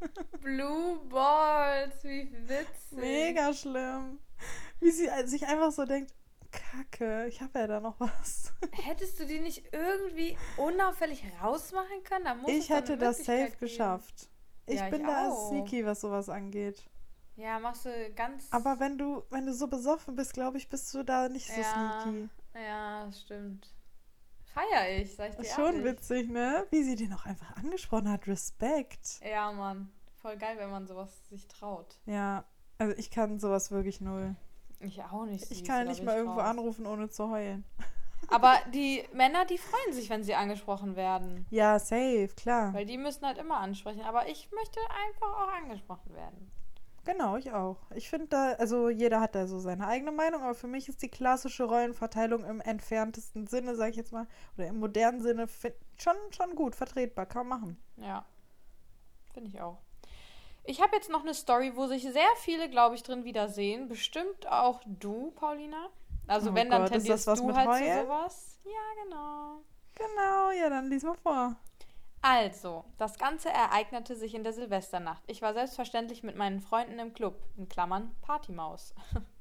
Blue 0.40 0.98
Balls, 1.08 2.02
wie 2.02 2.32
witzig. 2.48 2.98
Mega 2.98 3.52
schlimm. 3.52 4.18
Wie 4.80 4.90
sie 4.90 5.08
sich 5.26 5.46
einfach 5.46 5.72
so 5.72 5.84
denkt, 5.84 6.12
Kacke, 6.50 7.26
ich 7.26 7.40
habe 7.40 7.58
ja 7.58 7.66
da 7.66 7.80
noch 7.80 7.98
was. 8.00 8.52
Hättest 8.72 9.18
du 9.20 9.26
die 9.26 9.40
nicht 9.40 9.64
irgendwie 9.72 10.36
unauffällig 10.56 11.22
rausmachen 11.42 12.02
können? 12.04 12.24
Da 12.24 12.34
muss 12.34 12.50
Ich 12.50 12.70
hätte 12.70 12.96
das 12.96 13.18
safe 13.18 13.46
geben. 13.46 13.56
geschafft. 13.60 14.28
Ich 14.66 14.80
Ja, 14.80 14.88
bin 14.88 15.02
ich 15.02 15.06
da 15.06 15.30
auch. 15.30 15.48
sneaky, 15.48 15.84
was 15.84 16.00
sowas 16.00 16.28
angeht. 16.28 16.82
Ja, 17.36 17.58
machst 17.58 17.84
du 17.84 17.90
ganz. 18.14 18.46
Aber 18.50 18.80
wenn 18.80 18.96
du, 18.96 19.22
wenn 19.30 19.44
du 19.46 19.52
so 19.52 19.66
besoffen 19.68 20.14
bist, 20.16 20.32
glaube 20.32 20.56
ich, 20.56 20.68
bist 20.68 20.92
du 20.94 21.02
da 21.02 21.28
nicht 21.28 21.46
so 21.52 21.60
ja, 21.60 22.02
sneaky. 22.02 22.28
Ja, 22.54 23.10
stimmt. 23.12 23.68
Feier 24.54 24.98
ich, 25.00 25.14
sag 25.14 25.30
ich 25.30 25.36
dir 25.36 25.42
Ist 25.42 25.54
schon 25.54 25.74
ehrlich. 25.74 25.84
witzig, 25.84 26.30
ne? 26.30 26.66
Wie 26.70 26.82
sie 26.82 26.96
den 26.96 27.12
auch 27.12 27.26
einfach 27.26 27.54
angesprochen 27.56 28.10
hat. 28.10 28.26
Respekt. 28.26 29.20
Ja, 29.22 29.52
Mann. 29.52 29.92
Voll 30.22 30.38
geil, 30.38 30.56
wenn 30.58 30.70
man 30.70 30.86
sowas 30.86 31.10
sich 31.28 31.46
traut. 31.46 31.98
Ja, 32.06 32.44
also 32.78 32.94
ich 32.96 33.10
kann 33.10 33.38
sowas 33.38 33.70
wirklich 33.70 34.00
null. 34.00 34.36
Ich 34.80 35.02
auch 35.02 35.24
nicht. 35.24 35.50
Ich 35.50 35.58
süß, 35.58 35.66
kann 35.66 35.84
da 35.84 35.90
nicht 35.90 36.02
mal 36.02 36.12
ich 36.12 36.18
irgendwo 36.18 36.40
raus. 36.40 36.48
anrufen, 36.48 36.86
ohne 36.86 37.08
zu 37.08 37.30
heulen. 37.30 37.64
Aber 38.28 38.56
die 38.74 39.04
Männer, 39.12 39.44
die 39.44 39.58
freuen 39.58 39.92
sich, 39.92 40.10
wenn 40.10 40.24
sie 40.24 40.34
angesprochen 40.34 40.96
werden. 40.96 41.46
Ja, 41.50 41.78
safe, 41.78 42.30
klar. 42.36 42.74
Weil 42.74 42.86
die 42.86 42.98
müssen 42.98 43.24
halt 43.24 43.38
immer 43.38 43.58
ansprechen. 43.58 44.02
Aber 44.02 44.28
ich 44.28 44.50
möchte 44.52 44.80
einfach 45.06 45.28
auch 45.28 45.52
angesprochen 45.52 46.14
werden. 46.14 46.50
Genau, 47.04 47.36
ich 47.36 47.52
auch. 47.52 47.76
Ich 47.94 48.10
finde 48.10 48.26
da, 48.28 48.52
also 48.54 48.88
jeder 48.88 49.20
hat 49.20 49.36
da 49.36 49.46
so 49.46 49.60
seine 49.60 49.86
eigene 49.86 50.10
Meinung, 50.10 50.42
aber 50.42 50.54
für 50.54 50.66
mich 50.66 50.88
ist 50.88 51.02
die 51.02 51.08
klassische 51.08 51.62
Rollenverteilung 51.62 52.44
im 52.44 52.60
entferntesten 52.60 53.46
Sinne, 53.46 53.76
sag 53.76 53.90
ich 53.90 53.96
jetzt 53.96 54.12
mal, 54.12 54.26
oder 54.58 54.66
im 54.66 54.80
modernen 54.80 55.20
Sinne, 55.20 55.46
find, 55.46 55.76
schon, 55.96 56.16
schon 56.30 56.56
gut, 56.56 56.74
vertretbar, 56.74 57.26
kann 57.26 57.46
man 57.46 57.60
machen. 57.60 57.76
Ja. 57.98 58.26
Finde 59.32 59.50
ich 59.50 59.60
auch. 59.60 59.78
Ich 60.66 60.80
habe 60.82 60.96
jetzt 60.96 61.10
noch 61.10 61.22
eine 61.22 61.34
Story, 61.34 61.72
wo 61.76 61.86
sich 61.86 62.02
sehr 62.02 62.28
viele, 62.36 62.68
glaube 62.68 62.94
ich, 62.96 63.02
drin 63.02 63.24
wiedersehen. 63.24 63.88
Bestimmt 63.88 64.46
auch 64.48 64.80
du, 64.84 65.30
Paulina. 65.32 65.88
Also 66.26 66.50
Oh 66.50 66.54
wenn, 66.54 66.70
dann 66.70 66.82
Gott, 66.82 66.90
ist 66.92 66.92
tendierst 66.98 67.26
das 67.28 67.38
was 67.38 67.46
du 67.46 67.54
halt 67.54 67.68
Heulen? 67.68 68.00
zu 68.00 68.02
sowas. 68.04 68.58
Ja, 68.64 69.04
genau. 69.04 69.60
Genau, 69.94 70.50
ja, 70.50 70.68
dann 70.68 70.88
lies 70.90 71.04
mal 71.04 71.14
vor. 71.14 71.56
Also, 72.20 72.84
das 72.98 73.18
Ganze 73.18 73.50
ereignete 73.50 74.16
sich 74.16 74.34
in 74.34 74.42
der 74.42 74.52
Silvesternacht. 74.52 75.22
Ich 75.28 75.42
war 75.42 75.54
selbstverständlich 75.54 76.24
mit 76.24 76.34
meinen 76.36 76.60
Freunden 76.60 76.98
im 76.98 77.14
Club, 77.14 77.40
in 77.56 77.68
Klammern 77.68 78.14
Partymaus. 78.22 78.94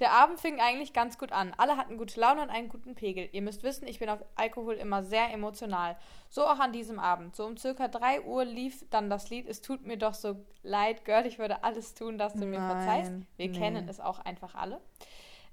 Der 0.00 0.12
Abend 0.12 0.40
fing 0.40 0.60
eigentlich 0.60 0.92
ganz 0.92 1.18
gut 1.18 1.32
an. 1.32 1.52
Alle 1.56 1.76
hatten 1.76 1.96
gute 1.96 2.18
Laune 2.18 2.42
und 2.42 2.50
einen 2.50 2.68
guten 2.68 2.94
Pegel. 2.94 3.28
Ihr 3.32 3.42
müsst 3.42 3.62
wissen, 3.62 3.86
ich 3.86 3.98
bin 3.98 4.08
auf 4.08 4.24
Alkohol 4.34 4.74
immer 4.74 5.02
sehr 5.02 5.32
emotional. 5.32 5.96
So 6.28 6.44
auch 6.44 6.58
an 6.58 6.72
diesem 6.72 6.98
Abend. 6.98 7.36
So 7.36 7.46
um 7.46 7.56
circa 7.56 7.88
3 7.88 8.22
Uhr 8.22 8.44
lief 8.44 8.84
dann 8.90 9.10
das 9.10 9.30
Lied 9.30 9.48
Es 9.48 9.62
tut 9.62 9.86
mir 9.86 9.96
doch 9.96 10.14
so 10.14 10.36
leid, 10.62 11.04
Girl, 11.04 11.26
ich 11.26 11.38
würde 11.38 11.62
alles 11.62 11.94
tun, 11.94 12.18
dass 12.18 12.34
du 12.34 12.46
mir 12.46 12.60
verzeihst. 12.60 13.10
Nein, 13.12 13.26
Wir 13.36 13.48
nee. 13.48 13.58
kennen 13.58 13.88
es 13.88 14.00
auch 14.00 14.18
einfach 14.20 14.54
alle. 14.54 14.80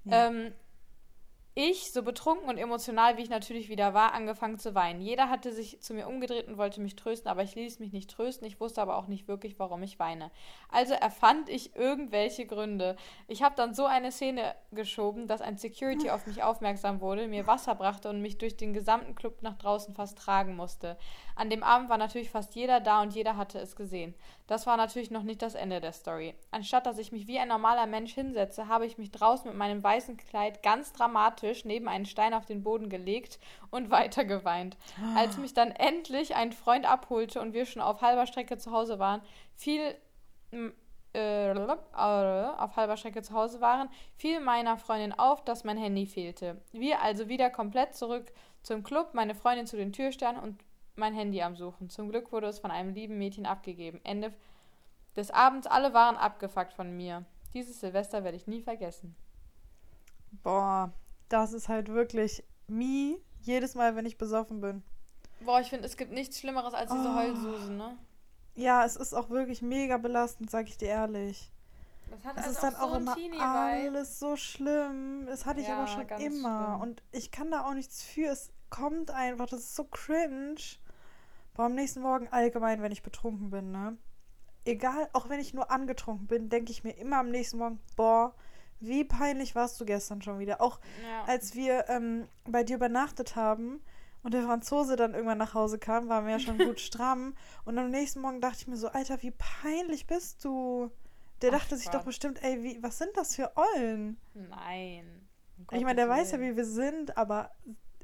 Ja. 0.04 0.28
Ähm, 0.28 0.52
ich, 1.54 1.92
so 1.92 2.02
betrunken 2.02 2.48
und 2.48 2.56
emotional, 2.56 3.18
wie 3.18 3.22
ich 3.22 3.28
natürlich 3.28 3.68
wieder 3.68 3.92
war, 3.92 4.14
angefangen 4.14 4.58
zu 4.58 4.74
weinen. 4.74 5.02
Jeder 5.02 5.28
hatte 5.28 5.52
sich 5.52 5.82
zu 5.82 5.92
mir 5.92 6.08
umgedreht 6.08 6.48
und 6.48 6.56
wollte 6.56 6.80
mich 6.80 6.96
trösten, 6.96 7.30
aber 7.30 7.42
ich 7.42 7.54
ließ 7.54 7.78
mich 7.78 7.92
nicht 7.92 8.10
trösten. 8.10 8.46
Ich 8.46 8.58
wusste 8.58 8.80
aber 8.80 8.96
auch 8.96 9.06
nicht 9.06 9.28
wirklich, 9.28 9.58
warum 9.58 9.82
ich 9.82 9.98
weine. 9.98 10.30
Also 10.70 10.94
erfand 10.94 11.50
ich 11.50 11.76
irgendwelche 11.76 12.46
Gründe. 12.46 12.96
Ich 13.28 13.42
habe 13.42 13.54
dann 13.54 13.74
so 13.74 13.84
eine 13.84 14.12
Szene 14.12 14.54
geschoben, 14.70 15.26
dass 15.26 15.42
ein 15.42 15.58
Security 15.58 16.08
auf 16.08 16.26
mich 16.26 16.42
aufmerksam 16.42 17.02
wurde, 17.02 17.28
mir 17.28 17.46
Wasser 17.46 17.74
brachte 17.74 18.08
und 18.08 18.22
mich 18.22 18.38
durch 18.38 18.56
den 18.56 18.72
gesamten 18.72 19.14
Club 19.14 19.42
nach 19.42 19.58
draußen 19.58 19.94
fast 19.94 20.16
tragen 20.16 20.56
musste. 20.56 20.96
An 21.36 21.50
dem 21.50 21.62
Abend 21.62 21.90
war 21.90 21.98
natürlich 21.98 22.30
fast 22.30 22.54
jeder 22.54 22.80
da 22.80 23.02
und 23.02 23.14
jeder 23.14 23.36
hatte 23.36 23.58
es 23.58 23.76
gesehen. 23.76 24.14
Das 24.46 24.66
war 24.66 24.78
natürlich 24.78 25.10
noch 25.10 25.22
nicht 25.22 25.42
das 25.42 25.54
Ende 25.54 25.82
der 25.82 25.92
Story. 25.92 26.34
Anstatt 26.50 26.86
dass 26.86 26.98
ich 26.98 27.12
mich 27.12 27.26
wie 27.26 27.38
ein 27.38 27.48
normaler 27.48 27.86
Mensch 27.86 28.14
hinsetze, 28.14 28.68
habe 28.68 28.86
ich 28.86 28.96
mich 28.96 29.10
draußen 29.10 29.48
mit 29.48 29.58
meinem 29.58 29.82
weißen 29.82 30.16
Kleid 30.16 30.62
ganz 30.62 30.92
dramatisch 30.94 31.41
neben 31.64 31.88
einen 31.88 32.06
Stein 32.06 32.34
auf 32.34 32.46
den 32.46 32.62
Boden 32.62 32.88
gelegt 32.88 33.38
und 33.70 33.90
weiter 33.90 34.24
geweint. 34.24 34.76
Als 35.16 35.36
mich 35.38 35.54
dann 35.54 35.70
endlich 35.70 36.34
ein 36.34 36.52
Freund 36.52 36.86
abholte 36.86 37.40
und 37.40 37.52
wir 37.52 37.66
schon 37.66 37.82
auf 37.82 38.02
halber 38.02 38.26
Strecke 38.26 38.58
zu 38.58 38.72
Hause 38.72 38.98
waren, 38.98 39.22
fiel 39.54 39.94
äh, 40.52 40.70
äh, 41.14 41.54
auf 41.94 42.76
halber 42.76 42.96
Strecke 42.96 43.22
zu 43.22 43.34
Hause 43.34 43.60
waren, 43.60 43.88
fiel 44.16 44.40
meiner 44.40 44.78
Freundin 44.78 45.12
auf, 45.12 45.44
dass 45.44 45.64
mein 45.64 45.76
Handy 45.76 46.06
fehlte. 46.06 46.60
Wir 46.72 47.02
also 47.02 47.28
wieder 47.28 47.50
komplett 47.50 47.94
zurück 47.94 48.32
zum 48.62 48.82
Club, 48.82 49.12
meine 49.12 49.34
Freundin 49.34 49.66
zu 49.66 49.76
den 49.76 49.92
Türsternen 49.92 50.40
und 50.42 50.64
mein 50.96 51.14
Handy 51.14 51.42
am 51.42 51.56
Suchen. 51.56 51.90
Zum 51.90 52.08
Glück 52.08 52.32
wurde 52.32 52.46
es 52.46 52.58
von 52.58 52.70
einem 52.70 52.94
lieben 52.94 53.18
Mädchen 53.18 53.46
abgegeben. 53.46 54.00
Ende 54.04 54.32
des 55.16 55.30
Abends, 55.30 55.66
alle 55.66 55.92
waren 55.92 56.16
abgefuckt 56.16 56.72
von 56.72 56.96
mir. 56.96 57.24
Dieses 57.54 57.80
Silvester 57.80 58.24
werde 58.24 58.36
ich 58.36 58.46
nie 58.46 58.62
vergessen. 58.62 59.14
Boah, 60.42 60.92
das 61.32 61.52
ist 61.52 61.68
halt 61.68 61.88
wirklich 61.88 62.44
me 62.68 63.18
jedes 63.40 63.74
Mal, 63.74 63.96
wenn 63.96 64.06
ich 64.06 64.18
besoffen 64.18 64.60
bin. 64.60 64.82
Boah, 65.40 65.60
ich 65.60 65.68
finde, 65.68 65.86
es 65.86 65.96
gibt 65.96 66.12
nichts 66.12 66.38
Schlimmeres 66.38 66.74
als 66.74 66.90
diese 66.92 67.08
Oh. 67.08 67.14
Heulsusen, 67.14 67.76
ne? 67.76 67.96
Ja, 68.54 68.84
es 68.84 68.96
ist 68.96 69.14
auch 69.14 69.30
wirklich 69.30 69.62
mega 69.62 69.96
belastend, 69.96 70.50
sag 70.50 70.68
ich 70.68 70.76
dir 70.76 70.88
ehrlich. 70.88 71.50
Das 72.10 72.24
hat 72.24 72.36
Es 72.36 72.44
also 72.44 72.50
ist 72.54 72.62
dann 72.62 72.76
auch 72.76 72.90
so 72.90 72.96
immer 72.96 73.16
alles 73.40 74.18
so 74.20 74.36
schlimm. 74.36 75.24
Das 75.26 75.46
hatte 75.46 75.60
ich 75.60 75.68
Ja, 75.68 75.78
aber 75.78 75.86
schon 75.86 76.06
immer. 76.20 76.66
schlimm. 76.76 76.80
Und 76.82 77.02
ich 77.12 77.30
kann 77.30 77.50
da 77.50 77.64
auch 77.64 77.72
nichts 77.74 78.02
für. 78.04 78.28
Es 78.30 78.52
kommt 78.68 79.10
einfach. 79.10 79.46
Das 79.46 79.60
ist 79.60 79.74
so 79.74 79.84
cringe. 79.84 80.56
Boah, 81.54 81.64
am 81.64 81.74
nächsten 81.74 82.00
Morgen 82.02 82.28
allgemein, 82.28 82.82
wenn 82.82 82.92
ich 82.92 83.02
betrunken 83.02 83.50
bin, 83.50 83.72
ne? 83.72 83.96
Egal, 84.64 85.08
auch 85.14 85.28
wenn 85.28 85.40
ich 85.40 85.54
nur 85.54 85.70
angetrunken 85.70 86.26
bin, 86.26 86.48
denke 86.50 86.70
ich 86.70 86.84
mir 86.84 86.92
immer 86.92 87.16
am 87.18 87.30
nächsten 87.30 87.58
Morgen, 87.58 87.80
boah, 87.96 88.34
wie 88.86 89.04
peinlich 89.04 89.54
warst 89.54 89.80
du 89.80 89.84
gestern 89.84 90.22
schon 90.22 90.38
wieder. 90.38 90.60
Auch 90.60 90.80
Ja. 91.08 91.24
als 91.24 91.54
wir 91.54 91.88
ähm, 91.88 92.28
bei 92.44 92.64
dir 92.64 92.76
übernachtet 92.76 93.36
haben 93.36 93.80
und 94.22 94.34
der 94.34 94.42
Franzose 94.42 94.96
dann 94.96 95.14
irgendwann 95.14 95.38
nach 95.38 95.54
Hause 95.54 95.78
kam, 95.78 96.08
waren 96.08 96.24
wir 96.26 96.32
ja 96.32 96.38
schon 96.40 96.58
gut 96.58 96.80
stramm. 96.80 97.34
Und 97.64 97.78
am 97.78 97.90
nächsten 97.90 98.20
Morgen 98.20 98.40
dachte 98.40 98.58
ich 98.60 98.66
mir 98.68 98.76
so, 98.76 98.88
Alter, 98.88 99.22
wie 99.22 99.32
peinlich 99.32 100.06
bist 100.06 100.44
du? 100.44 100.90
Der 101.40 101.52
Ach 101.52 101.58
dachte 101.58 101.76
sich 101.76 101.86
Gott. 101.86 101.94
doch 101.94 102.04
bestimmt, 102.04 102.42
ey, 102.42 102.62
wie, 102.62 102.82
was 102.82 102.98
sind 102.98 103.10
das 103.16 103.34
für 103.34 103.52
Eulen? 103.56 104.16
Nein. 104.34 105.28
Um 105.70 105.76
Ich 105.78 105.82
meine, 105.84 105.96
der 105.96 106.08
weiß 106.08 106.32
ja, 106.32 106.40
wie 106.40 106.56
wir 106.56 106.64
sind, 106.64 107.16
aber 107.16 107.50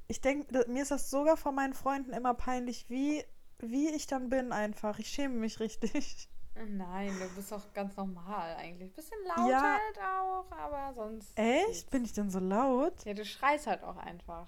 ich 0.08 0.20
denke, 0.20 0.64
mir 0.68 0.82
ist 0.82 0.90
das 0.90 1.10
sogar 1.10 1.36
von 1.36 1.54
meinen 1.54 1.74
Freunden 1.74 2.12
immer 2.12 2.34
peinlich, 2.34 2.86
wie, 2.88 3.22
wie 3.58 3.88
ich 3.90 4.06
dann 4.06 4.28
bin 4.28 4.52
einfach. 4.52 4.98
Ich 4.98 5.08
schäme 5.08 5.34
mich 5.34 5.60
richtig. 5.60 6.28
Nein, 6.66 7.12
du 7.18 7.28
bist 7.36 7.52
doch 7.52 7.72
ganz 7.72 7.96
normal 7.96 8.56
eigentlich. 8.56 8.92
Bisschen 8.94 9.18
laut 9.24 9.48
Ja. 9.50 9.62
halt 9.78 9.98
auch, 9.98 10.50
aber 10.50 10.92
sonst. 10.94 11.38
Echt? 11.38 11.66
geht's. 11.66 11.84
Bin 11.84 12.04
ich 12.04 12.12
denn 12.12 12.30
so 12.30 12.38
laut? 12.40 13.04
Ja, 13.04 13.14
du 13.14 13.24
schreist 13.24 13.66
halt 13.66 13.82
auch 13.84 13.96
einfach. 13.96 14.46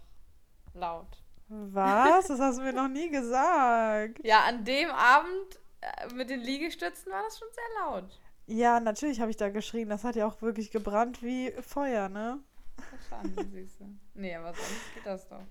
Laut. 0.75 1.23
Was? 1.49 2.29
Das 2.29 2.41
hast 2.41 2.59
du 2.59 2.63
mir 2.63 2.73
noch 2.73 2.89
nie 2.89 3.11
gesagt. 3.11 4.21
Ja, 4.25 4.45
an 4.45 4.65
dem 4.65 4.91
Abend 4.91 5.59
äh, 5.81 6.13
mit 6.15 6.31
den 6.31 6.41
Liegestützen 6.41 7.11
war 7.13 7.23
das 7.23 7.39
schon 7.39 7.49
sehr 7.53 7.85
laut. 7.85 8.21
Ja, 8.47 8.81
natürlich 8.81 9.21
habe 9.21 9.31
ich 9.31 9.37
da 9.37 9.49
geschrien. 9.49 9.89
Das 9.89 10.05
hat 10.05 10.17
ja 10.17 10.27
auch 10.27 10.43
wirklich 10.43 10.71
gebrannt 10.71 11.23
wie 11.23 11.53
Feuer, 11.63 12.09
ne? 12.09 12.41
Verstanden, 12.89 13.51
Süße. 13.51 13.85
Nee, 14.15 14.35
aber 14.35 14.55
sonst 14.55 14.95
geht 14.95 15.07
das 15.07 15.29
doch. 15.29 15.43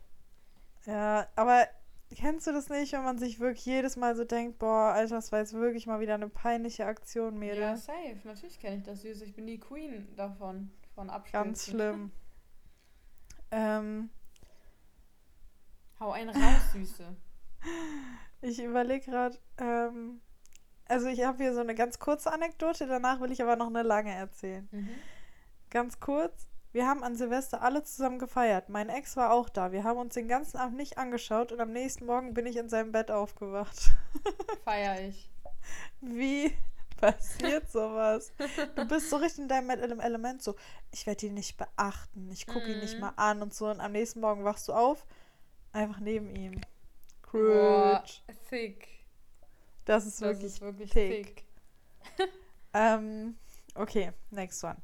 Ja, 0.86 1.28
aber 1.36 1.68
kennst 2.16 2.48
du 2.48 2.52
das 2.52 2.70
nicht, 2.70 2.94
wenn 2.94 3.04
man 3.04 3.18
sich 3.18 3.40
wirklich 3.40 3.66
jedes 3.66 3.96
Mal 3.96 4.16
so 4.16 4.24
denkt, 4.24 4.58
boah, 4.60 4.94
Alter, 4.94 5.16
das 5.16 5.32
war 5.32 5.40
jetzt 5.40 5.54
wirklich 5.54 5.86
mal 5.88 6.00
wieder 6.00 6.16
eine 6.16 6.30
peinliche 6.30 6.86
Aktion, 6.86 7.34
Ja, 7.36 7.40
Mädel. 7.40 7.78
safe. 7.78 8.20
Natürlich 8.24 8.60
kenne 8.60 8.78
ich 8.78 8.84
das, 8.84 9.02
Süße. 9.02 9.26
Ich 9.26 9.36
bin 9.36 9.46
die 9.48 9.60
Queen 9.60 10.08
davon. 10.16 10.72
Von 10.96 11.10
Abstürzen. 11.10 11.44
Ganz 11.46 11.66
schlimm. 11.66 12.12
ähm, 13.52 14.10
Hau 16.00 16.12
einen 16.12 16.30
raus, 16.30 16.72
Süße. 16.74 17.16
ich 18.42 18.64
überlege 18.64 19.06
gerade, 19.06 19.38
ähm, 19.58 20.22
also 20.88 21.08
ich 21.08 21.24
habe 21.24 21.44
hier 21.44 21.54
so 21.54 21.60
eine 21.60 21.76
ganz 21.76 22.00
kurze 22.00 22.32
Anekdote, 22.32 22.88
danach 22.88 23.20
will 23.22 23.32
ich 23.32 23.42
aber 23.44 23.56
noch 23.56 23.68
eine 23.68 23.84
lange 23.84 24.14
erzählen. 24.14 24.68
Mhm. 24.72 24.90
Ganz 25.70 26.00
kurz. 26.00 26.48
Wir 26.72 26.88
haben 26.88 27.04
an 27.04 27.16
Silvester 27.16 27.62
alle 27.64 27.84
zusammen 27.84 28.20
gefeiert. 28.20 28.70
Mein 28.70 28.90
Ex 28.90 29.18
war 29.18 29.32
auch 29.34 29.50
da. 29.50 29.72
Wir 29.72 29.84
haben 29.84 29.98
uns 30.00 30.14
den 30.14 30.28
ganzen 30.28 30.58
Abend 30.58 30.78
nicht 30.78 30.98
angeschaut 31.00 31.52
und 31.52 31.60
am 31.60 31.72
nächsten 31.72 32.06
Morgen 32.06 32.34
bin 32.36 32.46
ich 32.46 32.58
in 32.58 32.70
seinem 32.70 32.92
Bett 32.92 33.10
aufgewacht. 33.10 33.92
Feier 34.66 35.02
ich. 35.08 35.30
Wie 36.02 36.56
passiert 36.98 37.72
sowas? 37.72 38.32
Du 38.76 38.86
bist 38.88 39.10
so 39.10 39.16
richtig 39.18 39.40
in 39.44 39.48
deinem 39.48 39.70
Ele- 39.72 40.00
Element 40.02 40.44
so, 40.44 40.56
ich 40.92 41.08
werde 41.08 41.26
ihn 41.26 41.34
nicht 41.34 41.58
beachten, 41.58 42.30
ich 42.32 42.46
gucke 42.46 42.72
ihn 42.72 42.80
nicht 42.80 42.96
Mhm. 42.96 43.00
mal 43.02 43.14
an 43.16 43.42
und 43.42 43.54
so. 43.54 43.68
Und 43.68 43.80
am 43.80 43.92
nächsten 43.94 44.20
Morgen 44.20 44.44
wachst 44.44 44.68
du 44.68 44.74
auf, 44.74 45.06
einfach 45.72 46.00
neben 46.00 46.36
ihm. 46.36 46.62
Cringe. 47.24 48.04
thick. 48.50 48.88
Das 49.86 50.06
ist 50.06 50.22
Das 50.22 50.28
wirklich 50.28 50.46
ist 50.46 50.62
wirklich 50.62 50.90
thick. 50.92 51.44
thick. 52.18 52.30
Ähm, 52.74 53.38
okay, 53.76 54.12
next 54.30 54.64
one. 54.64 54.78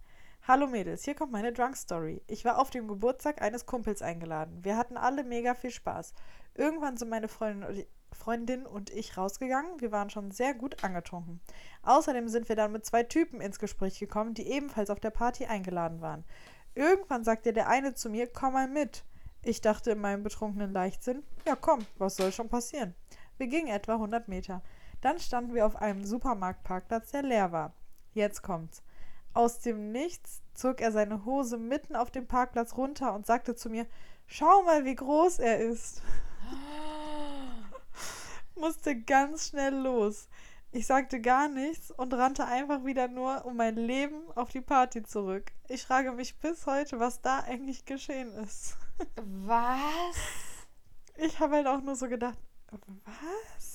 Hallo 0.47 0.67
Mädels, 0.67 1.03
hier 1.03 1.15
kommt 1.15 1.31
meine 1.31 1.51
Drunk 1.51 1.75
Story. 1.75 2.21
Ich 2.27 2.45
war 2.45 2.59
auf 2.59 2.69
dem 2.69 2.87
Geburtstag 2.87 3.41
eines 3.41 3.65
Kumpels 3.65 4.03
eingeladen. 4.03 4.63
Wir 4.63 4.77
hatten 4.77 4.95
alle 4.95 5.23
mega 5.23 5.55
viel 5.55 5.71
Spaß. 5.71 6.13
Irgendwann 6.53 6.97
sind 6.97 7.09
meine 7.09 7.27
Freundin 7.27 8.67
und, 8.67 8.91
ich 8.91 9.17
rausgegangen. 9.17 9.81
Wir 9.81 9.91
waren 9.91 10.11
schon 10.11 10.29
sehr 10.29 10.53
gut 10.53 10.83
angetrunken. 10.83 11.41
Außerdem 11.81 12.27
sind 12.27 12.47
wir 12.47 12.55
dann 12.55 12.73
mit 12.73 12.85
zwei 12.85 13.01
Typen 13.01 13.41
ins 13.41 13.57
Gespräch 13.57 13.97
gekommen, 13.97 14.35
die 14.35 14.47
ebenfalls 14.47 14.91
auf 14.91 14.99
der 14.99 15.09
Party 15.09 15.47
eingeladen 15.47 16.01
waren. 16.01 16.23
Irgendwann 16.75 17.23
sagte 17.23 17.51
der 17.51 17.67
eine 17.67 17.95
zu 17.95 18.11
mir, 18.11 18.27
komm 18.31 18.53
mal 18.53 18.67
mit. 18.67 19.03
Ich 19.41 19.61
dachte 19.61 19.93
in 19.93 19.99
meinem 19.99 20.21
betrunkenen 20.21 20.71
Leichtsinn, 20.71 21.23
ja 21.47 21.55
komm, 21.55 21.79
was 21.97 22.17
soll 22.17 22.31
schon 22.31 22.49
passieren? 22.49 22.93
Wir 23.39 23.47
gingen 23.47 23.69
etwa 23.69 23.93
100 23.93 24.27
Meter. 24.27 24.61
Dann 25.01 25.17
standen 25.17 25.55
wir 25.55 25.65
auf 25.65 25.77
einem 25.77 26.05
Supermarktparkplatz, 26.05 27.09
der 27.09 27.23
leer 27.23 27.51
war. 27.51 27.73
Jetzt 28.13 28.43
kommt's. 28.43 28.83
Aus 29.35 29.59
dem 29.59 29.91
Nichts 29.91 30.41
zog 30.53 30.79
er 30.79 30.93
seine 30.93 31.25
Hose 31.25 31.57
mitten 31.57 31.97
auf 31.97 32.09
dem 32.09 32.25
Parkplatz 32.25 32.77
runter 32.77 33.13
und 33.13 33.25
sagte 33.25 33.53
zu 33.53 33.69
mir, 33.69 33.85
schau 34.27 34.63
mal, 34.63 34.85
wie 34.85 34.95
groß 34.95 35.39
er 35.39 35.59
ist. 35.59 36.01
Musste 38.55 38.95
ganz 38.95 39.49
schnell 39.49 39.75
los. 39.75 40.29
Ich 40.71 40.87
sagte 40.87 41.19
gar 41.19 41.49
nichts 41.49 41.91
und 41.91 42.13
rannte 42.13 42.45
einfach 42.45 42.85
wieder 42.85 43.09
nur 43.09 43.45
um 43.45 43.57
mein 43.57 43.75
Leben 43.75 44.21
auf 44.35 44.51
die 44.51 44.61
Party 44.61 45.03
zurück. 45.03 45.51
Ich 45.67 45.83
frage 45.83 46.13
mich 46.13 46.39
bis 46.39 46.65
heute, 46.65 47.01
was 47.01 47.21
da 47.21 47.41
eigentlich 47.41 47.83
geschehen 47.83 48.31
ist. 48.35 48.77
Was? 49.17 50.15
Ich 51.17 51.41
habe 51.41 51.55
halt 51.55 51.67
auch 51.67 51.81
nur 51.81 51.95
so 51.95 52.07
gedacht, 52.07 52.37
was? 53.05 53.74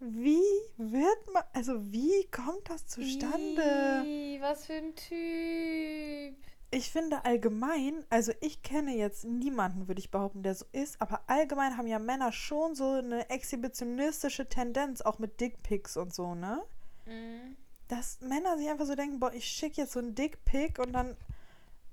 Wie 0.00 0.42
wird 0.76 1.32
man, 1.32 1.42
also 1.52 1.92
wie 1.92 2.24
kommt 2.30 2.70
das 2.70 2.86
zustande? 2.86 4.04
Ih, 4.06 4.40
was 4.40 4.66
für 4.66 4.74
ein 4.74 4.94
Typ. 4.94 6.36
Ich 6.70 6.90
finde 6.90 7.24
allgemein, 7.24 8.04
also 8.10 8.32
ich 8.40 8.62
kenne 8.62 8.94
jetzt 8.94 9.24
niemanden, 9.24 9.88
würde 9.88 10.00
ich 10.00 10.10
behaupten, 10.10 10.42
der 10.42 10.54
so 10.54 10.66
ist, 10.72 11.00
aber 11.00 11.22
allgemein 11.26 11.78
haben 11.78 11.86
ja 11.86 11.98
Männer 11.98 12.30
schon 12.30 12.74
so 12.74 12.92
eine 12.92 13.30
exhibitionistische 13.30 14.48
Tendenz, 14.48 15.00
auch 15.00 15.18
mit 15.18 15.40
Dickpics 15.40 15.96
und 15.96 16.14
so, 16.14 16.34
ne? 16.34 16.62
Mhm. 17.06 17.56
Dass 17.88 18.20
Männer 18.20 18.58
sich 18.58 18.68
einfach 18.68 18.84
so 18.84 18.94
denken, 18.94 19.18
boah, 19.18 19.32
ich 19.32 19.46
schicke 19.46 19.80
jetzt 19.80 19.92
so 19.92 19.98
einen 19.98 20.14
Dickpic 20.14 20.78
und 20.80 20.92
dann, 20.92 21.16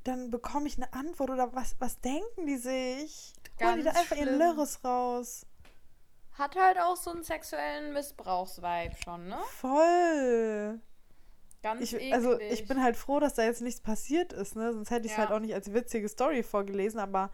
dann 0.03 0.29
bekomme 0.29 0.67
ich 0.67 0.75
eine 0.75 0.91
Antwort 0.93 1.29
oder 1.29 1.55
was, 1.55 1.77
was 1.79 2.01
denken 2.01 2.45
die 2.45 2.57
sich? 2.57 3.33
Holen 3.61 3.77
die 3.77 3.83
da 3.83 3.91
Ganz 3.91 3.97
einfach 3.97 4.17
ihren 4.17 4.27
schlimm. 4.27 4.39
Lörres 4.39 4.83
raus? 4.83 5.45
Hat 6.37 6.55
halt 6.55 6.77
auch 6.79 6.95
so 6.97 7.11
einen 7.11 7.23
sexuellen 7.23 7.93
Missbrauchsvibe 7.93 8.95
schon, 9.03 9.27
ne? 9.27 9.37
Voll. 9.51 10.79
Ganz 11.63 11.81
Ich, 11.81 11.93
eklig. 11.95 12.13
also 12.13 12.39
ich 12.39 12.67
bin 12.67 12.83
halt 12.83 12.97
froh, 12.97 13.19
dass 13.19 13.35
da 13.35 13.43
jetzt 13.43 13.61
nichts 13.61 13.81
passiert 13.81 14.33
ist, 14.33 14.55
ne? 14.55 14.73
Sonst 14.73 14.91
hätte 14.91 15.05
ich 15.05 15.11
es 15.13 15.17
Ja. 15.17 15.23
halt 15.23 15.31
auch 15.31 15.39
nicht 15.39 15.53
als 15.53 15.73
witzige 15.73 16.09
Story 16.09 16.43
vorgelesen, 16.43 16.99
aber 16.99 17.31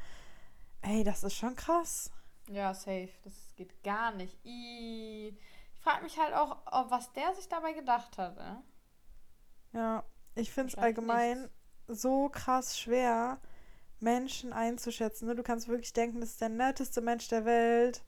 ey, 0.81 1.03
das 1.03 1.23
ist 1.23 1.35
schon 1.35 1.55
krass. 1.55 2.11
Ja, 2.49 2.73
safe. 2.73 3.09
Das 3.23 3.33
geht 3.55 3.81
gar 3.83 4.11
nicht. 4.11 4.37
Ih. 4.45 5.29
Ich 5.73 5.81
frage 5.81 6.03
mich 6.03 6.19
halt 6.19 6.33
auch, 6.33 6.57
ob, 6.71 6.91
was 6.91 7.11
der 7.13 7.33
sich 7.33 7.47
dabei 7.49 7.73
gedacht 7.73 8.17
hat, 8.17 8.35
ne? 8.37 8.63
Ja, 9.73 10.03
ich 10.35 10.51
finde 10.51 10.69
es 10.73 10.77
allgemein 10.77 11.41
nichts. 11.87 12.01
so 12.03 12.29
krass 12.29 12.77
schwer, 12.79 13.39
Menschen 13.99 14.53
einzuschätzen. 14.53 15.27
Ne? 15.27 15.35
Du 15.35 15.43
kannst 15.43 15.67
wirklich 15.67 15.93
denken, 15.93 16.19
das 16.21 16.31
ist 16.31 16.41
der 16.41 16.49
netteste 16.49 17.01
Mensch 17.01 17.27
der 17.29 17.45
Welt 17.45 18.03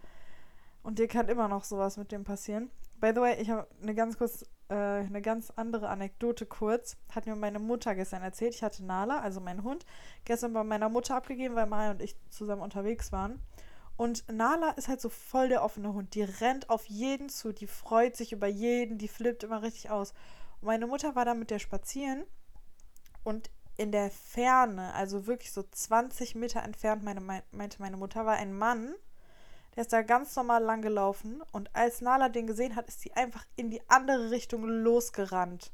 und 0.84 1.00
dir 1.00 1.08
kann 1.08 1.28
immer 1.30 1.48
noch 1.48 1.64
sowas 1.64 1.98
mit 1.98 2.12
dem 2.12 2.24
passieren. 2.24 2.70
By 3.00 3.12
the 3.16 3.22
way, 3.22 3.42
ich 3.42 3.50
habe 3.50 3.68
eine 3.82 3.96
ganz 3.96 4.18
kurz, 4.18 4.44
äh, 4.70 4.76
eine 4.76 5.22
ganz 5.22 5.52
andere 5.56 5.90
Anekdote 5.90 6.46
kurz. 6.46 6.96
Hat 7.14 7.26
mir 7.26 7.36
meine 7.36 7.60
Mutter 7.60 7.96
gestern 7.96 8.22
erzählt. 8.22 8.54
Ich 8.56 8.64
hatte 8.64 8.84
Nala, 8.86 9.20
also 9.20 9.42
meinen 9.42 9.64
Hund, 9.64 9.86
gestern 10.26 10.54
bei 10.54 10.64
meiner 10.64 10.88
Mutter 10.90 11.16
abgegeben, 11.16 11.56
weil 11.56 11.66
Maya 11.66 11.92
und 11.92 12.02
ich 12.02 12.16
zusammen 12.30 12.62
unterwegs 12.62 13.12
waren. 13.12 13.42
Und 13.98 14.24
Nala 14.32 14.72
ist 14.72 14.88
halt 14.88 15.02
so 15.02 15.10
voll 15.10 15.50
der 15.50 15.64
offene 15.64 15.94
Hund. 15.94 16.16
Die 16.16 16.24
rennt 16.24 16.70
auf 16.70 16.86
jeden 16.86 17.30
zu, 17.30 17.52
die 17.52 17.68
freut 17.68 18.16
sich 18.16 18.32
über 18.32 18.48
jeden, 18.48 18.98
die 18.98 19.08
flippt 19.08 19.44
immer 19.44 19.62
richtig 19.62 19.90
aus. 19.92 20.14
Und 20.62 20.68
meine 20.68 20.88
Mutter 20.88 21.16
war 21.16 21.26
da 21.26 21.34
mit 21.34 21.52
der 21.52 21.60
spazieren 21.60 22.24
und 23.24 23.50
in 23.78 23.92
der 23.92 24.10
Ferne, 24.12 24.94
also 24.94 25.26
wirklich 25.28 25.52
so 25.52 25.64
20 25.64 26.36
Meter 26.36 26.62
entfernt, 26.64 27.04
meine, 27.04 27.22
mei- 27.22 27.44
meinte 27.52 27.82
meine 27.82 27.98
Mutter, 27.98 28.26
war 28.26 28.36
ein 28.36 28.54
Mann, 28.54 28.94
der 29.76 29.82
ist 29.82 29.94
da 29.94 30.02
ganz 30.02 30.36
normal 30.36 30.64
lang 30.64 30.82
gelaufen 30.82 31.42
und 31.52 31.76
als 31.76 32.02
Nala 32.02 32.30
den 32.30 32.48
gesehen 32.48 32.76
hat, 32.76 32.88
ist 32.88 33.02
sie 33.02 33.14
einfach 33.14 33.46
in 33.56 33.70
die 33.70 33.82
andere 33.90 34.32
Richtung 34.32 34.64
losgerannt. 34.66 35.72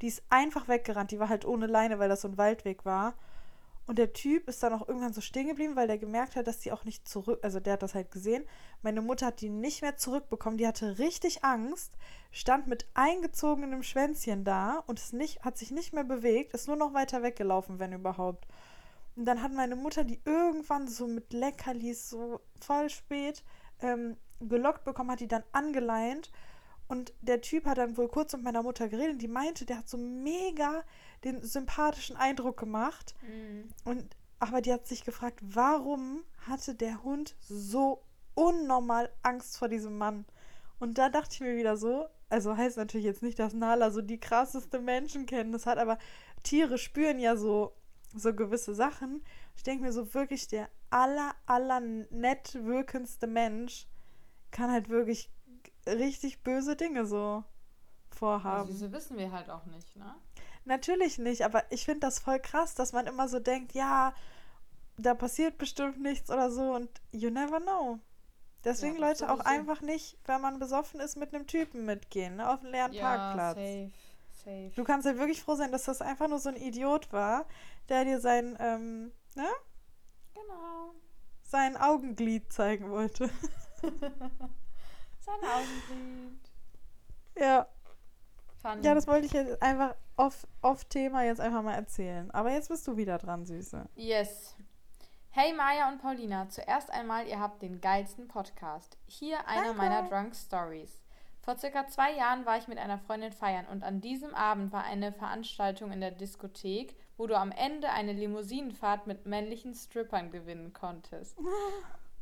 Die 0.00 0.08
ist 0.08 0.22
einfach 0.30 0.68
weggerannt, 0.68 1.10
die 1.10 1.20
war 1.20 1.28
halt 1.28 1.44
ohne 1.44 1.66
Leine, 1.66 1.98
weil 1.98 2.08
das 2.08 2.22
so 2.22 2.28
ein 2.28 2.38
Waldweg 2.38 2.84
war. 2.84 3.14
Und 3.86 3.98
der 3.98 4.14
Typ 4.14 4.48
ist 4.48 4.62
dann 4.62 4.72
auch 4.72 4.88
irgendwann 4.88 5.12
so 5.12 5.20
stehen 5.20 5.46
geblieben, 5.46 5.76
weil 5.76 5.86
der 5.86 5.98
gemerkt 5.98 6.36
hat, 6.36 6.46
dass 6.46 6.58
die 6.60 6.72
auch 6.72 6.84
nicht 6.84 7.06
zurück, 7.06 7.40
also 7.42 7.60
der 7.60 7.74
hat 7.74 7.82
das 7.82 7.94
halt 7.94 8.10
gesehen. 8.10 8.44
Meine 8.82 9.02
Mutter 9.02 9.26
hat 9.26 9.42
die 9.42 9.50
nicht 9.50 9.82
mehr 9.82 9.98
zurückbekommen, 9.98 10.56
die 10.56 10.66
hatte 10.66 10.98
richtig 10.98 11.44
Angst, 11.44 11.92
stand 12.32 12.66
mit 12.66 12.86
eingezogenem 12.94 13.82
Schwänzchen 13.82 14.42
da 14.42 14.82
und 14.86 14.98
ist 14.98 15.12
nicht, 15.12 15.44
hat 15.44 15.58
sich 15.58 15.70
nicht 15.70 15.92
mehr 15.92 16.04
bewegt, 16.04 16.54
ist 16.54 16.66
nur 16.66 16.76
noch 16.76 16.94
weiter 16.94 17.22
weggelaufen, 17.22 17.78
wenn 17.78 17.92
überhaupt. 17.92 18.46
Und 19.16 19.26
dann 19.26 19.42
hat 19.42 19.52
meine 19.52 19.76
Mutter 19.76 20.04
die 20.04 20.20
irgendwann 20.24 20.88
so 20.88 21.06
mit 21.06 21.32
Leckerlis 21.32 22.10
so 22.10 22.40
voll 22.60 22.90
spät 22.90 23.44
ähm, 23.80 24.16
gelockt 24.40 24.84
bekommen, 24.84 25.10
hat 25.10 25.20
die 25.20 25.28
dann 25.28 25.44
angeleint. 25.52 26.32
Und 26.86 27.14
der 27.22 27.40
Typ 27.40 27.64
hat 27.64 27.78
dann 27.78 27.96
wohl 27.96 28.08
kurz 28.08 28.32
mit 28.34 28.42
meiner 28.42 28.62
Mutter 28.62 28.88
geredet 28.88 29.14
und 29.14 29.22
die 29.22 29.28
meinte, 29.28 29.64
der 29.64 29.78
hat 29.78 29.88
so 29.88 29.96
mega 29.96 30.84
den 31.24 31.42
sympathischen 31.42 32.16
Eindruck 32.16 32.58
gemacht. 32.58 33.14
Mhm. 33.22 33.68
Und 33.84 34.16
aber 34.38 34.60
die 34.60 34.72
hat 34.72 34.86
sich 34.86 35.04
gefragt, 35.04 35.40
warum 35.42 36.22
hatte 36.46 36.74
der 36.74 37.02
Hund 37.02 37.34
so 37.40 38.02
unnormal 38.34 39.10
Angst 39.22 39.56
vor 39.56 39.68
diesem 39.68 39.96
Mann. 39.96 40.26
Und 40.78 40.98
da 40.98 41.08
dachte 41.08 41.32
ich 41.32 41.40
mir 41.40 41.56
wieder 41.56 41.76
so, 41.76 42.06
also 42.28 42.56
heißt 42.56 42.76
natürlich 42.76 43.06
jetzt 43.06 43.22
nicht, 43.22 43.38
dass 43.38 43.54
Nala 43.54 43.90
so 43.90 44.02
die 44.02 44.18
krasseste 44.18 44.80
Menschenkenntnis 44.80 45.66
hat, 45.66 45.78
aber 45.78 45.98
Tiere 46.42 46.78
spüren 46.78 47.18
ja 47.18 47.36
so, 47.36 47.72
so 48.14 48.34
gewisse 48.34 48.74
Sachen. 48.74 49.22
Ich 49.56 49.62
denke 49.62 49.84
mir 49.84 49.92
so 49.92 50.14
wirklich, 50.14 50.48
der 50.48 50.68
aller, 50.90 51.34
aller 51.46 51.80
nett 51.80 52.54
wirkendste 52.64 53.26
Mensch 53.26 53.86
kann 54.50 54.70
halt 54.70 54.88
wirklich 54.88 55.30
richtig 55.86 56.42
böse 56.42 56.76
Dinge 56.76 57.06
so 57.06 57.44
vorhaben. 58.10 58.60
Also 58.60 58.72
diese 58.72 58.92
wissen 58.92 59.16
wir 59.16 59.32
halt 59.32 59.50
auch 59.50 59.66
nicht, 59.66 59.96
ne? 59.96 60.14
Natürlich 60.64 61.18
nicht, 61.18 61.44
aber 61.44 61.70
ich 61.70 61.84
finde 61.84 62.00
das 62.00 62.20
voll 62.20 62.38
krass, 62.40 62.74
dass 62.74 62.92
man 62.92 63.06
immer 63.06 63.28
so 63.28 63.38
denkt, 63.38 63.72
ja, 63.74 64.14
da 64.96 65.14
passiert 65.14 65.58
bestimmt 65.58 66.00
nichts 66.00 66.30
oder 66.30 66.50
so 66.50 66.74
und 66.74 66.88
you 67.12 67.28
never 67.28 67.60
know. 67.60 67.98
Deswegen 68.64 68.94
ja, 68.94 69.08
Leute 69.08 69.30
auch 69.30 69.40
einfach 69.40 69.82
nicht, 69.82 70.16
wenn 70.24 70.40
man 70.40 70.58
besoffen 70.58 71.00
ist, 71.00 71.16
mit 71.16 71.34
einem 71.34 71.46
Typen 71.46 71.84
mitgehen, 71.84 72.36
ne, 72.36 72.48
auf 72.48 72.62
einen 72.62 72.72
leeren 72.72 72.92
ja, 72.94 73.02
Parkplatz. 73.02 73.56
Safe, 73.56 73.90
safe. 74.32 74.72
Du 74.74 74.84
kannst 74.84 75.06
halt 75.06 75.18
wirklich 75.18 75.42
froh 75.42 75.54
sein, 75.54 75.70
dass 75.70 75.84
das 75.84 76.00
einfach 76.00 76.28
nur 76.28 76.38
so 76.38 76.48
ein 76.48 76.56
Idiot 76.56 77.12
war, 77.12 77.44
der 77.88 78.04
dir 78.04 78.20
sein, 78.20 78.56
ähm, 78.60 79.12
ne? 79.34 79.48
Genau. 80.34 80.94
Sein 81.42 81.76
Augenglied 81.76 82.52
zeigen 82.52 82.90
wollte. 82.90 83.30
sein 85.20 85.40
Augenglied. 85.42 86.50
Ja. 87.36 87.66
Funny. 88.62 88.82
Ja, 88.82 88.94
das 88.94 89.06
wollte 89.06 89.26
ich 89.26 89.32
jetzt 89.32 89.60
einfach 89.62 89.94
off, 90.16 90.46
off 90.62 90.84
Thema 90.86 91.22
jetzt 91.24 91.40
einfach 91.40 91.62
mal 91.62 91.74
erzählen. 91.74 92.30
Aber 92.30 92.50
jetzt 92.50 92.68
bist 92.68 92.86
du 92.88 92.96
wieder 92.96 93.18
dran, 93.18 93.44
Süße. 93.44 93.88
Yes. 93.94 94.56
Hey 95.30 95.52
Maja 95.52 95.88
und 95.88 96.00
Paulina, 96.00 96.48
zuerst 96.48 96.92
einmal, 96.92 97.26
ihr 97.26 97.40
habt 97.40 97.60
den 97.60 97.80
geilsten 97.80 98.28
Podcast. 98.28 98.96
Hier 99.06 99.48
eine 99.48 99.66
Danke. 99.66 99.78
meiner 99.78 100.08
Drunk 100.08 100.34
Stories. 100.36 101.02
Vor 101.40 101.58
circa 101.58 101.88
zwei 101.88 102.12
Jahren 102.14 102.46
war 102.46 102.56
ich 102.56 102.68
mit 102.68 102.78
einer 102.78 102.98
Freundin 102.98 103.32
feiern 103.32 103.66
und 103.66 103.82
an 103.82 104.00
diesem 104.00 104.34
Abend 104.34 104.72
war 104.72 104.84
eine 104.84 105.12
Veranstaltung 105.12 105.90
in 105.90 106.00
der 106.00 106.12
Diskothek, 106.12 106.96
wo 107.16 107.26
du 107.26 107.36
am 107.36 107.52
Ende 107.52 107.90
eine 107.90 108.12
Limousinenfahrt 108.12 109.06
mit 109.06 109.26
männlichen 109.26 109.74
Strippern 109.74 110.30
gewinnen 110.30 110.72
konntest. 110.72 111.38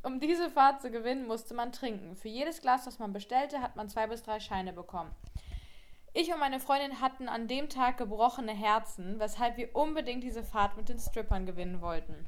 Um 0.04 0.18
diese 0.18 0.50
Fahrt 0.50 0.82
zu 0.82 0.90
gewinnen, 0.90 1.28
musste 1.28 1.54
man 1.54 1.70
trinken. 1.70 2.16
Für 2.16 2.26
jedes 2.26 2.60
Glas, 2.60 2.84
das 2.84 2.98
man 2.98 3.12
bestellte, 3.12 3.62
hat 3.62 3.76
man 3.76 3.88
zwei 3.88 4.08
bis 4.08 4.24
drei 4.24 4.40
Scheine 4.40 4.72
bekommen. 4.72 5.14
Ich 6.12 6.32
und 6.32 6.40
meine 6.40 6.58
Freundin 6.58 7.00
hatten 7.00 7.28
an 7.28 7.46
dem 7.46 7.68
Tag 7.68 7.98
gebrochene 7.98 8.52
Herzen, 8.52 9.20
weshalb 9.20 9.56
wir 9.56 9.74
unbedingt 9.76 10.24
diese 10.24 10.42
Fahrt 10.42 10.76
mit 10.76 10.88
den 10.88 10.98
Strippern 10.98 11.46
gewinnen 11.46 11.80
wollten. 11.80 12.26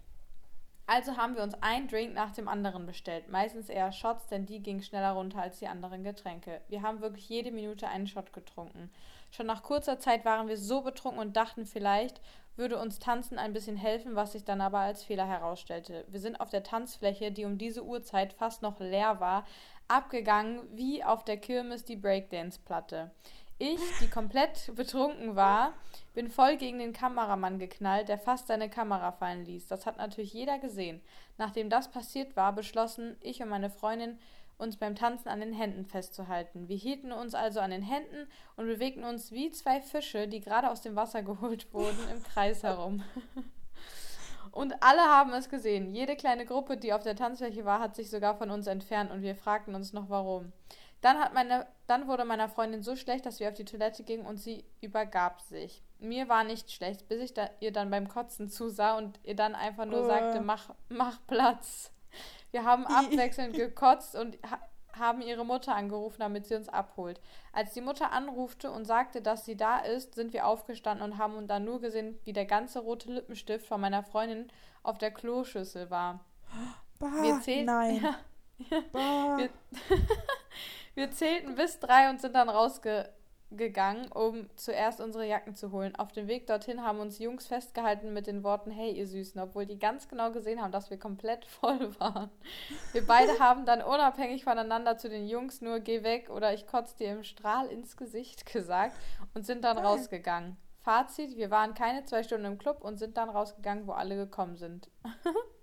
Also 0.86 1.16
haben 1.16 1.34
wir 1.34 1.42
uns 1.42 1.54
einen 1.62 1.88
Drink 1.88 2.14
nach 2.14 2.32
dem 2.32 2.46
anderen 2.46 2.86
bestellt. 2.86 3.28
Meistens 3.28 3.68
eher 3.68 3.90
Shots, 3.90 4.26
denn 4.28 4.46
die 4.46 4.62
gingen 4.62 4.82
schneller 4.82 5.12
runter 5.12 5.40
als 5.40 5.58
die 5.58 5.66
anderen 5.66 6.04
Getränke. 6.04 6.60
Wir 6.68 6.82
haben 6.82 7.00
wirklich 7.00 7.28
jede 7.28 7.50
Minute 7.50 7.88
einen 7.88 8.06
Shot 8.06 8.32
getrunken. 8.32 8.90
Schon 9.30 9.46
nach 9.46 9.62
kurzer 9.62 9.98
Zeit 9.98 10.24
waren 10.24 10.46
wir 10.46 10.58
so 10.58 10.82
betrunken 10.82 11.20
und 11.20 11.36
dachten 11.36 11.66
vielleicht, 11.66 12.20
würde 12.56 12.78
uns 12.78 12.98
Tanzen 12.98 13.38
ein 13.38 13.52
bisschen 13.52 13.76
helfen, 13.76 14.14
was 14.14 14.32
sich 14.32 14.44
dann 14.44 14.60
aber 14.60 14.78
als 14.80 15.02
Fehler 15.02 15.26
herausstellte. 15.26 16.04
Wir 16.08 16.20
sind 16.20 16.40
auf 16.40 16.50
der 16.50 16.62
Tanzfläche, 16.62 17.32
die 17.32 17.44
um 17.44 17.58
diese 17.58 17.84
Uhrzeit 17.84 18.32
fast 18.32 18.62
noch 18.62 18.80
leer 18.80 19.20
war, 19.20 19.46
abgegangen 19.88 20.60
wie 20.72 21.02
auf 21.04 21.24
der 21.24 21.36
Kirmes 21.36 21.84
die 21.84 21.96
Breakdance-Platte. 21.96 23.10
Ich, 23.58 23.80
die 24.00 24.08
komplett 24.08 24.74
betrunken 24.74 25.36
war, 25.36 25.74
bin 26.12 26.28
voll 26.28 26.56
gegen 26.56 26.80
den 26.80 26.92
Kameramann 26.92 27.60
geknallt, 27.60 28.08
der 28.08 28.18
fast 28.18 28.48
seine 28.48 28.68
Kamera 28.68 29.12
fallen 29.12 29.44
ließ. 29.44 29.68
Das 29.68 29.86
hat 29.86 29.96
natürlich 29.96 30.32
jeder 30.32 30.58
gesehen. 30.58 31.00
Nachdem 31.38 31.70
das 31.70 31.88
passiert 31.88 32.34
war, 32.36 32.52
beschlossen 32.52 33.16
ich 33.20 33.40
und 33.42 33.48
meine 33.48 33.70
Freundin, 33.70 34.18
uns 34.58 34.76
beim 34.76 34.94
Tanzen 34.94 35.28
an 35.28 35.40
den 35.40 35.52
Händen 35.52 35.84
festzuhalten. 35.84 36.68
Wir 36.68 36.76
hielten 36.76 37.12
uns 37.12 37.34
also 37.34 37.60
an 37.60 37.70
den 37.70 37.82
Händen 37.82 38.28
und 38.56 38.66
bewegten 38.66 39.04
uns 39.04 39.32
wie 39.32 39.50
zwei 39.50 39.80
Fische, 39.80 40.28
die 40.28 40.40
gerade 40.40 40.70
aus 40.70 40.82
dem 40.82 40.96
Wasser 40.96 41.22
geholt 41.22 41.66
wurden, 41.72 42.08
im 42.12 42.22
Kreis 42.22 42.62
herum. 42.62 43.02
und 44.52 44.82
alle 44.82 45.02
haben 45.02 45.32
es 45.32 45.48
gesehen. 45.48 45.94
Jede 45.94 46.16
kleine 46.16 46.46
Gruppe, 46.46 46.76
die 46.76 46.92
auf 46.92 47.02
der 47.02 47.16
Tanzfläche 47.16 47.64
war, 47.64 47.80
hat 47.80 47.96
sich 47.96 48.10
sogar 48.10 48.36
von 48.36 48.50
uns 48.50 48.66
entfernt 48.66 49.10
und 49.10 49.22
wir 49.22 49.34
fragten 49.34 49.74
uns 49.74 49.92
noch 49.92 50.08
warum. 50.08 50.52
Dann, 51.04 51.18
hat 51.18 51.34
meine, 51.34 51.66
dann 51.86 52.08
wurde 52.08 52.24
meiner 52.24 52.48
Freundin 52.48 52.82
so 52.82 52.96
schlecht, 52.96 53.26
dass 53.26 53.38
wir 53.38 53.48
auf 53.48 53.54
die 53.54 53.66
Toilette 53.66 54.04
gingen 54.04 54.24
und 54.24 54.38
sie 54.38 54.64
übergab 54.80 55.42
sich. 55.42 55.82
Mir 55.98 56.30
war 56.30 56.44
nicht 56.44 56.72
schlecht, 56.72 57.08
bis 57.08 57.20
ich 57.20 57.34
da, 57.34 57.50
ihr 57.60 57.72
dann 57.72 57.90
beim 57.90 58.08
Kotzen 58.08 58.48
zusah 58.48 58.96
und 58.96 59.20
ihr 59.22 59.36
dann 59.36 59.54
einfach 59.54 59.84
nur 59.84 60.04
oh. 60.04 60.06
sagte, 60.06 60.40
mach, 60.40 60.70
mach 60.88 61.18
Platz. 61.26 61.93
Wir 62.54 62.64
haben 62.64 62.86
abwechselnd 62.86 63.54
gekotzt 63.56 64.14
und 64.14 64.38
ha 64.48 64.60
haben 64.96 65.22
ihre 65.22 65.44
Mutter 65.44 65.74
angerufen, 65.74 66.20
damit 66.20 66.46
sie 66.46 66.54
uns 66.54 66.68
abholt. 66.68 67.20
Als 67.52 67.72
die 67.72 67.80
Mutter 67.80 68.12
anrufte 68.12 68.70
und 68.70 68.84
sagte, 68.84 69.20
dass 69.20 69.44
sie 69.44 69.56
da 69.56 69.78
ist, 69.78 70.14
sind 70.14 70.32
wir 70.32 70.46
aufgestanden 70.46 71.04
und 71.04 71.18
haben 71.18 71.48
dann 71.48 71.64
nur 71.64 71.80
gesehen, 71.80 72.16
wie 72.22 72.32
der 72.32 72.44
ganze 72.44 72.78
rote 72.78 73.10
Lippenstift 73.10 73.66
von 73.66 73.80
meiner 73.80 74.04
Freundin 74.04 74.52
auf 74.84 74.98
der 74.98 75.10
Kloschüssel 75.10 75.90
war. 75.90 76.20
Bah, 77.00 77.10
wir 77.22 77.40
zählten, 77.40 77.66
nein. 77.66 78.14
Ja, 78.70 78.80
bah. 78.92 79.36
wir, 79.36 79.50
Wir 80.94 81.10
zählten 81.10 81.56
bis 81.56 81.80
drei 81.80 82.08
und 82.08 82.20
sind 82.20 82.36
dann 82.36 82.48
rausgegangen, 83.54 84.10
um 84.12 84.48
zuerst 84.56 85.00
unsere 85.00 85.26
Jacken 85.26 85.54
zu 85.54 85.72
holen. 85.72 85.94
Auf 85.96 86.12
dem 86.12 86.26
Weg 86.26 86.46
dorthin 86.46 86.82
haben 86.82 87.00
uns 87.00 87.18
Jungs 87.18 87.46
festgehalten 87.46 88.12
mit 88.12 88.26
den 88.26 88.42
Worten 88.42 88.70
Hey, 88.70 88.92
ihr 88.92 89.06
Süßen, 89.06 89.40
obwohl 89.40 89.66
die 89.66 89.78
ganz 89.78 90.08
genau 90.08 90.32
gesehen 90.32 90.60
haben, 90.60 90.72
dass 90.72 90.90
wir 90.90 90.98
komplett 90.98 91.44
voll 91.60 91.98
waren. 91.98 92.30
Wir 92.92 93.06
beide 93.06 93.38
haben 93.38 93.64
dann 93.64 93.82
unabhängig 93.82 94.44
voneinander 94.44 94.98
zu 94.98 95.08
den 95.08 95.26
Jungs 95.26 95.60
nur 95.60 95.80
Geh 95.80 96.02
weg 96.02 96.30
oder 96.30 96.52
ich 96.52 96.66
kotze 96.66 96.96
dir 96.96 97.12
im 97.12 97.24
Strahl 97.24 97.68
ins 97.68 97.96
Gesicht 97.96 98.46
gesagt 98.46 98.96
und 99.34 99.46
sind 99.46 99.64
dann 99.64 99.78
rausgegangen. 99.78 100.56
Fazit, 100.82 101.36
wir 101.36 101.50
waren 101.50 101.72
keine 101.72 102.04
zwei 102.04 102.22
Stunden 102.22 102.44
im 102.44 102.58
Club 102.58 102.82
und 102.82 102.98
sind 102.98 103.16
dann 103.16 103.30
rausgegangen, 103.30 103.86
wo 103.86 103.92
alle 103.92 104.16
gekommen 104.16 104.56
sind. 104.56 104.90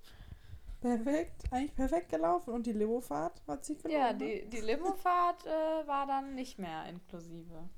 Perfekt, 0.81 1.43
eigentlich 1.51 1.75
perfekt 1.75 2.09
gelaufen. 2.09 2.55
Und 2.55 2.65
die 2.65 2.73
Limofahrt 2.73 3.43
hat 3.47 3.63
sich 3.63 3.77
gelohnt? 3.77 3.99
Ja, 3.99 4.13
die, 4.13 4.49
die 4.49 4.61
Limofahrt 4.61 5.45
äh, 5.45 5.87
war 5.87 6.07
dann 6.07 6.33
nicht 6.33 6.57
mehr 6.57 6.85
inklusive. 6.89 7.69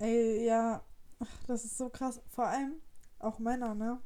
Ey, 0.00 0.46
ja, 0.46 0.82
das 1.46 1.64
ist 1.64 1.76
so 1.76 1.90
krass. 1.90 2.20
Vor 2.28 2.46
allem 2.46 2.80
auch 3.18 3.38
Männer, 3.38 3.74
ne? 3.74 4.00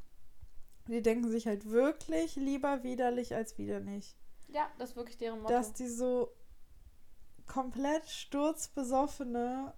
Die 0.88 1.00
denken 1.00 1.30
sich 1.30 1.46
halt 1.46 1.70
wirklich 1.70 2.36
lieber 2.36 2.82
widerlich 2.82 3.34
als 3.34 3.56
widerlich. 3.56 4.16
Ja, 4.48 4.68
das 4.78 4.90
ist 4.90 4.96
wirklich 4.96 5.16
deren 5.16 5.40
Motto. 5.40 5.54
Dass 5.54 5.72
die 5.72 5.88
so 5.88 6.32
komplett 7.46 8.08
sturzbesoffene 8.08 9.72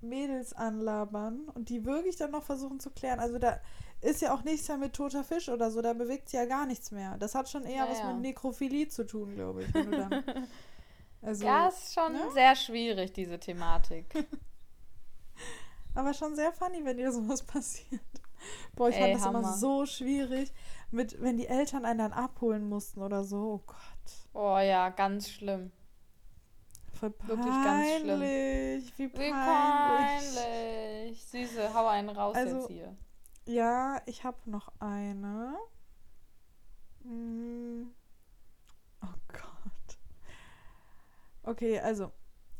Mädels 0.00 0.52
anlabern 0.52 1.48
und 1.48 1.68
die 1.70 1.84
wirklich 1.84 2.16
dann 2.16 2.30
noch 2.30 2.42
versuchen 2.42 2.78
zu 2.78 2.90
klären. 2.90 3.18
Also 3.18 3.38
da 3.38 3.60
ist 4.02 4.20
ja 4.22 4.34
auch 4.34 4.44
nichts 4.44 4.68
mehr 4.68 4.78
mit 4.78 4.94
toter 4.94 5.24
Fisch 5.24 5.48
oder 5.48 5.70
so, 5.70 5.82
da 5.82 5.94
bewegt 5.94 6.28
sich 6.28 6.38
ja 6.38 6.46
gar 6.46 6.66
nichts 6.66 6.90
mehr. 6.90 7.16
Das 7.18 7.34
hat 7.34 7.48
schon 7.48 7.64
eher 7.64 7.84
ja, 7.84 7.90
was 7.90 8.02
mit 8.04 8.20
Nekrophilie 8.20 8.88
zu 8.88 9.06
tun, 9.06 9.34
glaube 9.34 9.64
ich. 9.64 9.74
Wenn 9.74 9.94
also, 11.22 11.44
ja, 11.44 11.68
ist 11.68 11.94
schon 11.94 12.12
ne? 12.12 12.30
sehr 12.32 12.56
schwierig, 12.56 13.12
diese 13.12 13.38
Thematik. 13.38 14.26
Aber 15.94 16.14
schon 16.14 16.34
sehr 16.34 16.52
funny, 16.52 16.84
wenn 16.84 16.96
dir 16.96 17.12
sowas 17.12 17.42
passiert. 17.42 18.00
Boah, 18.74 18.88
ich 18.88 18.96
Ey, 18.96 19.02
fand 19.02 19.14
das 19.14 19.22
Hammer. 19.26 19.38
immer 19.40 19.52
so 19.52 19.84
schwierig, 19.86 20.52
mit, 20.90 21.20
wenn 21.20 21.36
die 21.36 21.46
Eltern 21.46 21.84
einen 21.84 21.98
dann 21.98 22.12
abholen 22.12 22.68
mussten 22.68 23.02
oder 23.02 23.24
so. 23.24 23.60
Oh 23.60 23.62
Gott. 23.66 23.76
Oh 24.32 24.58
ja, 24.58 24.88
ganz 24.90 25.28
schlimm. 25.28 25.72
Voll 26.94 27.10
peinlich. 27.10 27.38
Wirklich 27.38 27.64
ganz 27.64 28.00
schlimm. 28.00 28.20
Wie 28.20 29.08
peinlich. 29.08 29.18
Wie 29.18 29.30
peinlich. 29.30 31.26
Süße, 31.26 31.74
hau 31.74 31.86
einen 31.86 32.08
raus 32.10 32.36
also, 32.36 32.56
jetzt 32.56 32.68
hier. 32.68 32.96
Ja, 33.46 34.00
ich 34.06 34.24
habe 34.24 34.38
noch 34.46 34.72
eine. 34.78 35.54
Hm. 37.02 37.90
Oh 39.02 39.14
Gott. 39.28 39.98
Okay, 41.42 41.80
also. 41.80 42.12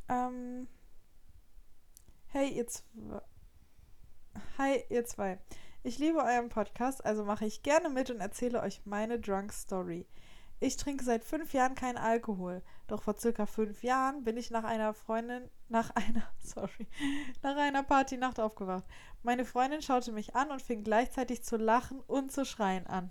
Ähm. 0.09 0.69
Hey, 2.33 2.49
ihr 2.51 2.69
zwei. 2.69 3.23
Hi, 4.57 4.85
ihr 4.89 5.05
zwei. 5.05 5.41
Ich 5.83 5.99
liebe 5.99 6.21
euren 6.21 6.49
Podcast, 6.49 7.05
also 7.05 7.25
mache 7.25 7.45
ich 7.45 7.65
gerne 7.65 7.89
mit 7.89 8.09
und 8.09 8.21
erzähle 8.21 8.61
euch 8.61 8.83
meine 8.85 9.19
Drunk 9.19 9.53
Story. 9.53 10.07
Ich 10.61 10.77
trinke 10.77 11.03
seit 11.03 11.25
fünf 11.25 11.53
Jahren 11.55 11.75
keinen 11.75 11.99
Alkohol. 11.99 12.63
Doch 12.87 13.03
vor 13.03 13.19
circa 13.19 13.47
fünf 13.47 13.83
Jahren 13.83 14.23
bin 14.23 14.37
ich 14.37 14.53
nach 14.53 14.63
einer 14.63 14.95
Freundin, 14.95 15.51
nach 15.69 15.91
einer, 15.97 16.23
sorry, 16.39 16.87
nach 17.43 17.57
einer 17.57 17.83
Partynacht 17.83 18.39
aufgewacht. 18.39 18.85
Meine 19.25 19.45
Freundin 19.45 19.83
schaute 19.83 20.13
mich 20.13 20.37
an 20.37 20.53
und 20.53 20.63
fing 20.63 20.85
gleichzeitig 20.85 21.43
zu 21.43 21.57
lachen 21.57 21.99
und 21.99 22.31
zu 22.31 22.45
schreien 22.45 22.87
an. 22.87 23.11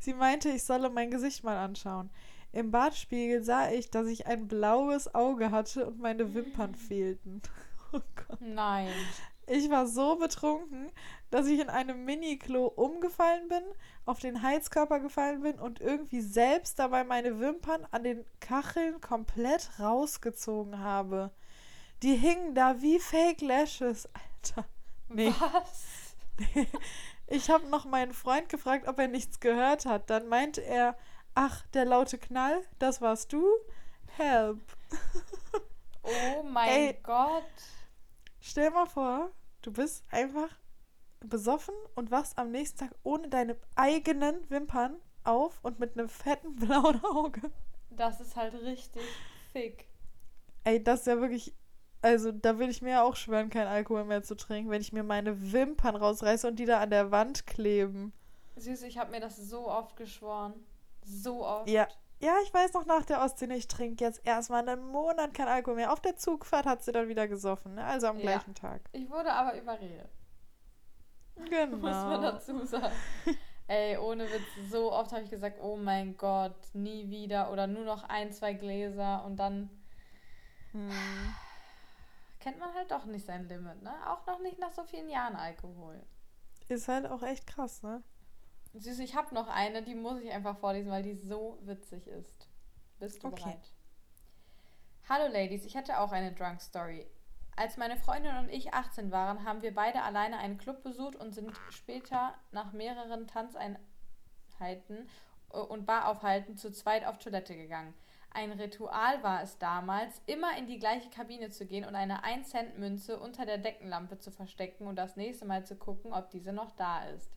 Sie 0.00 0.14
meinte, 0.14 0.48
ich 0.48 0.64
solle 0.64 0.90
mein 0.90 1.12
Gesicht 1.12 1.44
mal 1.44 1.58
anschauen. 1.58 2.10
Im 2.50 2.72
Badspiegel 2.72 3.44
sah 3.44 3.70
ich, 3.70 3.92
dass 3.92 4.08
ich 4.08 4.26
ein 4.26 4.48
blaues 4.48 5.14
Auge 5.14 5.52
hatte 5.52 5.86
und 5.86 6.00
meine 6.00 6.34
Wimpern 6.34 6.74
fehlten. 6.88 7.40
Oh 7.92 8.00
Gott. 8.16 8.40
Nein. 8.40 8.90
Ich 9.48 9.70
war 9.70 9.86
so 9.86 10.16
betrunken, 10.16 10.90
dass 11.30 11.46
ich 11.46 11.60
in 11.60 11.68
einem 11.68 12.04
Mini-Klo 12.04 12.66
umgefallen 12.66 13.48
bin, 13.48 13.62
auf 14.04 14.18
den 14.18 14.42
Heizkörper 14.42 14.98
gefallen 14.98 15.42
bin 15.42 15.60
und 15.60 15.80
irgendwie 15.80 16.20
selbst 16.20 16.80
dabei 16.80 17.04
meine 17.04 17.38
Wimpern 17.38 17.86
an 17.92 18.02
den 18.02 18.24
Kacheln 18.40 19.00
komplett 19.00 19.70
rausgezogen 19.78 20.80
habe. 20.80 21.30
Die 22.02 22.16
hingen 22.16 22.54
da 22.54 22.82
wie 22.82 22.98
Fake 22.98 23.40
Lashes. 23.40 24.08
Alter. 24.12 24.68
Nee. 25.08 25.32
Was? 25.38 26.16
Ich 27.28 27.50
habe 27.50 27.66
noch 27.66 27.86
meinen 27.86 28.12
Freund 28.12 28.48
gefragt, 28.48 28.86
ob 28.86 29.00
er 29.00 29.08
nichts 29.08 29.40
gehört 29.40 29.84
hat. 29.84 30.10
Dann 30.10 30.28
meinte 30.28 30.60
er, 30.60 30.96
ach, 31.34 31.66
der 31.74 31.84
laute 31.84 32.18
Knall, 32.18 32.62
das 32.78 33.00
warst 33.00 33.32
du? 33.32 33.44
Help. 34.16 34.60
Oh 36.06 36.42
mein 36.44 36.68
Ey. 36.68 36.98
Gott. 37.02 37.42
Stell 38.40 38.70
mal 38.70 38.86
vor, 38.86 39.30
du 39.62 39.72
bist 39.72 40.04
einfach 40.10 40.48
besoffen 41.20 41.74
und 41.94 42.10
wachst 42.10 42.38
am 42.38 42.50
nächsten 42.50 42.78
Tag 42.78 42.94
ohne 43.02 43.28
deine 43.28 43.56
eigenen 43.74 44.48
Wimpern 44.50 44.96
auf 45.24 45.58
und 45.62 45.80
mit 45.80 45.98
einem 45.98 46.08
fetten 46.08 46.54
blauen 46.56 47.02
Auge. 47.04 47.50
Das 47.90 48.20
ist 48.20 48.36
halt 48.36 48.54
richtig 48.54 49.02
fick. 49.52 49.88
Ey, 50.64 50.82
das 50.82 51.00
ist 51.00 51.06
ja 51.06 51.20
wirklich. 51.20 51.54
Also, 52.02 52.30
da 52.30 52.58
würde 52.58 52.70
ich 52.70 52.82
mir 52.82 52.90
ja 52.90 53.02
auch 53.02 53.16
schwören, 53.16 53.50
kein 53.50 53.66
Alkohol 53.66 54.04
mehr 54.04 54.22
zu 54.22 54.36
trinken, 54.36 54.70
wenn 54.70 54.82
ich 54.82 54.92
mir 54.92 55.02
meine 55.02 55.52
Wimpern 55.52 55.96
rausreiße 55.96 56.46
und 56.46 56.56
die 56.56 56.66
da 56.66 56.78
an 56.80 56.90
der 56.90 57.10
Wand 57.10 57.46
kleben. 57.46 58.12
Süß, 58.56 58.82
ich 58.82 58.98
habe 58.98 59.10
mir 59.10 59.20
das 59.20 59.36
so 59.36 59.68
oft 59.68 59.96
geschworen. 59.96 60.54
So 61.04 61.44
oft. 61.44 61.68
Ja. 61.68 61.88
Ja, 62.18 62.34
ich 62.42 62.52
weiß 62.52 62.72
noch 62.72 62.86
nach 62.86 63.04
der 63.04 63.20
Ostsee, 63.22 63.52
ich 63.52 63.68
trinke 63.68 64.02
jetzt 64.04 64.26
erstmal 64.26 64.66
einen 64.66 64.86
Monat 64.86 65.34
kein 65.34 65.48
Alkohol 65.48 65.76
mehr. 65.76 65.92
Auf 65.92 66.00
der 66.00 66.16
Zugfahrt 66.16 66.64
hat 66.64 66.82
sie 66.82 66.92
dann 66.92 67.08
wieder 67.08 67.28
gesoffen, 67.28 67.74
ne? 67.74 67.84
Also 67.84 68.06
am 68.06 68.16
Ja. 68.16 68.22
gleichen 68.22 68.54
Tag. 68.54 68.80
Ich 68.92 69.10
wurde 69.10 69.32
aber 69.32 69.58
überredet. 69.60 70.08
Genau. 71.50 71.76
Muss 71.76 72.04
man 72.04 72.22
dazu 72.22 72.64
sagen. 72.64 72.94
Ey, 73.68 73.98
ohne 73.98 74.24
Witz, 74.30 74.70
so 74.70 74.92
oft 74.92 75.12
habe 75.12 75.22
ich 75.22 75.30
gesagt, 75.30 75.58
oh 75.60 75.76
mein 75.76 76.16
Gott, 76.16 76.56
nie 76.72 77.10
wieder 77.10 77.50
oder 77.52 77.66
nur 77.66 77.84
noch 77.84 78.04
ein, 78.04 78.32
zwei 78.32 78.54
Gläser 78.54 79.24
und 79.24 79.36
dann 79.36 79.68
Hm. 80.72 81.34
kennt 82.40 82.58
man 82.58 82.72
halt 82.74 82.90
doch 82.90 83.04
nicht 83.06 83.26
sein 83.26 83.48
Limit, 83.48 83.82
ne? 83.82 83.92
Auch 84.08 84.24
noch 84.26 84.38
nicht 84.40 84.58
nach 84.58 84.70
so 84.72 84.84
vielen 84.84 85.08
Jahren 85.08 85.34
Alkohol. 85.36 86.00
Ist 86.68 86.88
halt 86.88 87.06
auch 87.06 87.22
echt 87.22 87.46
krass, 87.46 87.82
ne? 87.82 88.02
Süß, 88.78 88.98
ich 89.00 89.14
habe 89.16 89.34
noch 89.34 89.48
eine, 89.48 89.82
die 89.82 89.94
muss 89.94 90.20
ich 90.20 90.30
einfach 90.30 90.58
vorlesen, 90.58 90.90
weil 90.90 91.02
die 91.02 91.14
so 91.14 91.58
witzig 91.62 92.06
ist. 92.06 92.48
Bist 92.98 93.22
du 93.22 93.28
Okay. 93.28 93.42
bereit? 93.42 93.72
Hallo 95.08 95.32
Ladies, 95.32 95.64
ich 95.64 95.74
hätte 95.74 95.98
auch 96.00 96.12
eine 96.12 96.32
Drunk 96.32 96.60
Story. 96.60 97.06
Als 97.56 97.76
meine 97.78 97.96
Freundin 97.96 98.36
und 98.36 98.50
ich 98.50 98.74
18 98.74 99.10
waren, 99.10 99.44
haben 99.44 99.62
wir 99.62 99.74
beide 99.74 100.02
alleine 100.02 100.38
einen 100.38 100.58
Club 100.58 100.82
besucht 100.82 101.16
und 101.16 101.32
sind 101.32 101.58
später 101.70 102.34
nach 102.52 102.72
mehreren 102.72 103.26
Tanzeinheiten 103.26 103.78
äh, 105.52 105.58
und 105.58 105.86
Baraufhalten 105.86 106.56
zu 106.56 106.70
zweit 106.70 107.06
auf 107.06 107.18
Toilette 107.18 107.56
gegangen. 107.56 107.94
Ein 108.30 108.52
Ritual 108.52 109.22
war 109.22 109.42
es 109.42 109.56
damals, 109.58 110.20
immer 110.26 110.58
in 110.58 110.66
die 110.66 110.78
gleiche 110.78 111.08
Kabine 111.08 111.48
zu 111.48 111.64
gehen 111.64 111.86
und 111.86 111.94
eine 111.94 112.24
1-Cent-Münze 112.24 113.18
unter 113.18 113.46
der 113.46 113.56
Deckenlampe 113.56 114.18
zu 114.18 114.30
verstecken 114.30 114.86
und 114.86 114.96
das 114.96 115.16
nächste 115.16 115.46
Mal 115.46 115.64
zu 115.64 115.76
gucken, 115.76 116.12
ob 116.12 116.28
diese 116.30 116.52
noch 116.52 116.72
da 116.72 117.04
ist. 117.08 117.30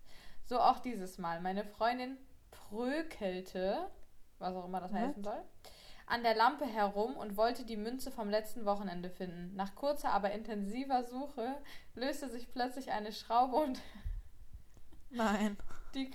So 0.49 0.59
auch 0.59 0.79
dieses 0.79 1.19
Mal. 1.19 1.41
Meine 1.41 1.63
Freundin 1.63 2.17
prökelte, 2.49 3.87
was 4.39 4.55
auch 4.55 4.65
immer 4.65 4.79
das 4.79 4.91
What? 4.91 4.99
heißen 4.99 5.23
soll, 5.23 5.43
an 6.07 6.23
der 6.23 6.33
Lampe 6.33 6.65
herum 6.65 7.15
und 7.17 7.37
wollte 7.37 7.63
die 7.65 7.77
Münze 7.77 8.09
vom 8.09 8.31
letzten 8.31 8.65
Wochenende 8.65 9.11
finden. 9.11 9.55
Nach 9.55 9.75
kurzer, 9.75 10.09
aber 10.09 10.31
intensiver 10.31 11.03
Suche 11.03 11.55
löste 11.93 12.29
sich 12.29 12.51
plötzlich 12.51 12.91
eine 12.91 13.11
Schraube 13.11 13.57
und 13.57 13.79
Nein. 15.11 15.55
die 15.93 16.09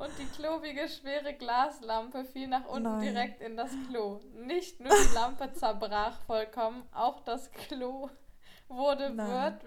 und 0.00 0.10
die 0.18 0.26
klobige, 0.34 0.88
schwere 0.88 1.32
Glaslampe 1.34 2.24
fiel 2.24 2.48
nach 2.48 2.66
unten 2.66 2.82
Nein. 2.82 3.02
direkt 3.02 3.40
in 3.40 3.56
das 3.56 3.70
Klo. 3.88 4.18
Nicht 4.34 4.80
nur 4.80 4.90
die 4.90 5.14
Lampe 5.14 5.52
zerbrach 5.52 6.18
vollkommen, 6.22 6.88
auch 6.92 7.20
das 7.20 7.52
Klo 7.52 8.10
wurde 8.66 9.10
Nein. 9.10 9.60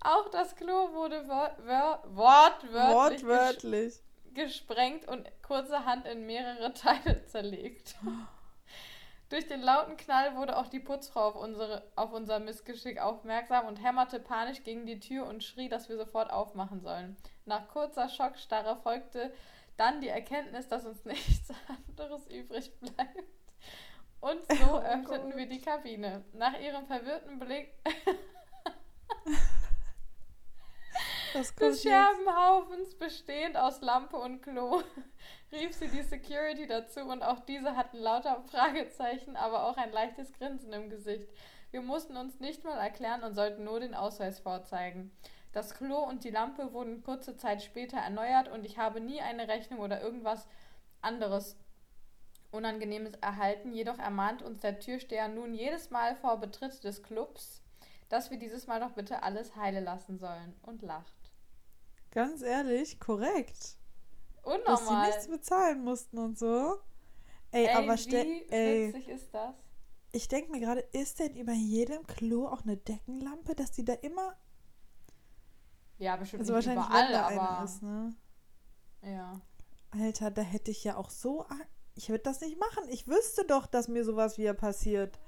Auch 0.00 0.28
das 0.30 0.54
Klo 0.54 0.92
wurde 0.92 1.26
wor 1.28 1.56
wor 1.64 2.02
wortwörtlich, 2.14 3.20
ges 3.20 3.28
Wortwörtlich. 3.28 4.02
gesprengt 4.34 5.08
und 5.08 5.26
kurzerhand 5.42 6.06
in 6.06 6.26
mehrere 6.26 6.72
Teile 6.74 7.24
zerlegt. 7.26 7.96
Durch 9.30 9.46
den 9.48 9.62
lauten 9.62 9.96
Knall 9.96 10.36
wurde 10.36 10.56
auch 10.58 10.68
die 10.68 10.80
Putzfrau 10.80 11.28
auf, 11.28 11.34
unsere, 11.36 11.90
auf 11.96 12.12
unser 12.12 12.38
Missgeschick 12.38 13.00
aufmerksam 13.00 13.66
und 13.66 13.82
hämmerte 13.82 14.20
panisch 14.20 14.62
gegen 14.62 14.84
die 14.86 15.00
Tür 15.00 15.26
und 15.26 15.42
schrie, 15.42 15.68
dass 15.68 15.88
wir 15.88 15.96
sofort 15.96 16.30
aufmachen 16.30 16.80
sollen. 16.80 17.16
Nach 17.46 17.66
kurzer 17.68 18.08
Schockstarre 18.08 18.76
folgte 18.76 19.32
dann 19.76 20.00
die 20.00 20.08
Erkenntnis, 20.08 20.68
dass 20.68 20.84
uns 20.84 21.04
nichts 21.06 21.48
anderes 21.88 22.26
übrig 22.28 22.78
bleibt. 22.80 23.24
Und 24.24 24.40
so 24.58 24.64
Oh 24.72 24.78
öffneten 24.78 25.30
Gott. 25.30 25.36
wir 25.36 25.46
die 25.46 25.60
Kabine. 25.60 26.24
Nach 26.32 26.58
ihrem 26.58 26.86
verwirrten 26.86 27.38
Blick 27.38 27.74
des. 31.34 31.82
Scherbenhaufens, 31.82 32.94
bestehend 32.94 33.58
aus 33.58 33.82
Lampe 33.82 34.16
und 34.16 34.40
Klo, 34.40 34.80
rief 35.52 35.74
sie 35.74 35.88
die 35.88 36.00
Security 36.00 36.66
dazu 36.66 37.00
und 37.00 37.22
auch 37.22 37.40
diese 37.40 37.76
hatten 37.76 37.98
lauter 37.98 38.42
Fragezeichen, 38.50 39.36
aber 39.36 39.66
auch 39.66 39.76
ein 39.76 39.92
leichtes 39.92 40.32
Grinsen 40.32 40.72
im 40.72 40.88
Gesicht. 40.88 41.28
Wir 41.70 41.82
mussten 41.82 42.16
uns 42.16 42.40
nicht 42.40 42.64
mal 42.64 42.78
erklären 42.78 43.24
und 43.24 43.34
sollten 43.34 43.64
nur 43.64 43.80
den 43.80 43.94
Ausweis 43.94 44.38
vorzeigen. 44.38 45.14
Das 45.52 45.74
Klo 45.74 45.98
und 45.98 46.24
die 46.24 46.30
Lampe 46.30 46.72
wurden 46.72 47.02
kurze 47.02 47.36
Zeit 47.36 47.62
später 47.62 47.98
erneuert 47.98 48.48
und 48.48 48.64
ich 48.64 48.78
habe 48.78 49.02
nie 49.02 49.20
eine 49.20 49.48
Rechnung 49.48 49.80
oder 49.80 50.00
irgendwas 50.00 50.48
anderes 51.02 51.58
Unangenehmes 52.54 53.14
erhalten. 53.20 53.72
Jedoch 53.72 53.98
ermahnt 53.98 54.42
uns 54.42 54.60
der 54.60 54.78
Türsteher 54.80 55.28
nun 55.28 55.54
jedes 55.54 55.90
Mal 55.90 56.16
vor 56.16 56.38
Betritt 56.38 56.82
des 56.84 57.02
Clubs, 57.02 57.62
dass 58.08 58.30
wir 58.30 58.38
dieses 58.38 58.66
Mal 58.66 58.80
doch 58.80 58.92
bitte 58.92 59.22
alles 59.22 59.56
heile 59.56 59.80
lassen 59.80 60.18
sollen 60.18 60.54
und 60.62 60.82
lacht. 60.82 61.32
Ganz 62.12 62.42
ehrlich, 62.42 62.98
korrekt. 63.00 63.76
Dass 64.64 64.86
sie 64.88 64.94
Unnormal. 64.94 65.06
nichts 65.06 65.28
bezahlen 65.28 65.84
mussten 65.84 66.18
und 66.18 66.38
so. 66.38 66.78
Ey, 67.50 67.66
Ey, 67.66 67.74
aber 67.74 67.96
stell, 67.96 68.26
wie 68.26 68.48
ey, 68.50 68.94
witzig 68.94 69.08
ist 69.08 69.32
das? 69.34 69.54
ich 70.12 70.28
denke 70.28 70.50
mir 70.52 70.60
gerade, 70.60 70.80
ist 70.92 71.18
denn 71.20 71.36
über 71.36 71.52
jedem 71.52 72.06
Klo 72.06 72.46
auch 72.48 72.62
eine 72.62 72.76
Deckenlampe, 72.78 73.54
dass 73.54 73.72
die 73.72 73.84
da 73.84 73.92
immer, 73.94 74.36
Ja, 75.98 76.16
bestimmt 76.16 76.40
also 76.40 76.52
nicht 76.52 76.54
wahrscheinlich 76.54 76.86
überall, 76.86 77.14
aber 77.14 77.64
ist, 77.64 77.82
ne? 77.82 78.14
ja. 79.02 79.40
Alter, 79.90 80.30
da 80.30 80.42
hätte 80.42 80.70
ich 80.70 80.84
ja 80.84 80.96
auch 80.96 81.10
so, 81.10 81.46
ich 81.94 82.08
würde 82.08 82.22
das 82.24 82.40
nicht 82.40 82.58
machen. 82.58 82.84
Ich 82.88 83.06
wüsste 83.06 83.44
doch, 83.44 83.66
dass 83.66 83.88
mir 83.88 84.04
sowas 84.04 84.38
wieder 84.38 84.54
passiert. 84.54 85.18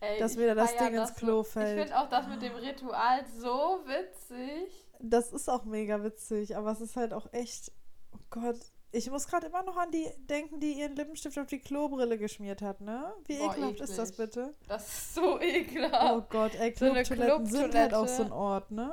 Ey, 0.00 0.18
Dass 0.18 0.36
mir 0.36 0.48
da 0.48 0.54
das 0.54 0.76
Ding 0.76 0.88
ins 0.94 1.10
das 1.10 1.14
Klo 1.14 1.38
so. 1.38 1.44
fällt. 1.44 1.78
Ich 1.78 1.84
finde 1.84 1.98
auch 2.00 2.08
das 2.10 2.26
mit 2.28 2.42
dem 2.42 2.54
Ritual 2.54 3.24
so 3.40 3.80
witzig. 3.86 4.86
Das 5.00 5.32
ist 5.32 5.48
auch 5.48 5.64
mega 5.64 6.02
witzig, 6.02 6.56
aber 6.56 6.72
es 6.72 6.80
ist 6.80 6.96
halt 6.96 7.12
auch 7.14 7.32
echt, 7.32 7.72
oh 8.12 8.18
Gott. 8.30 8.58
Ich 8.92 9.10
muss 9.10 9.26
gerade 9.26 9.46
immer 9.46 9.62
noch 9.64 9.76
an 9.76 9.90
die 9.90 10.06
denken, 10.28 10.60
die 10.60 10.74
ihren 10.74 10.94
Lippenstift 10.94 11.36
auf 11.38 11.46
die 11.46 11.58
Klobrille 11.58 12.16
geschmiert 12.18 12.62
hat, 12.62 12.80
ne? 12.80 13.12
Wie 13.26 13.38
Boah, 13.38 13.52
ekelhaft 13.52 13.80
ist 13.80 13.98
das 13.98 14.10
eklig. 14.10 14.26
bitte? 14.28 14.54
Das 14.68 14.86
ist 14.86 15.14
so 15.14 15.34
Oh 15.36 15.40
ekelhaft. 15.40 16.30
Gott, 16.30 16.54
ey, 16.54 16.74
So 16.76 16.84
eine 16.84 17.02
Klobtoiletten 17.02 17.46
sind 17.46 17.74
halt 17.74 17.94
auch 17.94 18.06
so 18.08 18.22
ein 18.24 18.32
Ort, 18.32 18.70
ne? 18.70 18.92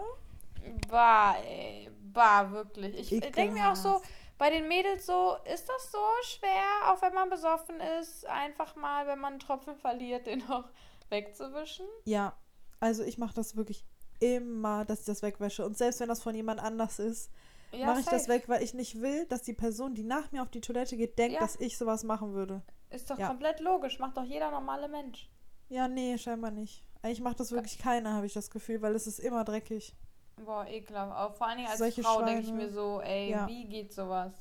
Bah, 0.90 1.36
ey. 1.48 1.90
Bah, 2.14 2.52
wirklich. 2.52 3.12
Ich 3.12 3.20
denke 3.32 3.54
mir 3.54 3.72
auch 3.72 3.76
so. 3.76 4.02
Bei 4.42 4.50
den 4.50 4.68
Mädels 4.68 5.06
so, 5.06 5.36
ist 5.54 5.70
das 5.70 5.92
so 5.92 6.00
schwer, 6.24 6.92
auch 6.92 7.00
wenn 7.04 7.14
man 7.14 7.30
besoffen 7.30 7.80
ist, 8.00 8.26
einfach 8.26 8.76
mal, 8.76 9.06
wenn 9.06 9.20
man 9.20 9.34
einen 9.34 9.40
Tropfen 9.40 9.76
verliert, 9.76 10.26
den 10.26 10.40
noch 10.48 10.68
wegzuwischen? 11.10 11.86
Ja, 12.06 12.36
also 12.80 13.04
ich 13.04 13.20
mache 13.20 13.36
das 13.36 13.56
wirklich 13.56 13.86
immer, 14.20 14.84
dass 14.84 15.02
ich 15.02 15.06
das 15.06 15.22
wegwäsche. 15.22 15.64
Und 15.64 15.78
selbst 15.78 16.00
wenn 16.00 16.10
das 16.10 16.24
von 16.24 16.34
jemand 16.34 16.60
anders 16.60 16.98
ist, 16.98 17.30
Ja, 17.72 17.86
mache 17.86 18.00
ich 18.00 18.06
das 18.08 18.24
safe. 18.24 18.34
weg, 18.34 18.50
weil 18.50 18.64
ich 18.64 18.74
nicht 18.74 19.00
will, 19.00 19.28
dass 19.28 19.44
die 19.44 19.54
Person, 19.54 19.94
die 19.94 20.04
nach 20.04 20.32
mir 20.32 20.42
auf 20.42 20.50
die 20.50 20.62
Toilette 20.62 20.98
geht, 20.98 21.20
denkt, 21.20 21.36
Ja. 21.36 21.40
dass 21.42 21.56
ich 21.58 21.78
sowas 21.78 22.04
machen 22.04 22.34
würde. 22.34 22.64
Ist 22.90 23.12
doch 23.12 23.20
Ja. 23.20 23.28
komplett 23.28 23.60
logisch. 23.60 24.00
Macht 24.00 24.18
doch 24.18 24.24
jeder 24.24 24.50
normale 24.50 24.88
Mensch. 24.88 25.30
Ja, 25.70 25.88
nee, 25.88 26.18
scheinbar 26.18 26.50
nicht. 26.50 26.84
Eigentlich 27.04 27.22
macht 27.22 27.40
das 27.40 27.52
wirklich 27.52 27.78
keiner, 27.78 28.16
habe 28.16 28.26
ich 28.26 28.34
das 28.34 28.50
Gefühl, 28.50 28.82
weil 28.82 28.96
es 28.96 29.06
ist 29.06 29.20
immer 29.20 29.44
dreckig. 29.44 29.96
Boah, 30.38 30.66
ekelhaft. 30.68 31.12
Aber 31.14 31.34
vor 31.34 31.48
allen 31.48 31.58
Dingen 31.58 31.70
als 31.70 31.80
Solche 31.80 32.02
Frau 32.04 32.24
denke 32.24 32.42
ich 32.42 32.52
mir 32.52 32.72
so, 32.72 33.02
ey, 33.02 33.32
Ja. 33.32 33.48
wie 33.48 33.66
geht 33.66 33.94
sowas? 33.94 34.34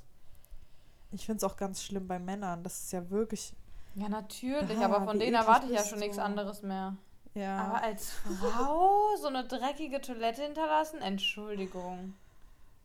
Ich 1.12 1.26
finde 1.26 1.38
es 1.38 1.45
auch 1.45 1.57
ganz 1.57 1.82
schlimm 1.82 2.07
bei 2.07 2.18
Männern. 2.18 2.62
Das 2.62 2.84
ist 2.84 2.93
ja 2.93 3.09
wirklich, 3.11 3.53
Ja, 3.97 4.09
natürlich, 4.09 4.78
Ah, 4.78 4.84
aber 4.84 5.05
von 5.05 5.18
denen 5.18 5.34
erwarte 5.34 5.66
ich 5.66 5.72
ja 5.72 5.84
schon 5.84 5.99
nichts 5.99 6.18
anderes 6.18 6.62
mehr. 6.62 6.97
ja. 7.34 7.59
Aber 7.59 7.82
als 7.82 8.12
Frau 8.12 9.16
so 9.20 9.26
eine 9.26 9.45
dreckige 9.45 10.01
Toilette 10.01 10.43
hinterlassen? 10.43 11.01
Entschuldigung. 11.03 12.14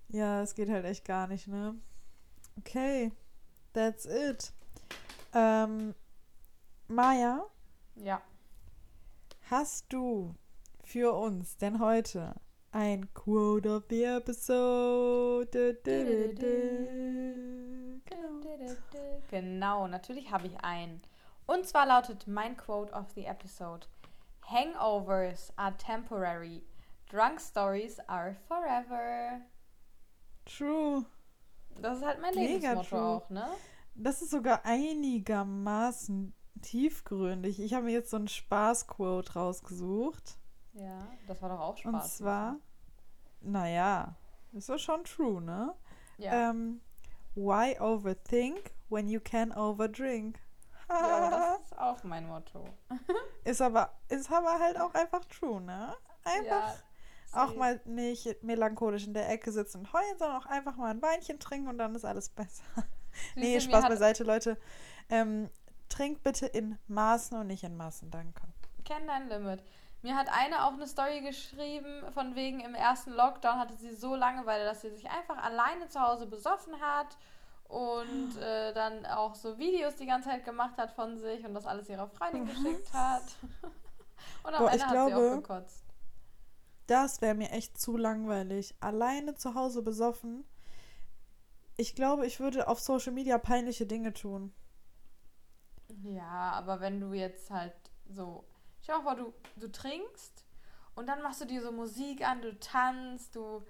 Ja, 0.10 0.42
es 0.42 0.56
geht 0.56 0.70
halt 0.70 0.86
echt 0.86 1.06
gar 1.06 1.28
nicht, 1.28 1.48
ne? 1.48 1.76
Okay, 2.60 3.12
that's 3.74 4.06
it. 4.06 4.52
Ähm, 5.34 5.94
Maja, 6.88 7.46
Ja. 7.96 8.22
hast 9.50 9.86
du 9.94 10.34
für 10.84 11.14
uns 11.14 11.58
denn 11.58 11.80
heute 11.80 12.34
ein 12.76 13.14
Quote 13.14 13.70
of 13.70 13.86
the 13.90 14.04
Episode? 14.04 15.80
Genau. 18.04 18.42
Genau, 19.32 19.88
natürlich 19.88 20.30
habe 20.30 20.48
ich 20.48 20.60
einen. 20.60 21.02
Und 21.46 21.66
zwar 21.66 21.86
lautet 21.86 22.28
mein 22.28 22.58
Quote 22.58 22.94
of 22.94 23.06
the 23.16 23.26
episode: 23.26 23.88
Hangovers 24.42 25.54
are 25.56 25.76
temporary, 25.78 26.64
drunk 27.10 27.40
stories 27.40 27.98
are 28.08 28.36
forever. 28.48 29.40
True. 30.46 31.06
Das 31.82 32.00
ist 32.00 32.06
halt 32.06 32.22
mein 32.22 32.36
Mega 32.36 32.74
Lebensmotto 32.74 32.90
true. 32.90 33.00
auch, 33.00 33.30
ne? 33.30 33.48
Das 33.96 34.22
ist 34.22 34.32
sogar 34.32 34.66
einigermaßen 34.66 36.34
tiefgründig. 36.62 37.62
Ich 37.62 37.74
habe 37.74 37.86
mir 37.86 37.94
jetzt 37.94 38.12
so 38.12 38.18
ein 38.18 38.28
Spaßquote 38.28 39.34
rausgesucht. 39.34 40.38
Ja, 40.76 41.08
das 41.28 41.42
war 41.42 41.50
doch 41.50 41.60
auch 41.60 41.78
Spaß. 41.78 41.94
Und 41.94 42.04
zwar, 42.04 42.58
naja, 43.42 44.16
ist 44.54 44.70
doch 44.70 44.78
schon 44.80 45.04
true, 45.04 45.42
ne? 45.42 45.74
Ja, 46.18 46.50
Ähm, 46.50 46.82
why 47.36 47.78
overthink 47.80 48.72
when 48.90 49.08
you 49.08 49.20
can 49.20 49.52
overdrink? 49.52 50.40
ja 50.90 51.30
das 51.58 51.62
ist 51.62 51.78
auch 51.80 52.04
mein 52.04 52.28
Motto. 52.28 52.78
ist 53.44 53.62
aber 53.62 53.92
ist 54.10 54.32
aber 54.32 54.60
halt 54.60 54.80
auch 54.80 54.94
einfach 54.94 55.26
true, 55.26 55.62
ne? 55.62 55.96
Einfach 56.24 56.46
Ja, 56.46 56.76
auch 57.32 57.56
mal 57.56 57.82
nicht 57.86 58.44
melancholisch 58.44 59.08
in 59.08 59.14
der 59.14 59.30
Ecke 59.30 59.52
sitzen 59.52 59.80
und 59.80 59.94
heulen, 59.94 60.18
sondern 60.18 60.42
auch 60.42 60.46
einfach 60.46 60.76
mal 60.78 60.92
ein 60.92 61.02
Weinchen 61.02 61.40
trinken 61.40 61.68
und 61.68 61.78
dann 61.78 61.96
ist 61.96 62.06
alles 62.06 62.30
besser. 62.30 62.64
nee, 63.36 63.60
Spaß 63.60 63.88
beiseite, 63.88 64.24
Leute. 64.24 64.58
Ähm, 65.10 65.50
trinkt 65.90 66.24
bitte 66.24 66.46
in 66.48 66.78
Maßen 66.88 67.38
und 67.38 67.48
nicht 67.48 67.64
in 67.64 67.76
Massen, 67.78 68.10
danke. 68.12 68.42
Kenn 68.86 69.08
dein 69.08 69.28
Limit. 69.30 69.64
Mir 70.06 70.16
hat 70.16 70.30
eine 70.32 70.66
auch 70.66 70.74
eine 70.74 70.86
Story 70.86 71.22
geschrieben, 71.22 72.04
von 72.14 72.36
wegen 72.36 72.60
im 72.60 72.76
ersten 72.76 73.10
Lockdown 73.10 73.58
hatte 73.58 73.74
sie 73.76 73.92
so 73.96 74.14
Langeweile, 74.14 74.64
dass 74.64 74.82
sie 74.82 74.92
sich 74.92 75.10
einfach 75.10 75.36
alleine 75.42 75.88
zu 75.90 76.00
Hause 76.00 76.28
besoffen 76.28 76.80
hat 76.80 77.18
und 77.64 78.38
äh, 78.40 78.72
dann 78.74 79.08
auch 79.08 79.34
so 79.34 79.58
Videos 79.58 79.96
die 79.96 80.06
ganze 80.06 80.30
Zeit 80.30 80.46
gemacht 80.46 80.78
hat 80.78 80.92
von 80.92 81.18
sich 81.18 81.44
und 81.44 81.56
das 81.56 81.66
alles 81.66 81.90
ihrer 81.90 82.08
Freundin 82.08 82.46
geschickt 82.46 82.94
hat. 82.94 83.24
Und 84.44 84.54
am 84.54 84.60
Boah, 84.64 84.72
Ende 84.72 84.78
ich 84.78 84.84
hat 84.84 84.90
sie 84.92 84.96
glaube- 84.96 85.32
auch 85.32 85.36
gekotzt. 85.38 85.84
Das 86.86 87.22
wäre 87.22 87.34
mir 87.34 87.50
echt 87.50 87.80
zu 87.82 87.98
langweilig. 87.98 88.76
Alleine 88.80 89.34
zu 89.34 89.56
Hause 89.56 89.82
besoffen. 89.82 90.46
Ich 91.78 91.96
glaube, 91.96 92.28
ich 92.28 92.40
würde 92.40 92.68
auf 92.68 92.80
Social 92.80 93.12
Media 93.12 93.40
peinliche 93.40 93.88
Dinge 93.88 94.14
tun. 94.14 94.54
Ja, 96.04 96.52
aber 96.52 96.80
wenn 96.80 97.00
du 97.02 97.14
jetzt 97.14 97.50
halt 97.50 97.74
so, 98.08 98.46
stell 98.86 98.96
dir 98.98 99.04
vor, 99.04 99.16
du, 99.16 99.34
du 99.58 99.72
trinkst 99.72 100.46
und 100.96 101.08
dann 101.10 101.22
machst 101.22 101.42
du 101.42 101.46
dir 101.46 101.62
so 101.62 101.72
Musik 101.72 102.26
an, 102.28 102.42
du 102.42 102.58
tanzt, 102.60 103.36
du 103.36 103.64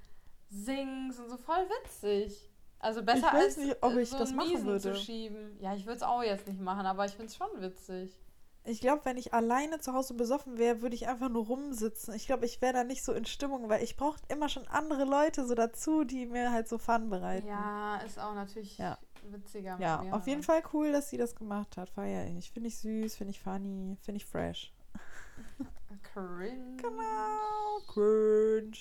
singst 0.50 1.20
und 1.20 1.30
so 1.30 1.38
voll 1.38 1.66
witzig. 1.84 2.50
Also 2.80 3.02
besser 3.02 3.18
Ich 3.28 3.34
weiß 3.34 3.44
als 3.46 3.58
nicht, 3.58 3.78
ob 3.82 3.96
ich 3.96 4.10
so 4.10 4.20
das 4.20 4.34
machen 4.34 4.50
Miesen 4.50 4.66
würde. 4.68 4.82
zu 4.82 4.96
schieben. 4.96 5.58
Ja, 5.60 5.74
ich 5.74 5.86
würde 5.86 5.98
es 5.98 6.04
auch 6.04 6.22
jetzt 6.22 6.48
nicht 6.48 6.60
machen, 6.60 6.86
aber 6.86 7.06
ich 7.06 7.14
finde 7.14 7.28
es 7.28 7.36
schon 7.36 7.48
witzig. 7.62 8.14
Ich 8.68 8.82
glaube, 8.82 9.06
wenn 9.06 9.18
ich 9.18 9.34
alleine 9.34 9.80
zu 9.80 9.94
Hause 9.94 10.14
besoffen 10.16 10.58
wäre, 10.58 10.82
würde 10.82 10.96
ich 10.96 11.08
einfach 11.08 11.30
nur 11.30 11.46
rumsitzen. 11.46 12.14
Ich 12.16 12.26
glaube, 12.26 12.46
ich 12.46 12.62
wäre 12.62 12.74
da 12.74 12.84
nicht 12.84 13.04
so 13.04 13.14
in 13.14 13.26
Stimmung, 13.26 13.70
weil 13.70 13.84
ich 13.84 13.96
brauche 13.96 14.20
immer 14.28 14.50
schon 14.50 14.68
andere 14.68 15.06
Leute 15.06 15.46
so 15.46 15.56
dazu, 15.56 16.04
die 16.04 16.26
mir 16.26 16.52
halt 16.52 16.68
so 16.68 16.78
Fun 16.78 17.10
bereiten. 17.10 17.48
Ja, 17.48 17.98
ist 17.98 18.20
auch 18.20 18.34
natürlich 18.34 18.78
Ja. 18.78 18.98
witziger. 19.24 19.78
Ja, 19.80 20.04
auf 20.12 20.28
jeden 20.28 20.44
Fall 20.44 20.62
cool, 20.74 20.92
dass 20.92 21.10
sie 21.10 21.18
das 21.18 21.36
gemacht 21.36 21.78
hat. 21.78 21.90
Feier 21.90 22.28
ich. 22.38 22.52
Finde 22.52 22.68
ich 22.70 22.78
süß, 22.80 23.16
finde 23.16 23.32
ich 23.32 23.40
funny, 23.40 23.98
finde 24.02 24.18
ich 24.18 24.26
fresh. 24.26 24.74
Cringe. 26.14 26.78
Genau. 26.78 27.80
Cringe. 27.88 28.78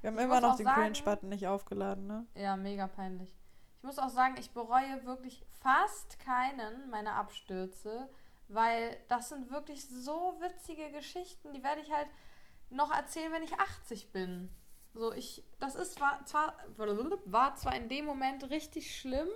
Wir 0.00 0.10
haben 0.10 0.18
Ich 0.18 0.24
immer 0.24 0.40
noch 0.40 0.56
den 0.56 0.66
Cringe-Button 0.66 1.28
nicht 1.28 1.46
aufgeladen, 1.46 2.06
ne? 2.06 2.26
Ja, 2.34 2.56
mega 2.56 2.86
peinlich. 2.88 3.30
Ich 3.78 3.84
muss 3.84 3.98
auch 3.98 4.08
sagen, 4.08 4.36
ich 4.38 4.50
bereue 4.52 5.04
wirklich 5.04 5.44
fast 5.60 6.18
keinen 6.18 6.90
meiner 6.90 7.14
Abstürze, 7.14 8.08
weil 8.48 8.96
das 9.08 9.28
sind 9.28 9.50
wirklich 9.50 9.88
so 9.88 10.36
witzige 10.40 10.90
Geschichten, 10.92 11.52
die 11.52 11.62
werde 11.62 11.80
ich 11.80 11.92
halt 11.92 12.08
noch 12.70 12.92
erzählen, 12.92 13.32
wenn 13.32 13.42
ich 13.42 13.58
80 13.58 14.12
bin. 14.12 14.50
So, 14.94 15.12
ich, 15.12 15.44
das 15.58 15.74
ist 15.74 16.00
war 16.00 16.24
zwar, 16.26 16.56
war 17.24 17.54
zwar 17.56 17.74
in 17.76 17.88
dem 17.88 18.04
Moment 18.04 18.50
richtig 18.50 18.98
schlimm, 18.98 19.28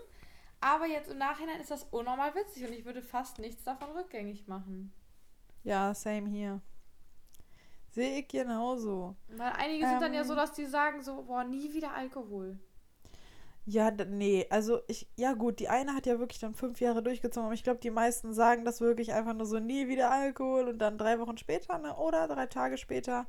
aber 0.60 0.86
jetzt 0.86 1.10
im 1.10 1.18
Nachhinein 1.18 1.60
ist 1.60 1.70
das 1.70 1.84
unnormal 1.84 2.34
witzig 2.34 2.66
und 2.66 2.72
ich 2.72 2.84
würde 2.84 3.02
fast 3.02 3.38
nichts 3.38 3.64
davon 3.64 3.90
rückgängig 3.92 4.48
machen. 4.48 4.92
Ja, 5.66 5.94
same 5.94 6.28
hier. 6.30 6.60
Sehe 7.90 8.20
ich 8.20 8.28
genauso. 8.28 9.16
Weil 9.28 9.52
einige 9.58 9.86
sind 9.86 10.00
dann 10.00 10.14
ja 10.14 10.20
Ähm. 10.20 10.26
so, 10.26 10.34
dass 10.34 10.52
die 10.52 10.66
sagen 10.66 11.02
so, 11.02 11.22
boah, 11.24 11.42
nie 11.44 11.72
wieder 11.74 11.92
Alkohol. 11.92 12.58
Ja, 13.64 13.90
nee, 13.90 14.46
also 14.48 14.80
ich, 14.86 15.08
ja 15.16 15.32
gut, 15.32 15.58
die 15.58 15.68
eine 15.68 15.92
hat 15.94 16.06
ja 16.06 16.20
wirklich 16.20 16.38
dann 16.38 16.54
fünf 16.54 16.80
Jahre 16.80 17.02
durchgezogen, 17.02 17.46
aber 17.46 17.54
ich 17.54 17.64
glaube, 17.64 17.80
die 17.80 17.90
meisten 17.90 18.32
sagen 18.32 18.64
das 18.64 18.80
wirklich 18.80 19.12
einfach 19.12 19.34
nur 19.34 19.46
so, 19.46 19.58
nie 19.58 19.88
wieder 19.88 20.12
Alkohol 20.12 20.68
und 20.68 20.78
dann 20.78 20.98
drei 20.98 21.18
Wochen 21.18 21.36
später, 21.36 21.76
ne, 21.78 21.96
oder 21.96 22.28
drei 22.28 22.46
Tage 22.46 22.76
später 22.78 23.26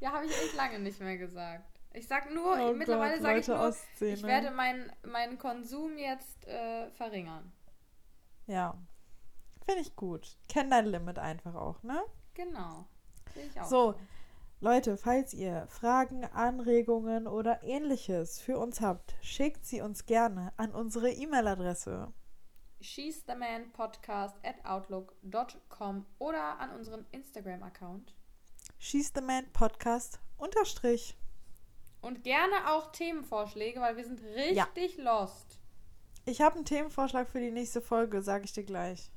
Ja, 0.00 0.12
habe 0.14 0.26
ich 0.26 0.32
echt 0.32 0.56
lange 0.56 0.80
nicht 0.80 0.98
mehr 0.98 1.16
gesagt. 1.16 1.71
Ich 1.94 2.06
sag 2.08 2.32
nur, 2.32 2.58
Oh 2.58 2.72
mittlerweile 2.72 3.20
sage 3.20 3.40
ich 3.40 3.48
nur, 3.48 3.60
Ostsee, 3.60 4.14
ich 4.14 4.22
ne? 4.22 4.28
werde 4.28 4.50
meinen 4.50 4.90
meinen 5.04 5.38
Konsum 5.38 5.98
jetzt 5.98 6.46
äh, 6.46 6.90
verringern. 6.92 7.52
Ja. 8.46 8.76
Finde 9.64 9.82
ich 9.82 9.94
gut. 9.94 10.36
Kenn 10.48 10.70
dein 10.70 10.86
Limit 10.86 11.18
einfach 11.18 11.54
auch, 11.54 11.82
ne? 11.82 12.02
Genau. 12.34 12.86
Sehe 13.34 13.46
ich 13.46 13.60
auch. 13.60 13.66
So. 13.66 13.94
Leute, 14.60 14.96
falls 14.96 15.34
ihr 15.34 15.66
Fragen, 15.66 16.24
Anregungen 16.24 17.26
oder 17.26 17.64
ähnliches 17.64 18.40
für 18.40 18.58
uns 18.58 18.80
habt, 18.80 19.16
schickt 19.20 19.66
sie 19.66 19.80
uns 19.80 20.06
gerne 20.06 20.52
an 20.56 20.70
unsere 20.70 21.10
E-Mail-Adresse. 21.10 22.12
She's 22.80 23.24
the 23.26 23.34
Man 23.34 23.72
Podcast 23.72 24.36
at 24.44 24.64
outlook.com 24.64 26.06
oder 26.20 26.60
an 26.60 26.70
unseren 26.70 27.06
Instagram-Account. 27.10 28.14
She's 28.78 29.12
the 29.12 29.20
Man 29.20 29.52
Podcast 29.52 30.20
unterstrich. 30.36 31.16
Und 32.02 32.24
gerne 32.24 32.70
auch 32.70 32.92
Themenvorschläge, 32.92 33.80
weil 33.80 33.96
wir 33.96 34.04
sind 34.04 34.20
richtig 34.22 34.98
lost. 34.98 35.58
Ich 36.24 36.40
habe 36.40 36.56
einen 36.56 36.64
Themenvorschlag 36.64 37.28
für 37.28 37.40
die 37.40 37.50
nächste 37.50 37.80
Folge, 37.80 38.22
sage 38.22 38.44
ich 38.44 38.52
dir 38.52 38.64
gleich. 38.64 39.10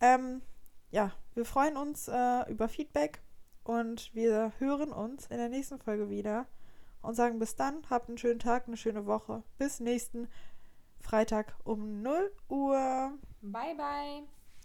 Ähm, 0.00 0.42
ja, 0.90 1.12
wir 1.34 1.44
freuen 1.44 1.76
uns 1.76 2.08
äh, 2.08 2.50
über 2.50 2.68
Feedback 2.68 3.22
und 3.64 4.14
wir 4.14 4.52
hören 4.58 4.92
uns 4.92 5.26
in 5.26 5.38
der 5.38 5.48
nächsten 5.48 5.78
Folge 5.78 6.10
wieder 6.10 6.46
und 7.00 7.14
sagen 7.14 7.38
bis 7.38 7.56
dann, 7.56 7.82
habt 7.90 8.08
einen 8.08 8.18
schönen 8.18 8.38
Tag, 8.38 8.66
eine 8.66 8.76
schöne 8.76 9.06
Woche. 9.06 9.42
Bis 9.58 9.80
nächsten 9.80 10.28
Freitag 11.00 11.56
um 11.64 12.02
0 12.02 12.32
Uhr. 12.48 13.12
Bye, 13.40 13.74
bye. 13.74 14.22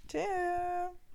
Tschüss. 0.07 1.06